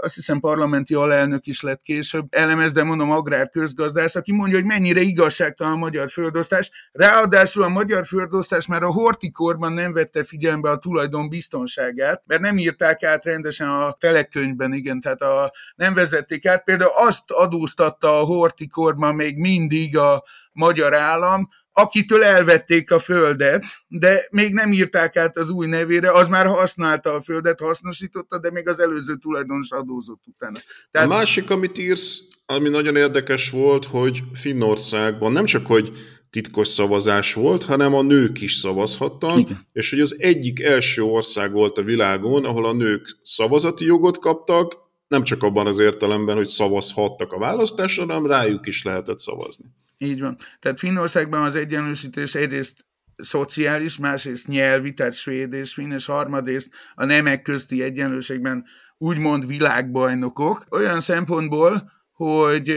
azt 0.00 0.14
hiszem 0.14 0.40
parlamenti 0.40 0.94
alelnök 0.94 1.46
is 1.46 1.60
lett 1.60 1.82
később, 1.82 2.26
elemez, 2.30 2.72
de 2.72 2.82
mondom 2.82 3.10
agrár 3.10 3.50
közgazdász, 3.50 4.14
aki 4.14 4.32
mondja, 4.32 4.56
hogy 4.56 4.66
mennyire 4.66 5.00
igazságtalan 5.00 5.72
a 5.72 5.76
magyar 5.76 6.10
földosztás. 6.10 6.70
Ráadásul 6.92 7.62
a 7.62 7.68
magyar 7.68 8.06
földosztás 8.06 8.66
már 8.66 8.82
a 8.82 8.90
hortikorban 8.90 9.72
nem 9.72 9.92
vette 9.92 10.24
figyelembe 10.24 10.70
a 10.70 10.78
tulajdon 10.78 11.28
biztonságát, 11.28 12.22
mert 12.26 12.40
nem 12.40 12.58
írták 12.58 13.02
át 13.02 13.24
rendesen 13.24 13.68
a 13.68 13.92
telekönyvben, 13.92 14.72
igen, 14.72 15.00
tehát 15.00 15.22
a, 15.22 15.52
nem 15.76 15.94
vezették 15.94 16.46
át. 16.46 16.64
Például 16.64 16.92
azt 16.94 17.30
adóztatta 17.30 18.20
a 18.20 18.24
hortikorban 18.24 19.14
még 19.14 19.36
mindig 19.36 19.96
a 19.96 20.24
magyar 20.52 20.94
állam, 20.94 21.48
akitől 21.78 22.22
elvették 22.22 22.90
a 22.90 22.98
földet, 22.98 23.64
de 23.88 24.26
még 24.30 24.52
nem 24.52 24.72
írták 24.72 25.16
át 25.16 25.36
az 25.36 25.50
új 25.50 25.66
nevére, 25.66 26.12
az 26.12 26.28
már 26.28 26.46
használta 26.46 27.12
a 27.12 27.20
földet, 27.20 27.60
hasznosította, 27.60 28.38
de 28.38 28.50
még 28.50 28.68
az 28.68 28.80
előző 28.80 29.16
tulajdonos 29.16 29.70
adózott 29.70 30.22
utána. 30.26 30.58
Tehát... 30.90 31.08
A 31.08 31.10
másik, 31.10 31.50
amit 31.50 31.78
írsz, 31.78 32.20
ami 32.46 32.68
nagyon 32.68 32.96
érdekes 32.96 33.50
volt, 33.50 33.84
hogy 33.84 34.22
Finnországban 34.34 35.32
nem 35.32 35.44
csak, 35.44 35.66
hogy 35.66 35.92
titkos 36.30 36.68
szavazás 36.68 37.34
volt, 37.34 37.64
hanem 37.64 37.94
a 37.94 38.02
nők 38.02 38.40
is 38.40 38.54
szavazhattak, 38.54 39.38
Igen. 39.38 39.66
és 39.72 39.90
hogy 39.90 40.00
az 40.00 40.16
egyik 40.18 40.60
első 40.60 41.02
ország 41.02 41.52
volt 41.52 41.78
a 41.78 41.82
világon, 41.82 42.44
ahol 42.44 42.66
a 42.66 42.72
nők 42.72 43.18
szavazati 43.22 43.84
jogot 43.84 44.18
kaptak, 44.18 44.76
nem 45.08 45.22
csak 45.22 45.42
abban 45.42 45.66
az 45.66 45.78
értelemben, 45.78 46.36
hogy 46.36 46.48
szavazhattak 46.48 47.32
a 47.32 47.38
választásra, 47.38 48.06
hanem 48.06 48.26
rájuk 48.26 48.66
is 48.66 48.82
lehetett 48.82 49.18
szavazni. 49.18 49.64
Így 49.98 50.20
van. 50.20 50.38
Tehát 50.60 50.78
Finnországban 50.78 51.42
az 51.42 51.54
egyenlősítés 51.54 52.34
egyrészt 52.34 52.86
szociális, 53.16 53.98
másrészt 53.98 54.46
nyelvi, 54.46 54.94
tehát 54.94 55.12
svéd 55.12 55.52
és 55.52 55.74
finn, 55.74 55.92
és 55.92 56.06
harmadrészt 56.06 56.70
a 56.94 57.04
nemek 57.04 57.42
közti 57.42 57.82
egyenlőségben 57.82 58.64
úgymond 58.98 59.46
világbajnokok. 59.46 60.66
Olyan 60.70 61.00
szempontból, 61.00 61.92
hogy 62.12 62.76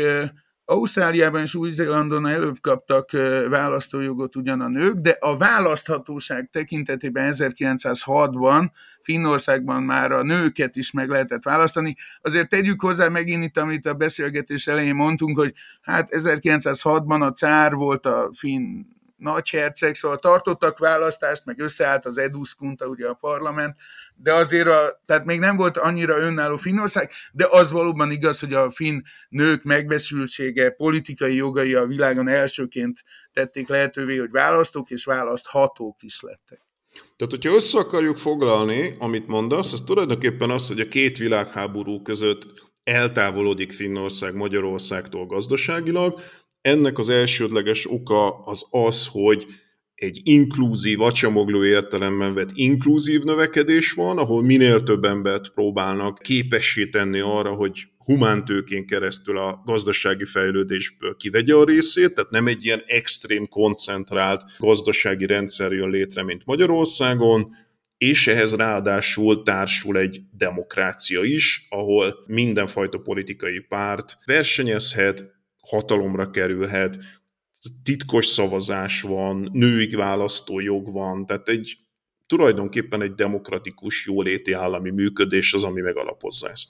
Ausztráliában 0.66 1.41
és 1.41 1.55
Új-Zélandon 1.55 2.28
előbb 2.28 2.55
kaptak 2.62 3.12
választójogot 3.49 4.36
ugyan 4.36 4.62
a 4.62 4.68
nők, 4.68 4.95
de 4.95 5.18
a 5.20 5.38
választhatóság 5.38 6.49
tekintetében 6.51 7.34
1906-ban 7.36 8.70
Finnországban 9.01 9.84
már 9.84 10.12
a 10.12 10.24
nőket 10.24 10.76
is 10.76 10.91
meg 10.91 11.09
lehetett 11.09 11.43
választani. 11.43 11.95
Azért 12.22 12.49
tegyük 12.49 12.82
hozzá 12.82 13.07
megint 13.07 13.43
itt, 13.43 13.57
amit 13.57 13.86
a 13.86 13.93
beszélgetés 13.93 14.68
elején 14.68 14.95
mondtunk, 14.95 15.38
hogy 15.38 15.53
hát 15.82 16.07
1906-ban 16.12 17.22
a 17.22 17.32
cár 17.32 17.74
volt 17.74 18.05
a 18.05 18.30
finn 18.34 18.84
nagyherceg, 19.22 19.96
szóval 19.96 20.18
tartottak 20.18 20.78
választást, 20.78 21.46
meg 21.46 21.60
összeállt 21.60 22.06
az 22.06 22.18
Eduskunta, 22.18 22.86
ugye 22.86 23.08
a 23.08 23.14
parlament, 23.14 23.76
de 24.16 24.34
azért 24.34 24.68
a, 24.68 25.02
tehát 25.06 25.26
még 25.26 25.40
nem 25.40 25.56
volt 25.56 25.78
annyira 25.78 26.18
önálló 26.18 26.58
Finnország, 26.58 27.12
de 27.32 27.48
az 27.50 27.72
valóban 27.72 28.12
igaz, 28.12 28.40
hogy 28.40 28.54
a 28.54 28.72
finn 28.72 29.02
nők 29.30 29.64
megbesültsége, 29.64 30.70
politikai 30.70 31.36
jogai 31.36 31.74
a 31.74 31.86
világon 31.86 32.28
elsőként 32.28 33.04
tették 33.34 33.68
lehetővé, 33.68 34.18
hogy 34.18 34.32
választók 34.32 34.90
és 34.90 35.06
választhatók 35.06 36.04
is 36.04 36.22
lettek. 36.22 36.62
Tehát, 36.92 37.34
hogyha 37.34 37.56
össze 37.56 37.78
akarjuk 37.78 38.18
foglalni, 38.18 38.96
amit 39.00 39.28
mondasz, 39.28 39.74
az 39.74 39.82
tulajdonképpen 39.86 40.50
az, 40.50 40.68
hogy 40.68 40.80
a 40.80 40.88
két 40.88 41.18
világháború 41.18 42.02
között 42.02 42.46
eltávolodik 42.84 43.72
Finnország 43.72 44.36
Magyarországtól 44.36 45.26
gazdaságilag. 45.26 46.20
Ennek 46.62 46.97
az 46.97 47.09
elsődleges 47.09 47.91
oka 47.91 48.43
az 48.45 48.66
az, 48.70 49.07
hogy 49.12 49.45
egy 49.95 50.20
inkluzív, 50.24 51.01
acsamogló 51.01 51.66
értelemben 51.66 52.34
vett 52.34 52.49
inkluzív 52.53 53.24
növekedés 53.24 53.91
van, 53.91 54.18
ahol 54.18 54.41
minél 54.41 54.84
több 54.84 55.03
embert 55.03 55.49
próbálnak 55.49 56.20
képessé 56.22 56.88
tenni 56.88 57.20
arra, 57.20 57.53
hogy 57.53 57.88
humántőkén 57.97 58.86
keresztül 58.86 59.38
a 59.38 59.62
gazdasági 59.66 60.26
fejlődésből 60.26 61.16
kivegye 61.16 61.55
a 61.55 61.64
részét, 61.64 62.14
tehát 62.14 62.32
nem 62.32 62.47
egy 62.47 62.66
ilyen 62.66 62.84
extrém 62.86 63.47
koncentrált 63.47 64.43
gazdasági 64.57 65.26
rendszer 65.26 65.72
jön 65.72 65.89
létre, 65.89 66.24
mint 66.24 66.45
Magyarországon, 66.45 67.55
és 67.97 68.28
ehhez 68.28 68.55
ráadásul 68.55 69.43
társul 69.43 69.97
egy 69.97 70.22
demokrácia 70.38 71.24
is, 71.24 71.68
ahol 71.70 72.16
mindenfajta 72.28 72.97
politikai 72.97 73.59
párt 73.59 74.18
versenyezhet, 74.26 75.41
hatalomra 75.72 76.30
kerülhet, 76.30 76.98
titkos 77.84 78.26
szavazás 78.26 79.02
van, 79.02 79.50
női 79.54 79.96
választójog 79.96 80.94
van, 80.94 81.26
tehát 81.26 81.48
egy 81.48 81.78
tulajdonképpen 82.28 83.02
egy 83.02 83.14
demokratikus 83.14 84.06
jóléti 84.06 84.54
állami 84.54 84.90
működés 84.90 85.54
az, 85.54 85.64
ami 85.64 85.82
megalapozza 85.82 86.50
ezt. 86.50 86.70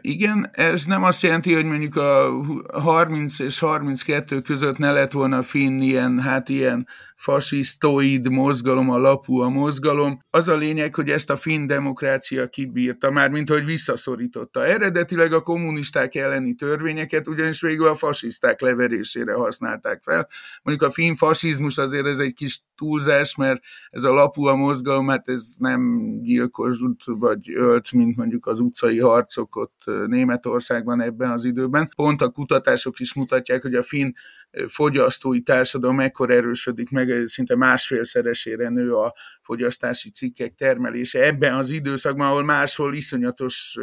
Igen, 0.00 0.50
ez 0.52 0.84
nem 0.84 1.04
azt 1.04 1.22
jelenti, 1.22 1.52
hogy 1.52 1.64
mondjuk 1.64 1.96
a 1.96 2.30
30 2.72 3.38
és 3.38 3.58
32 3.58 4.40
között 4.40 4.78
ne 4.78 4.92
lett 4.92 5.12
volna 5.12 5.42
finn 5.42 5.80
ilyen, 5.80 6.20
hát 6.20 6.48
ilyen 6.48 6.86
fasisztoid 7.16 8.28
mozgalom, 8.28 8.90
a 8.90 8.98
lapú 8.98 9.40
a 9.40 9.48
mozgalom. 9.48 10.20
Az 10.30 10.48
a 10.48 10.56
lényeg, 10.56 10.94
hogy 10.94 11.08
ezt 11.08 11.30
a 11.30 11.36
finn 11.36 11.66
demokrácia 11.66 12.48
kibírta, 12.48 13.10
már 13.10 13.30
mint 13.30 13.48
hogy 13.48 13.64
visszaszorította. 13.64 14.64
Eredetileg 14.64 15.32
a 15.32 15.40
kommunisták 15.42 16.14
elleni 16.14 16.54
törvényeket, 16.54 17.28
ugyanis 17.28 17.60
végül 17.60 17.88
a 17.88 17.94
fasiszták 17.94 18.60
leverésére 18.60 19.34
használták 19.34 20.02
fel. 20.02 20.28
Mondjuk 20.62 20.88
a 20.88 20.92
finn 20.92 21.14
fasizmus 21.14 21.78
azért 21.78 22.06
ez 22.06 22.18
egy 22.18 22.34
kis 22.34 22.60
túlzás, 22.74 23.36
mert 23.36 23.62
ez 23.90 24.04
a 24.04 24.12
lapú 24.12 24.44
a 24.44 24.56
mozgalom, 24.56 25.08
hát 25.08 25.28
ez 25.28 25.54
nem 25.58 26.10
gyilkos 26.22 26.76
vagy 27.04 27.52
ölt, 27.54 27.92
mint 27.92 28.16
mondjuk 28.16 28.46
az 28.46 28.60
utcai 28.60 28.98
harcok 28.98 29.56
ott 29.56 29.82
Németországban 30.06 31.00
ebben 31.00 31.30
az 31.30 31.44
időben. 31.44 31.92
Pont 31.96 32.22
a 32.22 32.28
kutatások 32.28 33.00
is 33.00 33.14
mutatják, 33.14 33.62
hogy 33.62 33.74
a 33.74 33.82
finn 33.82 34.12
fogyasztói 34.68 35.40
társadalom 35.40 36.00
ekkor 36.00 36.30
erősödik 36.30 36.90
meg, 36.90 37.05
szinte 37.24 37.56
másfélszeresére 37.56 38.68
nő 38.68 38.94
a 38.94 39.14
fogyasztási 39.42 40.10
cikkek 40.10 40.54
termelése 40.54 41.22
ebben 41.22 41.54
az 41.54 41.68
időszakban, 41.70 42.26
ahol 42.26 42.44
máshol 42.44 42.94
iszonyatos 42.94 43.78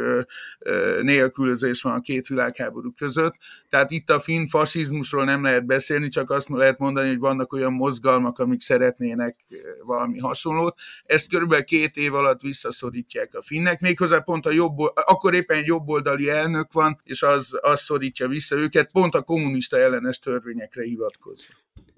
nélkülözés 1.02 1.82
van 1.82 1.92
a 1.92 2.00
két 2.00 2.26
világháború 2.26 2.92
között. 2.92 3.34
Tehát 3.68 3.90
itt 3.90 4.10
a 4.10 4.20
finn 4.20 4.46
fasizmusról 4.46 5.24
nem 5.24 5.42
lehet 5.42 5.66
beszélni, 5.66 6.08
csak 6.08 6.30
azt 6.30 6.48
lehet 6.48 6.78
mondani, 6.78 7.08
hogy 7.08 7.18
vannak 7.18 7.52
olyan 7.52 7.72
mozgalmak, 7.72 8.38
amik 8.38 8.60
szeretnének 8.60 9.36
valami 9.82 10.18
hasonlót. 10.18 10.78
Ezt 11.04 11.28
körülbelül 11.28 11.64
két 11.64 11.96
év 11.96 12.14
alatt 12.14 12.40
visszaszorítják 12.40 13.34
a 13.34 13.42
finnek, 13.42 13.80
méghozzá 13.80 14.18
pont 14.18 14.46
a 14.46 14.50
jobb, 14.50 14.78
akkor 14.94 15.34
éppen 15.34 15.56
egy 15.56 15.66
jobboldali 15.66 16.28
elnök 16.28 16.72
van, 16.72 17.00
és 17.04 17.22
az, 17.22 17.58
az 17.60 17.80
szorítja 17.80 18.28
vissza 18.28 18.56
őket, 18.56 18.92
pont 18.92 19.14
a 19.14 19.22
kommunista 19.22 19.78
ellenes 19.78 20.18
törvényekre 20.18 20.82
hivatkozva. 20.82 21.52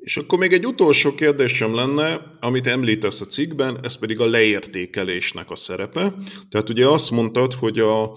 És 0.07 0.17
akkor 0.17 0.39
még 0.39 0.53
egy 0.53 0.67
utolsó 0.67 1.15
kérdésem 1.15 1.75
lenne, 1.75 2.37
amit 2.41 2.67
említesz 2.67 3.21
a 3.21 3.25
cikkben, 3.25 3.79
ez 3.83 3.99
pedig 3.99 4.21
a 4.21 4.27
leértékelésnek 4.27 5.51
a 5.51 5.57
szerepe. 5.57 6.15
Tehát 6.49 6.69
ugye 6.69 6.87
azt 6.89 7.11
mondtad, 7.11 7.55
hogy 7.55 7.79
a 7.79 8.17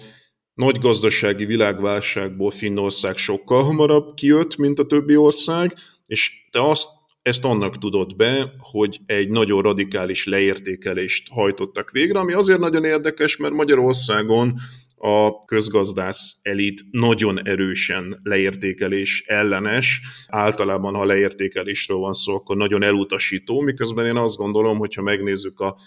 nagy 0.53 0.79
gazdasági 0.79 1.45
világválságból 1.45 2.51
Finnország 2.51 3.17
sokkal 3.17 3.63
hamarabb 3.63 4.13
kijött, 4.13 4.55
mint 4.55 4.79
a 4.79 4.85
többi 4.85 5.15
ország, 5.15 5.73
és 6.05 6.31
te 6.51 6.69
azt, 6.69 6.89
ezt 7.21 7.45
annak 7.45 7.77
tudod 7.77 8.15
be, 8.15 8.53
hogy 8.71 8.99
egy 9.05 9.29
nagyon 9.29 9.61
radikális 9.61 10.25
leértékelést 10.25 11.27
hajtottak 11.29 11.91
végre, 11.91 12.19
ami 12.19 12.33
azért 12.33 12.59
nagyon 12.59 12.83
érdekes, 12.83 13.37
mert 13.37 13.53
Magyarországon 13.53 14.59
a 15.01 15.39
közgazdász 15.45 16.39
elit 16.41 16.81
nagyon 16.91 17.47
erősen 17.47 18.19
leértékelés 18.23 19.23
ellenes. 19.27 20.01
Általában, 20.27 20.93
ha 20.93 21.05
leértékelésről 21.05 21.97
van 21.97 22.13
szó, 22.13 22.35
akkor 22.35 22.57
nagyon 22.57 22.83
elutasító, 22.83 23.59
miközben 23.59 24.05
én 24.05 24.15
azt 24.15 24.35
gondolom, 24.35 24.77
hogy 24.77 24.93
ha 24.93 25.01
megnézzük 25.01 25.59
a 25.59 25.77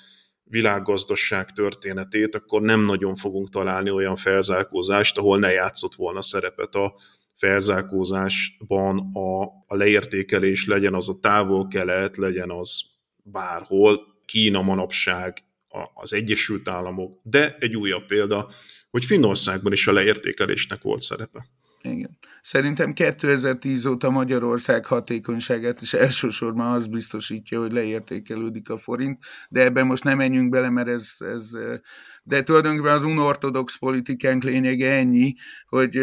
világgazdaság 0.44 1.50
történetét, 1.50 2.34
akkor 2.34 2.62
nem 2.62 2.84
nagyon 2.84 3.14
fogunk 3.14 3.50
találni 3.50 3.90
olyan 3.90 4.16
felzárkózást, 4.16 5.18
ahol 5.18 5.38
ne 5.38 5.50
játszott 5.50 5.94
volna 5.94 6.22
szerepet 6.22 6.74
a 6.74 6.94
felzárkózásban 7.34 9.10
a, 9.12 9.42
a 9.66 9.76
leértékelés, 9.76 10.66
legyen 10.66 10.94
az 10.94 11.08
a 11.08 11.18
távol-kelet, 11.20 12.16
legyen 12.16 12.50
az 12.50 12.82
bárhol, 13.22 14.00
Kína 14.24 14.62
manapság, 14.62 15.44
az 15.94 16.12
Egyesült 16.12 16.68
Államok, 16.68 17.20
de 17.22 17.56
egy 17.60 17.76
újabb 17.76 18.06
példa, 18.06 18.48
hogy 18.92 19.04
Finnországban 19.04 19.72
is 19.72 19.86
a 19.86 19.92
leértékelésnek 19.92 20.82
volt 20.82 21.00
szerepe. 21.00 21.46
Igen. 21.82 22.18
Szerintem 22.42 22.92
2010 22.92 23.86
óta 23.86 24.10
Magyarország 24.10 24.86
hatékonyságát 24.86 25.80
is 25.80 25.92
elsősorban 25.92 26.72
az 26.72 26.86
biztosítja, 26.86 27.60
hogy 27.60 27.72
leértékelődik 27.72 28.70
a 28.70 28.78
forint, 28.78 29.24
de 29.48 29.60
ebben 29.60 29.86
most 29.86 30.04
nem 30.04 30.16
menjünk 30.16 30.50
bele, 30.50 30.70
mert 30.70 30.88
ez, 30.88 31.14
ez 31.18 31.50
de 32.22 32.42
tulajdonképpen 32.42 32.94
az 32.94 33.02
unortodox 33.02 33.78
politikánk 33.78 34.42
lényege 34.42 34.92
ennyi, 34.92 35.34
hogy 35.66 35.98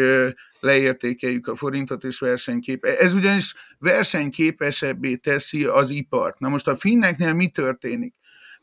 leértékeljük 0.60 1.46
a 1.46 1.56
forintot 1.56 2.04
és 2.04 2.18
versenykép. 2.18 2.84
Ez 2.84 3.14
ugyanis 3.14 3.54
versenyképesebbé 3.78 5.16
teszi 5.16 5.64
az 5.64 5.90
ipart. 5.90 6.38
Na 6.38 6.48
most 6.48 6.68
a 6.68 6.76
finneknél 6.76 7.32
mi 7.32 7.48
történik? 7.48 8.14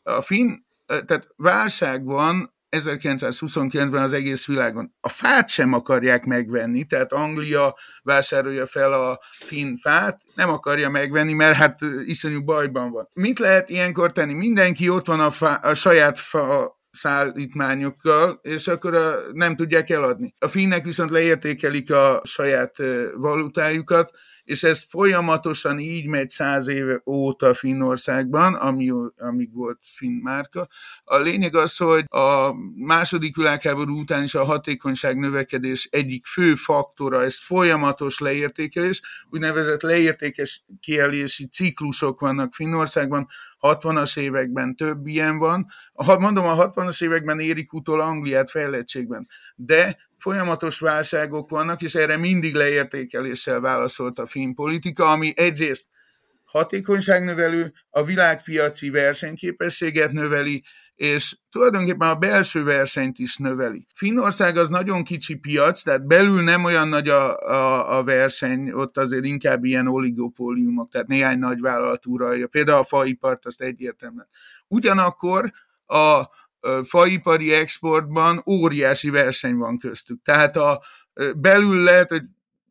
A 0.02 0.22
finn, 0.22 0.56
tehát 0.86 1.28
válság 1.36 2.04
van, 2.04 2.56
1929-ben 2.70 4.02
az 4.02 4.12
egész 4.12 4.46
világon. 4.46 4.94
A 5.00 5.08
fát 5.08 5.48
sem 5.48 5.72
akarják 5.72 6.24
megvenni, 6.24 6.84
tehát 6.84 7.12
Anglia 7.12 7.76
vásárolja 8.02 8.66
fel 8.66 8.92
a 8.92 9.20
finn 9.44 9.76
fát, 9.76 10.20
nem 10.34 10.50
akarja 10.50 10.88
megvenni, 10.88 11.32
mert 11.32 11.56
hát 11.56 11.78
iszonyú 12.04 12.44
bajban 12.44 12.90
van. 12.90 13.08
Mit 13.12 13.38
lehet 13.38 13.70
ilyenkor 13.70 14.12
tenni? 14.12 14.32
Mindenki 14.32 14.88
ott 14.88 15.06
van 15.06 15.20
a, 15.20 15.30
fá, 15.30 15.54
a 15.54 15.74
saját 15.74 16.18
fa, 16.18 16.76
szállítmányokkal, 16.90 18.38
és 18.42 18.68
akkor 18.68 18.94
a, 18.94 19.14
nem 19.32 19.56
tudják 19.56 19.90
eladni. 19.90 20.34
A 20.38 20.48
finnek 20.48 20.84
viszont 20.84 21.10
leértékelik 21.10 21.90
a 21.90 22.20
saját 22.24 22.76
valutájukat, 23.14 24.10
és 24.48 24.62
ez 24.62 24.84
folyamatosan 24.88 25.78
így 25.78 26.06
megy 26.06 26.30
száz 26.30 26.68
éve 26.68 27.02
óta 27.06 27.54
Finnországban, 27.54 28.54
ami, 28.54 28.92
amíg 29.16 29.52
volt 29.52 29.78
finn 29.82 30.22
márka. 30.22 30.68
A 31.04 31.16
lényeg 31.16 31.56
az, 31.56 31.76
hogy 31.76 32.04
a 32.08 32.54
második 32.74 33.36
világháború 33.36 33.98
után 33.98 34.22
is 34.22 34.34
a 34.34 34.44
hatékonyság 34.44 35.16
növekedés 35.16 35.88
egyik 35.90 36.26
fő 36.26 36.54
faktora, 36.54 37.22
ez 37.22 37.38
folyamatos 37.38 38.18
leértékelés, 38.18 39.02
úgynevezett 39.30 39.82
leértékes 39.82 40.62
kielési 40.80 41.46
ciklusok 41.46 42.20
vannak 42.20 42.54
Finnországban, 42.54 43.28
60-as 43.60 44.18
években 44.18 44.76
több 44.76 45.06
ilyen 45.06 45.38
van. 45.38 45.66
Mondom, 46.18 46.46
a 46.46 46.70
60-as 46.70 47.02
években 47.02 47.40
érik 47.40 47.72
utol 47.72 48.00
Angliát 48.00 48.50
fejlettségben, 48.50 49.28
de 49.56 50.07
folyamatos 50.18 50.80
válságok 50.80 51.50
vannak, 51.50 51.82
és 51.82 51.94
erre 51.94 52.16
mindig 52.16 52.54
leértékeléssel 52.54 53.60
válaszolt 53.60 54.18
a 54.18 54.26
finn 54.26 54.54
politika, 54.54 55.10
ami 55.10 55.32
egyrészt 55.36 55.88
hatékonyságnövelő, 56.44 57.72
a 57.90 58.04
világpiaci 58.04 58.90
versenyképességet 58.90 60.12
növeli, 60.12 60.64
és 60.94 61.36
tulajdonképpen 61.50 62.08
a 62.08 62.14
belső 62.14 62.64
versenyt 62.64 63.18
is 63.18 63.36
növeli. 63.36 63.86
Finnország 63.94 64.56
az 64.56 64.68
nagyon 64.68 65.04
kicsi 65.04 65.34
piac, 65.34 65.82
tehát 65.82 66.06
belül 66.06 66.42
nem 66.42 66.64
olyan 66.64 66.88
nagy 66.88 67.08
a, 67.08 67.36
a, 67.36 67.98
a 67.98 68.04
verseny, 68.04 68.70
ott 68.70 68.98
azért 68.98 69.24
inkább 69.24 69.64
ilyen 69.64 69.88
oligopóliumok, 69.88 70.90
tehát 70.90 71.06
néhány 71.06 71.38
nagy 71.38 71.60
vállalat 71.60 72.06
uralja, 72.06 72.46
például 72.46 72.78
a 72.78 72.84
faipart 72.84 73.46
azt 73.46 73.60
egyértelműen. 73.60 74.28
Ugyanakkor 74.68 75.52
a 75.86 76.22
faipari 76.84 77.52
exportban 77.52 78.42
óriási 78.46 79.10
verseny 79.10 79.54
van 79.54 79.78
köztük. 79.78 80.22
Tehát 80.22 80.56
a, 80.56 80.82
belül 81.36 81.82
lehet, 81.82 82.08
hogy 82.08 82.22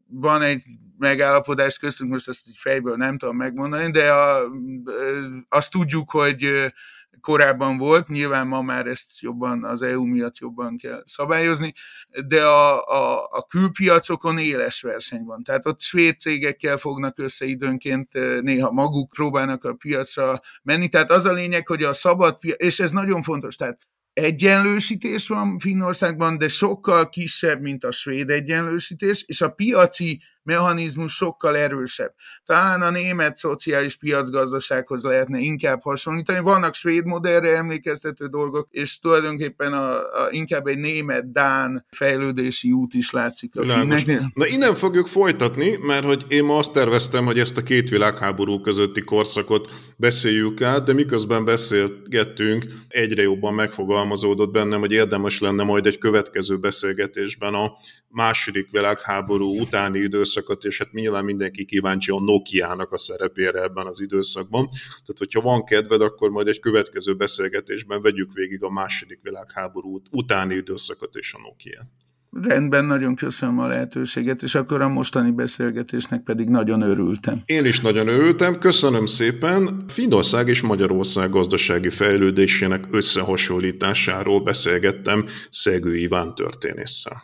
van 0.08 0.42
egy 0.42 0.64
megállapodás 0.98 1.78
köztünk, 1.78 2.10
most 2.10 2.28
ezt 2.28 2.48
így 2.48 2.58
fejből 2.58 2.96
nem 2.96 3.18
tudom 3.18 3.36
megmondani, 3.36 3.92
de 3.92 4.12
a, 4.12 4.52
azt 5.50 5.72
tudjuk, 5.72 6.12
hogy 6.12 6.74
korábban 7.22 7.78
volt, 7.78 8.08
nyilván 8.08 8.48
ma 8.48 8.62
már 8.62 8.88
ezt 8.88 9.20
jobban 9.20 9.64
az 9.64 9.82
EU 9.82 10.06
miatt 10.06 10.38
jobban 10.38 10.78
kell 10.78 11.04
szabályozni, 11.06 11.74
de 12.28 12.46
a, 12.46 12.84
a, 12.86 13.28
a 13.32 13.46
külpiacokon 13.50 14.38
éles 14.38 14.82
verseny 14.82 15.24
van. 15.24 15.44
Tehát 15.44 15.66
ott 15.66 15.82
svéd 15.82 16.20
cégekkel 16.20 16.78
fognak 16.78 17.20
össze 17.20 17.46
időnként, 17.46 18.14
néha 18.42 18.72
maguk 18.72 19.10
próbálnak 19.10 19.64
a 19.64 19.74
piacra 19.74 20.42
menni. 20.64 20.90
Tehát 20.90 21.12
az 21.12 21.26
a 21.26 21.34
lényeg, 21.34 21.68
hogy 21.68 21.84
a 21.84 21.94
szabad 21.94 22.40
piac, 22.40 22.62
és 22.64 22.80
ez 22.80 22.92
nagyon 22.92 23.22
fontos, 23.22 23.56
tehát 23.56 23.88
egyenlősítés 24.14 25.28
van 25.28 25.60
Finnországban, 25.60 26.38
de 26.38 26.48
sokkal 26.48 27.10
kisebb, 27.10 27.62
mint 27.62 27.84
a 27.84 27.92
svéd 27.92 28.30
egyenlősítés, 28.30 29.24
és 29.28 29.42
a 29.42 29.50
piaci 29.50 30.22
mechanizmus 30.48 31.14
sokkal 31.14 31.58
erősebb. 31.58 32.14
Talán 32.46 32.82
a 32.82 32.90
német 32.90 33.36
szociális 33.36 33.98
piacgazdasághoz 33.98 35.04
lehetne 35.04 35.40
inkább 35.40 35.82
hasonlítani. 35.82 36.40
Vannak 36.40 36.74
svéd 36.74 37.06
modellre 37.06 37.56
emlékeztető 37.56 38.26
dolgok, 38.26 38.68
és 38.72 39.00
tulajdonképpen 39.00 39.74
a, 39.74 39.96
a, 39.96 40.28
inkább 40.30 40.68
egy 40.68 40.78
német-dán 40.78 41.86
fejlődési 41.90 42.72
út 42.72 42.94
is 42.94 43.12
látszik 43.12 43.56
a 43.56 43.66
finneknél. 43.66 44.32
Na 44.34 44.48
innen 44.48 44.76
fogjuk 44.76 45.08
folytatni, 45.08 45.78
mert 45.82 46.06
hogy 46.06 46.26
én 46.28 46.44
ma 46.44 46.58
azt 46.58 46.74
terveztem, 46.74 47.26
hogy 47.26 47.40
ezt 47.40 47.58
a 47.58 47.64
két 47.64 47.90
világháború 47.90 48.62
közötti 48.62 49.02
korszakot 49.02 49.70
beszéljük 49.96 50.62
át, 50.62 50.84
de 50.84 50.94
miközben 50.94 51.46
beszélgettünk, 51.46 52.66
egyre 52.88 53.22
jobban 53.22 53.54
megfogalmazódott 53.54 54.52
bennem, 54.52 54.80
hogy 54.80 54.92
érdemes 54.92 55.40
lenne 55.40 55.64
majd 55.64 55.86
egy 55.86 55.98
következő 55.98 56.58
beszélgetésben 56.58 57.54
a 57.54 57.72
második 58.10 58.70
világháború 58.72 59.60
utáni 59.60 60.00
időszakot, 60.00 60.64
és 60.64 60.78
hát 60.78 60.92
nyilván 60.92 61.26
mindenki 61.26 61.66
kíváncsi 61.66 62.12
a 62.12 62.20
Nokia-nak 62.20 62.92
a 62.92 62.98
szerepére 62.98 63.62
ebben 63.62 63.86
az 63.86 64.02
időszakban. 64.02 64.70
Tehát, 64.90 65.18
hogyha 65.18 65.42
van 65.42 65.64
kedved, 65.64 66.02
akkor 66.02 66.30
majd 66.30 66.48
egy 66.48 66.60
következő 66.60 67.16
beszélgetésben 67.16 68.02
vegyük 68.02 68.34
végig 68.34 68.64
a 68.64 68.70
második 68.70 69.20
világháború 69.22 70.02
utáni 70.12 70.56
időszakot 70.56 71.16
és 71.16 71.34
a 71.34 71.40
Nokia. 71.42 71.88
Rendben, 72.42 72.86
nagyon 72.86 73.16
köszönöm 73.16 73.60
a 73.60 73.68
lehetőséget, 73.68 74.44
és 74.44 74.56
akkor 74.56 74.82
a 74.82 74.88
mostani 74.88 75.32
beszélgetésnek 75.32 76.24
pedig 76.24 76.50
nagyon 76.50 76.82
örültem. 76.82 77.42
Én 77.46 77.66
is 77.66 77.80
nagyon 77.80 78.08
örültem, 78.08 78.60
köszönöm 78.60 79.06
szépen. 79.06 79.84
Finnország 79.88 80.48
és 80.48 80.62
Magyarország 80.62 81.30
gazdasági 81.30 81.90
fejlődésének 81.90 82.86
összehasonlításáról 82.92 84.42
beszélgettem 84.42 85.26
Szegő 85.50 85.98
Iván 85.98 86.36
történésszel. 86.36 87.24